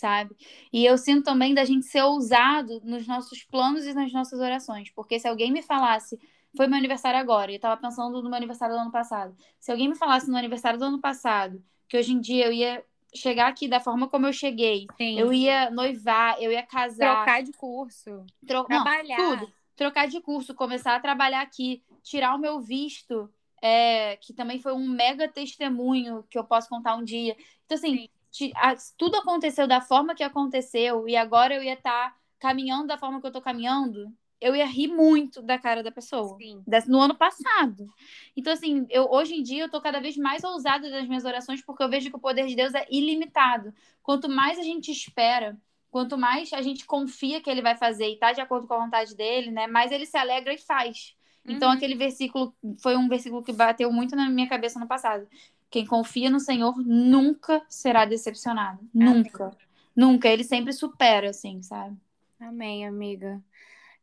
sabe? 0.00 0.34
E 0.72 0.84
eu 0.84 0.96
sinto 0.96 1.24
também 1.24 1.54
da 1.54 1.64
gente 1.64 1.86
ser 1.86 2.02
ousado 2.02 2.80
nos 2.82 3.06
nossos 3.06 3.44
planos 3.44 3.84
e 3.84 3.92
nas 3.92 4.12
nossas 4.12 4.40
orações, 4.40 4.90
porque 4.90 5.20
se 5.20 5.28
alguém 5.28 5.52
me 5.52 5.62
falasse, 5.62 6.18
foi 6.56 6.66
meu 6.66 6.78
aniversário 6.78 7.20
agora, 7.20 7.52
e 7.52 7.56
eu 7.56 7.60
tava 7.60 7.80
pensando 7.80 8.22
no 8.22 8.28
meu 8.28 8.36
aniversário 8.36 8.74
do 8.74 8.80
ano 8.80 8.90
passado. 8.90 9.36
Se 9.58 9.70
alguém 9.70 9.88
me 9.88 9.94
falasse 9.94 10.28
no 10.28 10.36
aniversário 10.36 10.78
do 10.78 10.84
ano 10.84 11.00
passado, 11.00 11.62
que 11.88 11.96
hoje 11.96 12.12
em 12.12 12.20
dia 12.20 12.46
eu 12.46 12.52
ia 12.52 12.84
chegar 13.14 13.48
aqui 13.48 13.68
da 13.68 13.78
forma 13.78 14.08
como 14.08 14.26
eu 14.26 14.32
cheguei, 14.32 14.86
Sim. 14.96 15.18
eu 15.18 15.32
ia 15.32 15.70
noivar, 15.70 16.40
eu 16.40 16.50
ia 16.50 16.62
casar, 16.62 17.16
trocar 17.16 17.42
de 17.42 17.52
curso, 17.52 18.24
tro... 18.46 18.64
trabalhar, 18.64 19.18
Não, 19.18 19.36
tudo, 19.38 19.52
trocar 19.76 20.08
de 20.08 20.20
curso, 20.20 20.54
começar 20.54 20.96
a 20.96 21.00
trabalhar 21.00 21.42
aqui, 21.42 21.82
tirar 22.02 22.34
o 22.34 22.38
meu 22.38 22.60
visto, 22.60 23.30
é, 23.62 24.16
que 24.16 24.32
também 24.32 24.58
foi 24.58 24.72
um 24.72 24.88
mega 24.88 25.28
testemunho 25.28 26.24
que 26.30 26.38
eu 26.38 26.44
posso 26.44 26.68
contar 26.68 26.96
um 26.96 27.04
dia. 27.04 27.36
Então, 27.66 27.76
assim, 27.76 27.98
Sim 27.98 28.08
tudo 28.96 29.16
aconteceu 29.16 29.66
da 29.66 29.80
forma 29.80 30.14
que 30.14 30.22
aconteceu 30.22 31.08
e 31.08 31.16
agora 31.16 31.54
eu 31.54 31.62
ia 31.62 31.74
estar 31.74 32.10
tá 32.10 32.16
caminhando 32.38 32.86
da 32.86 32.98
forma 32.98 33.20
que 33.20 33.26
eu 33.26 33.32
tô 33.32 33.40
caminhando, 33.40 34.12
eu 34.40 34.56
ia 34.56 34.64
rir 34.64 34.88
muito 34.88 35.42
da 35.42 35.58
cara 35.58 35.82
da 35.82 35.90
pessoa. 35.92 36.36
Sim. 36.38 36.64
No 36.86 37.00
ano 37.00 37.14
passado. 37.14 37.86
Então, 38.34 38.52
assim, 38.52 38.86
eu, 38.88 39.06
hoje 39.10 39.34
em 39.34 39.42
dia 39.42 39.64
eu 39.64 39.70
tô 39.70 39.80
cada 39.80 40.00
vez 40.00 40.16
mais 40.16 40.42
ousada 40.42 40.90
das 40.90 41.06
minhas 41.06 41.24
orações 41.24 41.62
porque 41.62 41.82
eu 41.82 41.90
vejo 41.90 42.08
que 42.08 42.16
o 42.16 42.20
poder 42.20 42.46
de 42.46 42.56
Deus 42.56 42.74
é 42.74 42.86
ilimitado. 42.90 43.72
Quanto 44.02 44.28
mais 44.28 44.58
a 44.58 44.62
gente 44.62 44.90
espera, 44.90 45.58
quanto 45.90 46.16
mais 46.16 46.52
a 46.54 46.62
gente 46.62 46.86
confia 46.86 47.40
que 47.40 47.50
ele 47.50 47.60
vai 47.60 47.76
fazer 47.76 48.08
e 48.08 48.16
tá 48.16 48.32
de 48.32 48.40
acordo 48.40 48.66
com 48.66 48.74
a 48.74 48.84
vontade 48.84 49.14
dele, 49.14 49.50
né? 49.50 49.66
Mais 49.66 49.92
ele 49.92 50.06
se 50.06 50.16
alegra 50.16 50.54
e 50.54 50.58
faz. 50.58 51.14
Então, 51.46 51.68
uhum. 51.68 51.74
aquele 51.74 51.94
versículo 51.94 52.54
foi 52.82 52.96
um 52.96 53.08
versículo 53.08 53.42
que 53.42 53.52
bateu 53.52 53.92
muito 53.92 54.14
na 54.16 54.28
minha 54.30 54.48
cabeça 54.48 54.78
no 54.78 54.86
passado. 54.86 55.26
Quem 55.70 55.86
confia 55.86 56.28
no 56.28 56.40
Senhor 56.40 56.76
nunca 56.78 57.64
será 57.68 58.04
decepcionado. 58.04 58.80
Amém. 58.94 59.14
Nunca. 59.14 59.56
Nunca. 59.94 60.28
Ele 60.28 60.44
sempre 60.44 60.72
supera, 60.72 61.30
assim, 61.30 61.62
sabe? 61.62 61.96
Amém, 62.38 62.86
amiga. 62.86 63.42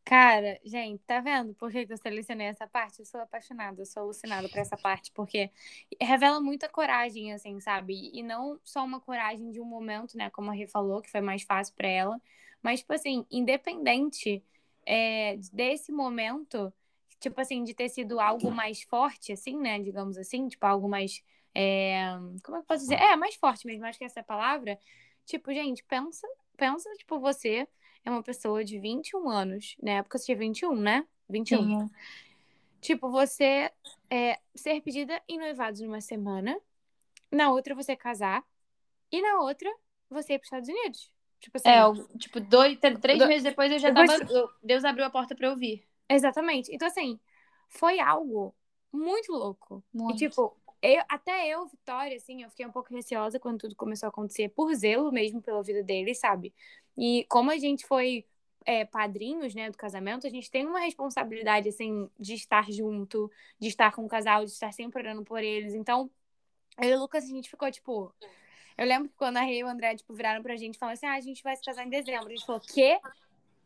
Cara, 0.07 0.57
gente, 0.63 1.03
tá 1.05 1.19
vendo 1.19 1.53
por 1.55 1.69
que 1.69 1.85
eu 1.89 1.97
selecionei 1.97 2.47
essa 2.47 2.65
parte? 2.65 2.99
Eu 2.99 3.05
sou 3.05 3.19
apaixonada, 3.19 3.81
eu 3.81 3.85
sou 3.85 4.03
alucinada 4.03 4.47
por 4.47 4.57
essa 4.57 4.77
parte, 4.77 5.11
porque 5.11 5.51
revela 5.99 6.39
muita 6.39 6.69
coragem, 6.69 7.33
assim, 7.33 7.59
sabe? 7.59 8.09
E 8.13 8.23
não 8.23 8.57
só 8.63 8.85
uma 8.85 9.01
coragem 9.01 9.51
de 9.51 9.59
um 9.59 9.65
momento, 9.65 10.15
né? 10.17 10.29
Como 10.29 10.49
a 10.49 10.53
Rê 10.53 10.65
falou, 10.65 11.01
que 11.01 11.11
foi 11.11 11.19
mais 11.19 11.43
fácil 11.43 11.73
para 11.75 11.89
ela, 11.89 12.21
mas, 12.63 12.79
tipo 12.79 12.93
assim, 12.93 13.25
independente 13.29 14.41
é, 14.85 15.37
desse 15.51 15.91
momento, 15.91 16.73
tipo 17.19 17.41
assim, 17.41 17.65
de 17.65 17.73
ter 17.73 17.89
sido 17.89 18.17
algo 18.19 18.49
mais 18.49 18.83
forte, 18.83 19.33
assim, 19.33 19.57
né? 19.57 19.77
Digamos 19.77 20.17
assim, 20.17 20.47
tipo, 20.47 20.65
algo 20.65 20.87
mais. 20.87 21.21
É... 21.59 22.11
Como 22.43 22.57
é 22.57 22.59
que 22.59 22.65
eu 22.65 22.67
posso 22.67 22.81
dizer? 22.81 23.01
É, 23.01 23.15
mais 23.15 23.33
forte 23.33 23.65
mesmo, 23.65 23.83
acho 23.85 23.97
que 23.97 24.05
essa 24.05 24.19
é 24.19 24.21
a 24.21 24.23
palavra. 24.23 24.77
Tipo, 25.25 25.51
gente, 25.51 25.83
pensa, 25.85 26.27
pensa, 26.55 26.87
tipo, 26.97 27.19
você 27.19 27.67
é 28.05 28.11
uma 28.11 28.21
pessoa 28.21 28.63
de 28.63 28.79
21 28.79 29.27
anos. 29.27 29.75
Na 29.81 29.93
época 29.93 30.19
você 30.19 30.25
tinha 30.25 30.37
21, 30.37 30.75
né? 30.75 31.07
21. 31.27 31.87
Sim. 31.87 31.93
Tipo, 32.79 33.09
você 33.09 33.71
é, 34.07 34.39
ser 34.53 34.81
pedida 34.81 35.19
em 35.27 35.39
noivados 35.39 35.81
numa 35.81 35.99
semana, 35.99 36.55
na 37.31 37.51
outra 37.51 37.73
você 37.73 37.95
casar, 37.95 38.45
e 39.11 39.19
na 39.19 39.41
outra 39.41 39.73
você 40.11 40.33
ir 40.33 40.39
para 40.39 40.43
os 40.43 40.47
Estados 40.47 40.69
Unidos. 40.69 41.11
Tipo 41.39 41.57
assim. 41.57 41.69
É, 41.69 42.17
tipo, 42.19 42.39
dois, 42.39 42.77
três 43.01 43.17
Do... 43.17 43.27
meses 43.27 43.43
depois 43.43 43.71
eu 43.71 43.79
já 43.79 43.91
tava. 43.91 44.13
Deus 44.61 44.85
abriu 44.85 45.05
a 45.05 45.09
porta 45.09 45.35
para 45.35 45.47
eu 45.47 45.55
vir. 45.55 45.83
Exatamente. 46.07 46.73
Então, 46.73 46.87
assim, 46.87 47.19
foi 47.67 47.99
algo 47.99 48.55
muito 48.93 49.31
louco. 49.31 49.83
Muito. 49.91 50.23
E, 50.23 50.29
tipo, 50.29 50.55
eu, 50.81 51.03
até 51.09 51.47
eu, 51.47 51.65
Vitória, 51.67 52.17
assim, 52.17 52.43
eu 52.43 52.49
fiquei 52.49 52.65
um 52.65 52.71
pouco 52.71 52.93
receosa 52.93 53.39
quando 53.39 53.59
tudo 53.59 53.75
começou 53.75 54.07
a 54.07 54.09
acontecer, 54.09 54.49
por 54.49 54.73
zelo 54.73 55.11
mesmo 55.11 55.41
pela 55.41 55.63
vida 55.63 55.83
dele, 55.83 56.13
sabe? 56.13 56.53
E 56.97 57.25
como 57.29 57.51
a 57.51 57.57
gente 57.57 57.85
foi 57.85 58.25
é, 58.65 58.85
padrinhos, 58.85 59.55
né, 59.55 59.69
do 59.69 59.77
casamento, 59.77 60.27
a 60.27 60.29
gente 60.29 60.51
tem 60.51 60.65
uma 60.65 60.79
responsabilidade, 60.79 61.69
assim, 61.69 62.09
de 62.19 62.33
estar 62.33 62.69
junto, 62.71 63.31
de 63.59 63.69
estar 63.69 63.93
com 63.93 64.05
o 64.05 64.09
casal, 64.09 64.45
de 64.45 64.51
estar 64.51 64.71
sempre 64.73 64.99
orando 65.01 65.23
por 65.23 65.43
eles. 65.43 65.73
Então, 65.73 66.09
eu 66.81 66.89
e 66.89 66.93
o 66.95 66.99
Lucas, 66.99 67.23
a 67.23 67.27
gente 67.27 67.49
ficou, 67.49 67.71
tipo... 67.71 68.13
Eu 68.77 68.85
lembro 68.85 69.09
que 69.09 69.15
quando 69.15 69.37
a 69.37 69.41
Rei 69.41 69.59
e 69.59 69.63
o 69.63 69.67
André, 69.67 69.95
tipo, 69.95 70.13
viraram 70.13 70.43
pra 70.43 70.55
gente 70.55 70.75
e 70.75 70.77
falaram 70.77 70.93
assim, 70.93 71.07
ah, 71.07 71.15
a 71.15 71.19
gente 71.19 71.41
vai 71.41 71.55
se 71.55 71.63
casar 71.63 71.83
em 71.83 71.89
dezembro. 71.89 72.27
A 72.27 72.29
gente 72.29 72.45
falou, 72.45 72.61
quê? 72.61 72.99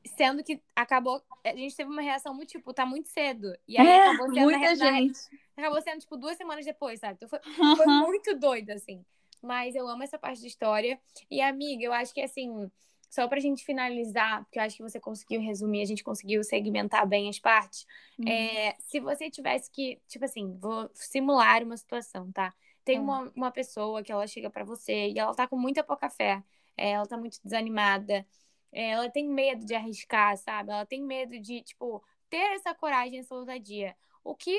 Sendo 0.05 0.43
que 0.43 0.61
acabou... 0.75 1.21
A 1.43 1.55
gente 1.55 1.75
teve 1.75 1.89
uma 1.89 2.01
reação 2.01 2.33
muito, 2.33 2.49
tipo, 2.49 2.73
tá 2.73 2.85
muito 2.85 3.09
cedo. 3.09 3.55
E 3.67 3.79
aí 3.79 3.87
é, 3.87 4.07
acabou 4.07 4.33
sendo... 4.33 4.43
Muita 4.43 4.59
na, 4.59 4.75
gente. 4.75 5.19
Na, 5.57 5.63
acabou 5.63 5.81
sendo, 5.81 5.99
tipo, 5.99 6.17
duas 6.17 6.37
semanas 6.37 6.65
depois, 6.65 6.99
sabe? 6.99 7.15
Então 7.15 7.29
foi, 7.29 7.39
foi 7.75 7.85
muito 7.85 8.37
doido, 8.37 8.71
assim. 8.71 9.05
Mas 9.41 9.75
eu 9.75 9.87
amo 9.87 10.03
essa 10.03 10.19
parte 10.19 10.41
da 10.41 10.47
história. 10.47 10.99
E, 11.29 11.41
amiga, 11.41 11.83
eu 11.83 11.93
acho 11.93 12.13
que, 12.13 12.21
assim 12.21 12.69
só 13.11 13.27
para 13.27 13.39
a 13.39 13.41
gente 13.41 13.65
finalizar, 13.65 14.41
porque 14.45 14.57
eu 14.57 14.63
acho 14.63 14.77
que 14.77 14.81
você 14.81 14.97
conseguiu 14.97 15.41
resumir, 15.41 15.81
a 15.81 15.85
gente 15.85 16.01
conseguiu 16.01 16.41
segmentar 16.45 17.05
bem 17.05 17.27
as 17.27 17.37
partes. 17.37 17.85
Uhum. 18.17 18.25
É, 18.25 18.73
se 18.79 19.01
você 19.01 19.29
tivesse 19.29 19.69
que, 19.69 19.99
tipo 20.07 20.23
assim, 20.23 20.57
vou 20.57 20.89
simular 20.93 21.61
uma 21.61 21.75
situação, 21.75 22.31
tá? 22.31 22.53
Tem 22.85 22.97
uhum. 22.99 23.03
uma, 23.03 23.31
uma 23.35 23.51
pessoa 23.51 24.01
que 24.01 24.13
ela 24.13 24.25
chega 24.25 24.49
para 24.49 24.63
você 24.63 25.09
e 25.09 25.19
ela 25.19 25.35
tá 25.35 25.45
com 25.45 25.57
muita 25.57 25.83
pouca 25.83 26.09
fé, 26.09 26.41
é, 26.77 26.91
ela 26.91 27.05
tá 27.05 27.17
muito 27.17 27.37
desanimada, 27.43 28.25
ela 28.71 29.09
tem 29.09 29.27
medo 29.27 29.65
de 29.65 29.75
arriscar, 29.75 30.37
sabe? 30.37 30.71
Ela 30.71 30.85
tem 30.85 31.01
medo 31.01 31.39
de, 31.39 31.61
tipo, 31.61 32.03
ter 32.29 32.55
essa 32.55 32.73
coragem, 32.73 33.19
essa 33.19 33.35
ousadia. 33.35 33.95
O 34.23 34.35
que 34.35 34.57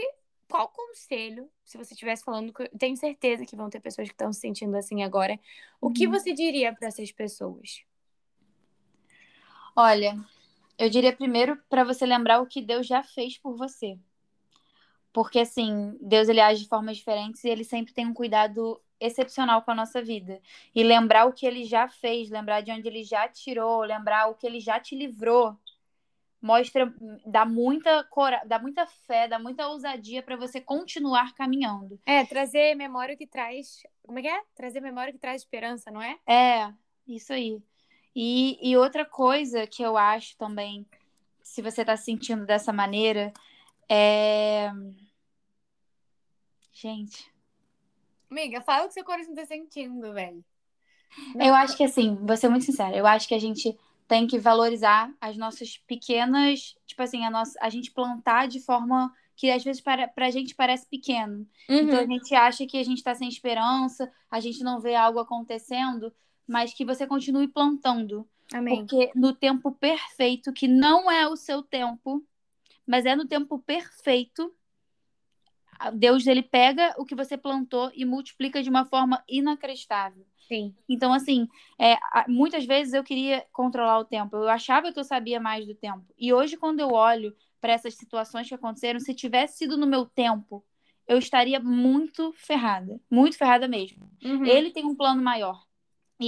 qual 0.53 0.69
conselho, 0.69 1.51
se 1.65 1.79
você 1.79 1.95
estivesse 1.95 2.23
falando, 2.23 2.53
tenho 2.79 2.95
certeza 2.95 3.47
que 3.47 3.57
vão 3.57 3.71
ter 3.71 3.81
pessoas 3.81 4.09
que 4.09 4.15
estão 4.15 4.31
se 4.35 4.41
sentindo 4.41 4.77
assim 4.77 5.03
agora, 5.03 5.41
o 5.81 5.91
que 5.91 6.07
uhum. 6.07 6.13
você 6.13 6.35
diria 6.35 6.75
para 6.75 6.89
essas 6.89 7.11
pessoas? 7.11 7.83
Olha, 9.75 10.15
eu 10.79 10.91
diria 10.91 11.17
primeiro 11.17 11.57
para 11.71 11.85
você 11.85 12.05
lembrar 12.05 12.43
o 12.43 12.47
que 12.47 12.61
Deus 12.61 12.87
já 12.87 13.03
fez 13.03 13.39
por 13.39 13.57
você. 13.57 13.99
Porque 15.13 15.41
assim, 15.41 15.97
Deus 16.01 16.29
ele 16.29 16.41
age 16.41 16.63
de 16.63 16.69
formas 16.69 16.97
diferentes 16.97 17.45
e 17.45 17.49
ele 17.49 17.65
sempre 17.65 17.93
tem 17.93 18.07
um 18.07 18.15
cuidado 18.15 18.81
excepcional 18.99 19.63
com 19.63 19.71
a 19.73 19.75
nossa 19.75 20.03
vida. 20.03 20.41
E 20.75 20.83
lembrar 20.83 21.27
o 21.27 21.33
que 21.33 21.45
ele 21.45 21.65
já 21.65 21.89
fez, 21.89 22.31
lembrar 22.31 22.61
de 22.61 22.71
onde 22.71 22.89
ele 22.89 23.05
já 23.05 23.29
tirou, 23.29 23.83
lembrar 23.83 24.29
o 24.29 24.35
que 24.35 24.47
ele 24.47 24.61
já 24.61 24.79
te 24.81 24.95
livrou, 24.95 25.57
mostra 26.41 26.93
dá 27.27 27.45
muita 27.45 28.03
cora, 28.05 28.43
dá 28.47 28.59
muita 28.59 28.87
fé, 28.87 29.29
dá 29.29 29.39
muita 29.39 29.69
ousadia 29.69 30.23
para 30.23 30.37
você 30.37 30.61
continuar 30.61 31.35
caminhando. 31.35 32.01
É, 32.05 32.25
trazer 32.25 32.75
memória 32.75 33.17
que 33.17 33.27
traz, 33.27 33.83
como 34.03 34.19
é 34.19 34.23
que 34.23 34.29
é? 34.29 34.43
Trazer 34.55 34.81
memória 34.81 35.13
que 35.13 35.19
traz 35.19 35.43
esperança, 35.43 35.91
não 35.91 36.03
é? 36.03 36.19
É, 36.27 36.73
isso 37.07 37.33
aí. 37.33 37.63
E, 38.15 38.59
e 38.61 38.77
outra 38.77 39.05
coisa 39.05 39.67
que 39.67 39.83
eu 39.83 39.97
acho 39.97 40.37
também, 40.37 40.87
se 41.43 41.63
você 41.63 41.83
está 41.83 41.97
sentindo 41.97 42.45
dessa 42.45 42.73
maneira, 42.73 43.33
é. 43.89 44.71
Gente. 46.73 47.31
Amiga, 48.31 48.61
fala 48.63 48.85
o 48.85 48.89
que 48.89 48.95
seu 48.95 49.05
coração 49.05 49.33
está 49.33 49.45
sentindo, 49.47 50.13
velho. 50.13 50.45
Eu 51.39 51.55
acho 51.55 51.77
que 51.77 51.85
assim, 51.85 52.17
vou 52.23 52.37
ser 52.37 52.49
muito 52.49 52.65
sincera, 52.65 52.97
eu 52.97 53.07
acho 53.07 53.29
que 53.29 53.35
a 53.35 53.39
gente 53.39 53.77
tem 54.09 54.27
que 54.27 54.39
valorizar 54.39 55.13
as 55.21 55.37
nossas 55.37 55.77
pequenas, 55.87 56.75
tipo 56.87 57.03
assim, 57.03 57.25
a 57.25 57.31
nossa, 57.31 57.59
a 57.61 57.69
gente 57.69 57.91
plantar 57.91 58.49
de 58.49 58.61
forma 58.61 59.13
que 59.37 59.51
às 59.51 59.63
vezes 59.65 59.81
para, 59.81 60.09
pra 60.09 60.31
gente 60.31 60.55
parece 60.55 60.87
pequeno. 60.87 61.47
Uhum. 61.69 61.77
Então 61.77 61.99
a 61.99 62.07
gente 62.07 62.35
acha 62.35 62.67
que 62.67 62.79
a 62.79 62.85
gente 62.85 62.99
está 62.99 63.15
sem 63.15 63.29
esperança, 63.29 64.11
a 64.31 64.41
gente 64.41 64.63
não 64.63 64.81
vê 64.81 64.95
algo 64.95 65.19
acontecendo, 65.19 66.13
mas 66.47 66.75
que 66.75 66.85
você 66.85 67.07
continue 67.07 67.49
plantando. 67.49 68.29
Amém. 68.53 68.79
Porque 68.79 69.11
no 69.15 69.33
tempo 69.33 69.73
perfeito, 69.73 70.53
que 70.53 70.69
não 70.69 71.11
é 71.11 71.27
o 71.27 71.37
seu 71.37 71.63
tempo, 71.63 72.23
mas 72.87 73.07
é 73.07 73.15
no 73.15 73.27
tempo 73.27 73.59
perfeito, 73.59 74.55
Deus 75.95 76.27
ele 76.27 76.43
pega 76.43 76.95
o 76.99 77.05
que 77.05 77.15
você 77.15 77.37
plantou 77.37 77.91
e 77.95 78.05
multiplica 78.05 78.63
de 78.63 78.71
uma 78.71 78.85
forma 78.85 79.23
inacreditável. 79.29 80.25
Sim. 80.47 80.75
Então, 80.89 81.13
assim, 81.13 81.49
é, 81.81 81.97
muitas 82.29 82.65
vezes 82.65 82.93
eu 82.93 83.03
queria 83.03 83.45
controlar 83.53 83.99
o 83.99 84.05
tempo. 84.05 84.37
Eu 84.37 84.49
achava 84.49 84.93
que 84.93 84.99
eu 84.99 85.05
sabia 85.05 85.41
mais 85.41 85.67
do 85.67 85.75
tempo. 85.75 86.05
E 86.19 86.33
hoje, 86.33 86.57
quando 86.57 86.81
eu 86.81 86.91
olho 86.93 87.35
para 87.61 87.73
essas 87.73 87.95
situações 87.95 88.49
que 88.49 88.55
aconteceram, 88.55 89.01
se 89.01 89.15
tivesse 89.15 89.59
sido 89.59 89.77
no 89.77 89.87
meu 89.87 90.05
tempo, 90.05 90.65
eu 91.07 91.19
estaria 91.19 91.59
muito 91.59 92.33
ferrada. 92.35 93.01
Muito 93.11 93.37
ferrada 93.37 93.67
mesmo. 93.67 94.11
Uhum. 94.23 94.45
Ele 94.45 94.71
tem 94.71 94.85
um 94.85 94.95
plano 94.95 95.23
maior. 95.23 95.65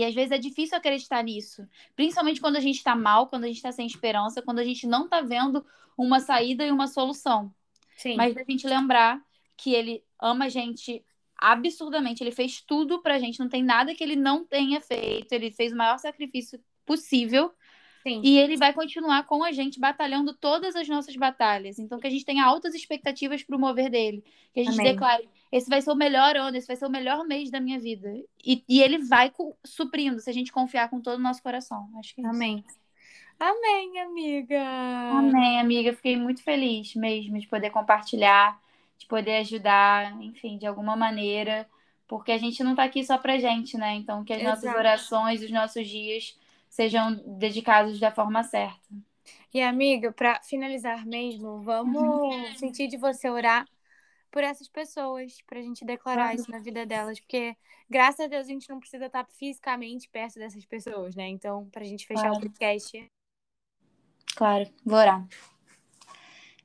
E 0.01 0.05
às 0.05 0.15
vezes 0.15 0.33
é 0.33 0.39
difícil 0.39 0.77
acreditar 0.77 1.23
nisso, 1.23 1.67
principalmente 1.95 2.41
quando 2.41 2.57
a 2.57 2.61
gente 2.61 2.77
está 2.77 2.95
mal, 2.95 3.29
quando 3.29 3.45
a 3.45 3.47
gente 3.47 3.57
está 3.57 3.73
sem 3.73 3.87
esperança, 3.87 4.43
quando 4.43 4.59
a 4.59 4.65
gente 4.65 4.87
não 4.87 5.05
está 5.05 5.21
vendo 5.21 5.65
uma 5.97 6.21
saída 6.21 6.67
e 6.67 6.71
uma 6.71 6.87
solução. 6.87 7.53
Sim. 7.97 8.17
Mas 8.17 8.37
a 8.37 8.45
gente 8.45 8.67
lembrar 8.67 9.21
que 9.57 9.73
ele 9.73 10.03
ama 10.21 10.47
a 10.47 10.49
gente 10.49 11.05
absurdamente, 11.37 12.23
ele 12.23 12.33
fez 12.33 12.61
tudo 12.61 13.03
pra 13.03 13.19
gente, 13.19 13.39
não 13.39 13.49
tem 13.49 13.63
nada 13.63 13.95
que 13.95 14.03
ele 14.03 14.17
não 14.17 14.45
tenha 14.45 14.81
feito, 14.81 15.33
ele 15.33 15.51
fez 15.51 15.73
o 15.73 15.77
maior 15.77 15.99
sacrifício 15.99 16.61
possível 16.87 17.53
Sim. 18.07 18.21
E 18.23 18.39
ele 18.39 18.59
vai 18.59 18.75
continuar 18.75 19.25
com 19.25 19.43
a 19.43 19.51
gente 19.51 19.81
batalhando 19.81 20.35
todas 20.35 20.77
as 20.77 20.87
nossas 20.87 21.17
batalhas. 21.17 21.79
Então, 21.79 21.99
que 21.99 22.07
a 22.07 22.11
gente 22.11 22.25
tenha 22.25 22.45
altas 22.45 22.75
expectativas 22.75 23.43
para 23.43 23.57
o 23.57 23.59
mover 23.59 23.91
dele. 23.91 24.23
Que 24.53 24.61
a 24.61 24.65
gente 24.65 24.79
Amém. 24.79 24.93
declare: 24.93 25.27
esse 25.51 25.71
vai 25.71 25.81
ser 25.81 25.91
o 25.91 25.95
melhor 25.95 26.37
ano, 26.37 26.55
esse 26.55 26.67
vai 26.67 26.77
ser 26.77 26.85
o 26.85 26.91
melhor 26.91 27.27
mês 27.27 27.51
da 27.51 27.61
minha 27.61 27.81
vida. 27.81 28.15
E, 28.45 28.63
e 28.69 28.83
ele 28.83 28.99
vai 28.99 29.33
suprindo, 29.65 30.21
se 30.21 30.29
a 30.29 30.35
gente 30.35 30.53
confiar 30.53 30.91
com 30.91 31.01
todo 31.01 31.19
o 31.19 31.23
nosso 31.23 31.43
coração. 31.43 31.89
Acho 31.99 32.15
que 32.15 32.21
é 32.21 32.29
Amém. 32.29 32.63
Amém, 33.41 33.99
amiga. 33.99 34.63
Amém, 35.11 35.59
amiga. 35.59 35.95
Fiquei 35.95 36.15
muito 36.15 36.43
feliz 36.43 36.95
mesmo 36.95 37.39
de 37.39 37.49
poder 37.49 37.71
compartilhar, 37.71 38.61
de 38.99 39.07
poder 39.07 39.37
ajudar, 39.37 40.23
enfim, 40.23 40.59
de 40.59 40.67
alguma 40.67 40.95
maneira. 40.95 41.67
Porque 42.07 42.33
a 42.33 42.39
gente 42.39 42.63
não 42.63 42.73
está 42.73 42.85
aqui 42.85 43.03
só 43.03 43.17
pra 43.17 43.39
gente, 43.39 43.79
né? 43.79 43.95
Então, 43.95 44.23
que 44.23 44.33
as 44.35 44.43
Exato. 44.43 44.57
nossas 44.57 44.79
orações, 44.79 45.43
os 45.43 45.51
nossos 45.51 45.89
dias 45.89 46.37
sejam 46.75 47.15
dedicados 47.39 48.01
da 48.01 48.11
forma 48.11 48.43
certa. 48.43 48.83
E 49.53 49.63
amiga, 49.63 50.13
para 50.13 50.43
finalizar 50.43 51.07
mesmo, 51.07 51.61
vamos 51.61 52.03
uhum. 52.03 52.57
sentir 52.57 52.89
de 52.89 52.97
você 52.97 53.31
orar 53.31 53.65
por 54.29 54.43
essas 54.43 54.69
pessoas, 54.69 55.41
para 55.47 55.61
a 55.61 55.63
gente 55.63 55.85
declarar 55.85 56.31
uhum. 56.31 56.35
isso 56.35 56.51
na 56.51 56.59
vida 56.59 56.85
delas, 56.85 57.21
porque 57.21 57.57
graças 57.89 58.19
a 58.19 58.27
Deus 58.27 58.47
a 58.47 58.49
gente 58.49 58.69
não 58.69 58.81
precisa 58.81 59.07
estar 59.07 59.25
fisicamente 59.39 60.09
perto 60.09 60.35
dessas 60.35 60.65
pessoas, 60.67 61.15
né? 61.15 61.29
Então, 61.29 61.69
para 61.71 61.83
a 61.83 61.87
gente 61.87 62.05
fechar 62.05 62.23
claro. 62.23 62.39
o 62.39 62.41
podcast. 62.41 63.07
Claro, 64.35 64.69
vou 64.85 64.99
orar. 64.99 65.25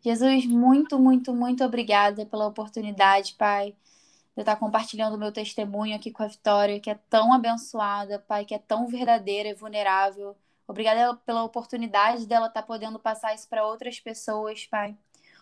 Jesus, 0.01 0.47
muito, 0.47 0.97
muito, 0.97 1.35
muito 1.35 1.63
obrigada 1.63 2.25
pela 2.25 2.47
oportunidade, 2.47 3.35
Pai 3.35 3.75
de 4.39 4.43
estar 4.43 4.55
compartilhando 4.55 5.15
o 5.15 5.19
meu 5.19 5.33
testemunho 5.33 5.93
aqui 5.93 6.11
com 6.11 6.23
a 6.23 6.27
Vitória, 6.27 6.79
que 6.79 6.89
é 6.89 6.95
tão 7.09 7.33
abençoada, 7.33 8.19
Pai, 8.19 8.45
que 8.45 8.55
é 8.55 8.57
tão 8.57 8.87
verdadeira 8.87 9.49
e 9.49 9.53
vulnerável. 9.53 10.33
Obrigada 10.65 11.13
pela 11.25 11.43
oportunidade 11.43 12.25
dela 12.25 12.47
estar 12.47 12.63
podendo 12.63 12.97
passar 12.97 13.35
isso 13.35 13.49
para 13.49 13.67
outras 13.67 13.99
pessoas, 13.99 14.65
Pai. 14.65 14.95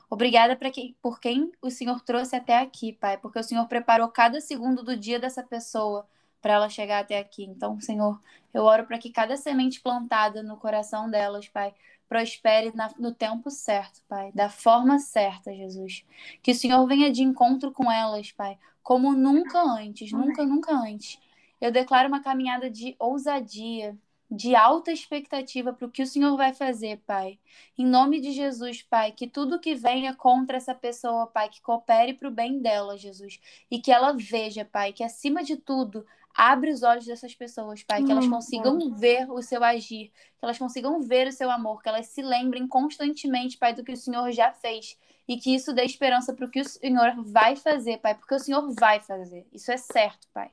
Obrigada 0.10 0.56
pra 0.56 0.72
que, 0.72 0.96
por 1.00 1.20
quem 1.20 1.52
o 1.62 1.70
Senhor 1.70 2.02
trouxe 2.02 2.36
até 2.36 2.58
aqui, 2.58 2.92
Pai, 2.92 3.20
porque 3.20 3.38
o 3.38 3.44
Senhor 3.44 3.68
preparou 3.68 4.08
cada 4.08 4.42
segundo 4.42 4.82
do 4.82 4.98
dia 4.98 5.20
dessa 5.20 5.44
pessoa 5.44 6.08
para 6.42 6.54
ela 6.54 6.68
chegar 6.68 7.00
até 7.00 7.20
aqui. 7.20 7.44
Então, 7.44 7.80
Senhor, 7.80 8.20
eu 8.52 8.64
oro 8.64 8.88
para 8.88 8.98
que 8.98 9.12
cada 9.12 9.38
semente 9.38 9.80
plantada 9.80 10.42
no 10.42 10.58
coração 10.58 11.08
delas, 11.08 11.48
Pai, 11.48 11.72
prospere 12.08 12.72
na, 12.76 12.90
no 12.98 13.14
tempo 13.14 13.50
certo, 13.50 14.02
Pai, 14.08 14.32
da 14.34 14.50
forma 14.50 15.00
certa, 15.00 15.54
Jesus. 15.54 16.06
Que 16.42 16.52
o 16.52 16.56
Senhor 16.56 16.86
venha 16.88 17.12
de 17.12 17.24
encontro 17.24 17.72
com 17.72 17.92
elas, 17.92 18.32
Pai, 18.32 18.58
como 18.82 19.14
nunca 19.14 19.62
antes, 19.62 20.12
nunca, 20.12 20.46
nunca 20.46 20.74
antes. 20.74 21.20
Eu 21.60 21.72
declaro 21.72 22.08
uma 22.08 22.22
caminhada 22.22 22.70
de 22.70 22.96
ousadia, 23.00 23.98
de 24.30 24.56
alta 24.56 24.92
expectativa 24.92 25.72
para 25.72 25.88
o 25.88 25.92
que 25.92 26.04
o 26.04 26.08
Senhor 26.08 26.36
vai 26.36 26.54
fazer, 26.54 26.98
Pai. 27.06 27.40
Em 27.78 27.86
nome 27.86 28.20
de 28.20 28.32
Jesus, 28.32 28.82
Pai, 28.82 29.12
que 29.12 29.28
tudo 29.28 29.60
que 29.60 29.74
venha 29.74 30.14
contra 30.14 30.58
essa 30.58 30.76
pessoa, 30.76 31.28
Pai, 31.28 31.50
que 31.50 31.62
coopere 31.62 32.14
para 32.14 32.28
o 32.28 32.32
bem 32.32 32.60
dela, 32.60 32.98
Jesus, 32.98 33.40
e 33.72 33.80
que 33.80 33.92
ela 33.92 34.14
veja, 34.14 34.66
Pai, 34.66 34.92
que 34.92 35.04
acima 35.04 35.44
de 35.44 35.56
tudo 35.56 36.06
Abre 36.38 36.70
os 36.70 36.84
olhos 36.84 37.06
dessas 37.06 37.34
pessoas, 37.34 37.82
Pai, 37.82 38.04
que 38.04 38.12
elas 38.12 38.26
hum, 38.26 38.30
consigam 38.30 38.94
ver 38.94 39.28
o 39.32 39.42
seu 39.42 39.64
agir, 39.64 40.12
que 40.12 40.44
elas 40.46 40.60
consigam 40.60 41.02
ver 41.02 41.28
o 41.28 41.32
seu 41.32 41.50
amor, 41.50 41.82
que 41.82 41.90
elas 41.90 42.06
se 42.06 42.22
lembrem 42.22 42.68
constantemente, 42.68 43.58
Pai, 43.58 43.74
do 43.74 43.84
que 43.84 43.92
o 43.92 43.98
Senhor 43.98 44.32
já 44.32 44.54
fez 44.54 44.96
e 45.28 45.38
que 45.38 45.54
isso 45.56 45.74
dê 45.74 45.84
esperança 45.84 46.34
para 46.34 46.46
o 46.46 46.50
que 46.50 46.62
o 46.62 46.66
Senhor 46.70 47.16
vai 47.24 47.56
fazer, 47.56 47.98
Pai, 47.98 48.14
porque 48.14 48.36
o 48.36 48.40
Senhor 48.40 48.72
vai 48.76 49.00
fazer. 49.00 49.48
Isso 49.52 49.72
é 49.72 49.78
certo, 49.78 50.28
Pai. 50.32 50.52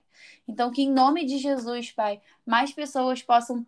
Então, 0.48 0.70
que 0.70 0.82
em 0.82 0.90
nome 0.90 1.24
de 1.26 1.36
Jesus, 1.36 1.92
Pai, 1.92 2.20
mais 2.46 2.72
pessoas 2.72 3.22
possam 3.22 3.64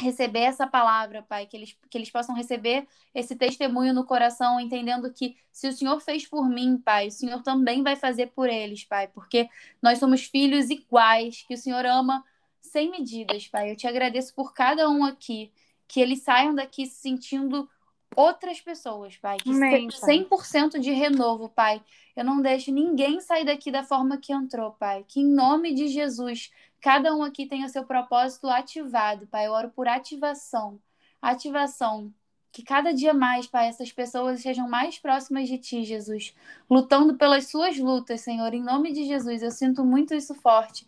receber 0.00 0.40
essa 0.40 0.66
palavra, 0.66 1.22
Pai, 1.22 1.46
que 1.46 1.56
eles, 1.56 1.76
que 1.88 1.98
eles 1.98 2.10
possam 2.10 2.34
receber 2.34 2.86
esse 3.14 3.36
testemunho 3.36 3.92
no 3.92 4.04
coração, 4.04 4.60
entendendo 4.60 5.12
que 5.12 5.36
se 5.52 5.68
o 5.68 5.72
Senhor 5.72 6.00
fez 6.00 6.26
por 6.26 6.48
mim, 6.48 6.78
Pai, 6.78 7.08
o 7.08 7.12
Senhor 7.12 7.42
também 7.42 7.82
vai 7.82 7.96
fazer 7.96 8.28
por 8.28 8.48
eles, 8.48 8.84
Pai, 8.84 9.08
porque 9.08 9.48
nós 9.82 9.98
somos 9.98 10.24
filhos 10.24 10.70
iguais, 10.70 11.44
que 11.46 11.54
o 11.54 11.58
Senhor 11.58 11.84
ama 11.86 12.24
sem 12.60 12.90
medidas, 12.90 13.46
Pai. 13.48 13.70
Eu 13.70 13.76
te 13.76 13.86
agradeço 13.86 14.34
por 14.34 14.52
cada 14.52 14.88
um 14.88 15.04
aqui, 15.04 15.52
que 15.86 16.00
eles 16.00 16.22
saiam 16.22 16.54
daqui 16.54 16.86
se 16.86 17.00
sentindo 17.00 17.68
outras 18.16 18.60
pessoas, 18.60 19.16
Pai. 19.16 19.36
Que 19.38 19.50
Amém, 19.50 19.88
100% 19.88 20.78
de 20.78 20.90
renovo, 20.92 21.48
Pai. 21.48 21.82
Eu 22.16 22.24
não 22.24 22.40
deixo 22.40 22.72
ninguém 22.72 23.20
sair 23.20 23.44
daqui 23.44 23.70
da 23.70 23.82
forma 23.82 24.18
que 24.18 24.32
entrou, 24.32 24.72
Pai. 24.72 25.04
Que 25.06 25.20
em 25.20 25.26
nome 25.26 25.74
de 25.74 25.88
Jesus, 25.88 26.50
cada 26.80 27.14
um 27.14 27.22
aqui 27.22 27.46
tenha 27.46 27.68
seu 27.68 27.84
propósito 27.84 28.48
ativado, 28.48 29.26
Pai. 29.26 29.46
Eu 29.46 29.52
oro 29.52 29.70
por 29.70 29.88
ativação. 29.88 30.80
Ativação. 31.20 32.12
Que 32.52 32.62
cada 32.62 32.92
dia 32.92 33.14
mais, 33.14 33.46
Pai, 33.46 33.68
essas 33.68 33.92
pessoas 33.92 34.40
sejam 34.40 34.68
mais 34.68 34.98
próximas 34.98 35.48
de 35.48 35.58
Ti, 35.58 35.84
Jesus. 35.84 36.34
Lutando 36.68 37.16
pelas 37.16 37.46
suas 37.48 37.78
lutas, 37.78 38.22
Senhor. 38.22 38.52
Em 38.52 38.62
nome 38.62 38.92
de 38.92 39.04
Jesus, 39.04 39.42
eu 39.42 39.50
sinto 39.50 39.84
muito 39.84 40.14
isso 40.14 40.34
forte 40.34 40.86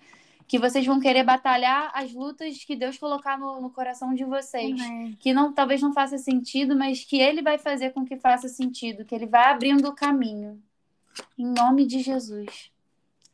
que 0.53 0.59
vocês 0.59 0.85
vão 0.85 1.01
querer 1.01 1.25
batalhar 1.25 1.91
as 1.95 2.13
lutas 2.13 2.63
que 2.63 2.77
Deus 2.77 2.99
colocar 2.99 3.39
no, 3.39 3.59
no 3.59 3.71
coração 3.71 4.13
de 4.13 4.23
vocês. 4.23 4.79
Amém. 4.83 5.17
Que 5.19 5.33
não, 5.33 5.51
talvez 5.51 5.81
não 5.81 5.95
faça 5.95 6.19
sentido, 6.19 6.77
mas 6.77 7.03
que 7.03 7.19
Ele 7.19 7.41
vai 7.41 7.57
fazer 7.57 7.95
com 7.95 8.05
que 8.05 8.19
faça 8.19 8.49
sentido, 8.49 9.03
que 9.03 9.15
Ele 9.15 9.25
vai 9.25 9.47
abrindo 9.47 9.89
o 9.89 9.95
caminho. 9.95 10.63
Em 11.39 11.47
nome 11.47 11.87
de 11.87 12.01
Jesus. 12.01 12.71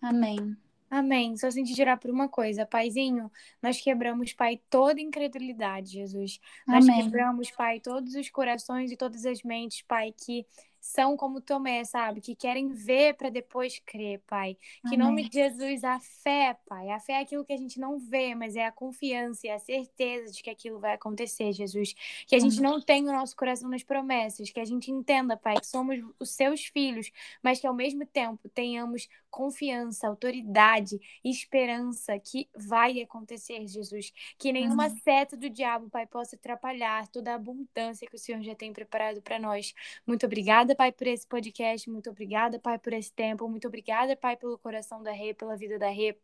Amém. 0.01 0.57
Amém. 0.89 1.37
Só 1.37 1.51
senti 1.51 1.75
tirar 1.75 1.97
por 1.97 2.09
uma 2.09 2.29
coisa, 2.29 2.65
Paizinho, 2.65 3.29
nós 3.61 3.81
quebramos, 3.81 4.33
Pai, 4.33 4.61
toda 4.71 5.01
incredulidade, 5.01 5.95
Jesus. 5.95 6.39
Nós 6.69 6.89
Amém. 6.89 7.03
quebramos, 7.03 7.51
Pai, 7.51 7.81
todos 7.81 8.15
os 8.15 8.31
corações 8.31 8.93
e 8.93 8.97
todas 8.97 9.27
as 9.27 9.43
mentes, 9.43 9.83
Pai, 9.83 10.15
que 10.17 10.47
são 10.81 11.17
como 11.17 11.41
Tomé, 11.41 11.85
sabe? 11.85 12.21
Que 12.21 12.35
querem 12.35 12.69
ver 12.69 13.15
para 13.15 13.31
depois 13.31 13.79
crer, 13.85 14.21
Pai. 14.27 14.57
Que 14.89 14.95
em 14.95 14.99
nome 14.99 15.29
de 15.29 15.35
Jesus, 15.35 15.85
a 15.85 15.99
fé, 16.01 16.57
Pai. 16.67 16.91
A 16.91 17.01
fé 17.01 17.15
é 17.15 17.21
aquilo 17.21 17.45
que 17.45 17.53
a 17.53 17.57
gente 17.57 17.79
não 17.81 17.99
vê, 17.99 18.35
mas 18.35 18.57
é 18.57 18.67
a 18.67 18.73
confiança 18.73 19.47
e 19.47 19.51
a 19.51 19.59
certeza 19.59 20.33
de 20.33 20.43
que 20.43 20.51
aquilo 20.51 20.79
vai 20.79 20.95
acontecer, 20.95 21.53
Jesus. 21.53 21.95
Que 22.27 22.37
a 22.37 22.39
gente 22.39 22.61
não 22.61 22.81
tenha 22.81 23.11
o 23.11 23.15
nosso 23.15 23.37
coração 23.37 23.69
nas 23.69 23.83
promessas, 23.83 24.51
que 24.51 24.61
a 24.61 24.65
gente 24.65 24.91
entenda, 24.91 25.37
Pai, 25.37 25.57
que 25.57 25.67
somos 25.67 25.99
os 26.19 26.31
seus 26.31 26.67
filhos, 26.67 27.11
mas 27.43 27.61
que 27.61 27.67
ao 27.67 27.75
mesmo 27.75 28.07
tempo 28.07 28.49
tenhamos 28.49 29.09
confiança, 29.31 30.07
autoridade, 30.09 30.99
esperança 31.25 32.19
que 32.19 32.49
vai 32.57 33.01
acontecer, 33.01 33.67
Jesus. 33.67 34.13
Que 34.39 34.53
nenhuma 34.53 34.87
Amém. 34.87 35.03
seta 35.03 35.37
do 35.37 35.49
diabo, 35.51 35.89
Pai, 35.91 36.07
possa 36.07 36.37
atrapalhar 36.37 37.09
toda 37.09 37.33
a 37.33 37.35
abundância 37.37 38.09
que 38.09 38.17
o 38.17 38.19
Senhor 38.19 38.43
já 38.43 38.55
tem 38.55 38.73
preparado 38.73 39.23
para 39.23 39.39
nós. 39.39 39.75
Muito 40.07 40.27
obrigada, 40.27 40.75
Pai, 40.75 40.93
por 40.93 41.07
esse 41.07 41.27
podcast. 41.27 41.89
Muito 41.91 42.11
obrigada, 42.11 42.59
Pai, 42.59 42.79
por 42.79 42.93
esse 42.93 43.13
tempo. 43.13 43.49
Muito 43.49 43.69
obrigada, 43.69 44.17
Pai, 44.17 44.37
pelo 44.37 44.59
coração 44.59 45.03
da 45.03 45.13
Rê, 45.13 45.35
pela 45.35 45.57
vida 45.57 45.79
da 45.79 45.89
Rê. 45.89 46.17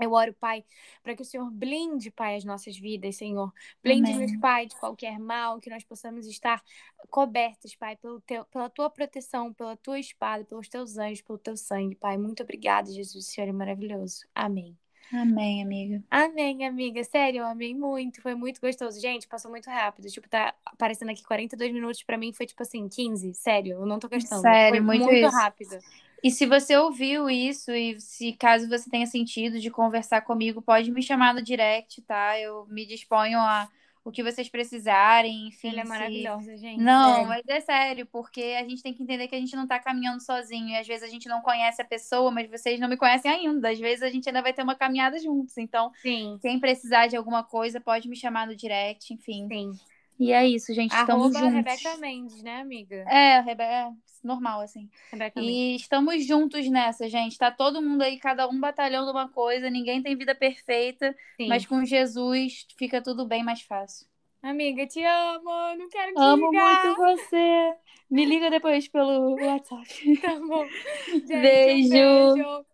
Eu 0.00 0.12
oro, 0.12 0.34
Pai, 0.34 0.64
para 1.02 1.14
que 1.14 1.22
o 1.22 1.24
Senhor 1.24 1.50
blinde, 1.50 2.10
Pai, 2.10 2.36
as 2.36 2.44
nossas 2.44 2.76
vidas, 2.78 3.16
Senhor. 3.16 3.52
Blinde-nos, 3.82 4.36
Pai, 4.40 4.66
de 4.66 4.76
qualquer 4.76 5.18
mal, 5.18 5.60
que 5.60 5.70
nós 5.70 5.84
possamos 5.84 6.26
estar 6.26 6.62
cobertos, 7.08 7.74
Pai, 7.74 7.96
pelo 7.96 8.20
teu, 8.20 8.44
pela 8.46 8.68
tua 8.70 8.90
proteção, 8.90 9.52
pela 9.52 9.76
tua 9.76 9.98
espada, 9.98 10.44
pelos 10.44 10.68
teus 10.68 10.96
anjos, 10.96 11.22
pelo 11.22 11.38
teu 11.38 11.56
sangue, 11.56 11.94
Pai. 11.96 12.16
Muito 12.16 12.42
obrigada, 12.42 12.90
Jesus. 12.90 13.26
O 13.26 13.30
Senhor 13.30 13.48
é 13.48 13.52
maravilhoso. 13.52 14.26
Amém. 14.34 14.76
Amém, 15.12 15.60
amiga. 15.60 16.04
Amém, 16.08 16.64
amiga. 16.64 17.02
Sério, 17.02 17.40
eu 17.40 17.46
amei 17.46 17.74
muito. 17.74 18.22
Foi 18.22 18.34
muito 18.34 18.60
gostoso. 18.60 19.00
Gente, 19.00 19.26
passou 19.26 19.50
muito 19.50 19.68
rápido. 19.68 20.08
Tipo, 20.08 20.28
tá 20.28 20.54
aparecendo 20.64 21.10
aqui 21.10 21.24
42 21.24 21.72
minutos. 21.72 22.02
Pra 22.04 22.16
mim 22.16 22.32
foi 22.32 22.46
tipo 22.46 22.62
assim, 22.62 22.88
15. 22.88 23.34
Sério, 23.34 23.72
eu 23.72 23.86
não 23.86 23.98
tô 23.98 24.08
gastando. 24.08 24.40
Sério, 24.40 24.76
foi 24.76 24.80
muito, 24.80 25.04
muito 25.04 25.28
rápido. 25.28 25.78
E 26.22 26.30
se 26.30 26.46
você 26.46 26.76
ouviu 26.76 27.30
isso 27.30 27.70
e 27.72 27.98
se 28.00 28.32
caso 28.34 28.68
você 28.68 28.90
tenha 28.90 29.06
sentido 29.06 29.58
de 29.58 29.70
conversar 29.70 30.20
comigo, 30.22 30.60
pode 30.60 30.90
me 30.90 31.02
chamar 31.02 31.34
no 31.34 31.42
direct, 31.42 32.02
tá? 32.02 32.38
Eu 32.38 32.66
me 32.66 32.86
disponho 32.86 33.38
a 33.38 33.68
o 34.04 34.10
que 34.10 34.22
vocês 34.22 34.48
precisarem, 34.48 35.48
enfim. 35.48 35.68
Ele 35.68 35.80
é 35.80 35.84
maravilhosa, 35.84 36.56
gente. 36.56 36.82
Não, 36.82 37.12
sério. 37.12 37.28
mas 37.28 37.42
é 37.46 37.60
sério, 37.60 38.06
porque 38.06 38.56
a 38.58 38.66
gente 38.66 38.82
tem 38.82 38.94
que 38.94 39.02
entender 39.02 39.28
que 39.28 39.34
a 39.34 39.38
gente 39.38 39.54
não 39.54 39.66
tá 39.66 39.78
caminhando 39.78 40.22
sozinho. 40.22 40.68
E 40.68 40.76
às 40.76 40.86
vezes 40.86 41.02
a 41.02 41.10
gente 41.10 41.28
não 41.28 41.42
conhece 41.42 41.82
a 41.82 41.84
pessoa, 41.84 42.30
mas 42.30 42.50
vocês 42.50 42.80
não 42.80 42.88
me 42.88 42.96
conhecem 42.96 43.30
ainda. 43.30 43.70
Às 43.70 43.78
vezes 43.78 44.02
a 44.02 44.10
gente 44.10 44.28
ainda 44.28 44.42
vai 44.42 44.52
ter 44.52 44.62
uma 44.62 44.74
caminhada 44.74 45.18
juntos. 45.18 45.56
Então, 45.58 45.92
Sim. 46.00 46.38
quem 46.40 46.58
precisar 46.58 47.08
de 47.08 47.16
alguma 47.16 47.44
coisa, 47.44 47.80
pode 47.80 48.08
me 48.08 48.16
chamar 48.16 48.46
no 48.46 48.56
direct, 48.56 49.12
enfim. 49.12 49.46
Sim. 49.48 49.72
E 50.18 50.32
é 50.32 50.46
isso, 50.46 50.72
gente. 50.74 50.94
Estamos 50.94 51.34
Arroba 51.34 51.38
juntos. 51.38 51.54
Rebeca 51.54 51.96
Mendes, 51.98 52.42
né, 52.42 52.60
amiga? 52.60 52.96
É, 53.08 53.40
Rebeca, 53.40 53.70
é 53.70 53.90
normal, 54.22 54.60
assim. 54.60 54.88
E 55.36 55.76
estamos 55.76 56.26
juntos 56.26 56.68
nessa, 56.68 57.08
gente. 57.08 57.38
Tá 57.38 57.50
todo 57.50 57.82
mundo 57.82 58.02
aí, 58.02 58.18
cada 58.18 58.48
um 58.48 58.58
batalhando 58.58 59.10
uma 59.10 59.28
coisa. 59.28 59.70
Ninguém 59.70 60.02
tem 60.02 60.16
vida 60.16 60.34
perfeita. 60.34 61.14
Sim. 61.36 61.48
Mas 61.48 61.66
com 61.66 61.84
Jesus 61.84 62.66
fica 62.76 63.02
tudo 63.02 63.26
bem 63.26 63.42
mais 63.42 63.62
fácil. 63.62 64.06
Amiga, 64.42 64.86
te 64.86 65.04
amo. 65.04 65.76
Não 65.76 65.88
quero 65.88 66.14
te 66.14 66.20
Amo 66.20 66.50
ligar. 66.50 66.86
muito 66.86 66.98
você. 66.98 67.74
Me 68.10 68.24
liga 68.24 68.50
depois 68.50 68.88
pelo 68.88 69.34
WhatsApp. 69.34 69.86
Tá 70.20 70.38
bom. 70.40 70.66
Gente, 71.06 71.26
beijo. 71.26 71.94
Um 71.94 72.34
beijo. 72.34 72.66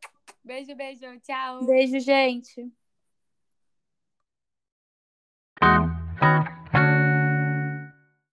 Beijo, 0.44 0.76
beijo. 0.76 1.20
Tchau. 1.20 1.64
Beijo, 1.66 1.98
gente. 2.00 2.72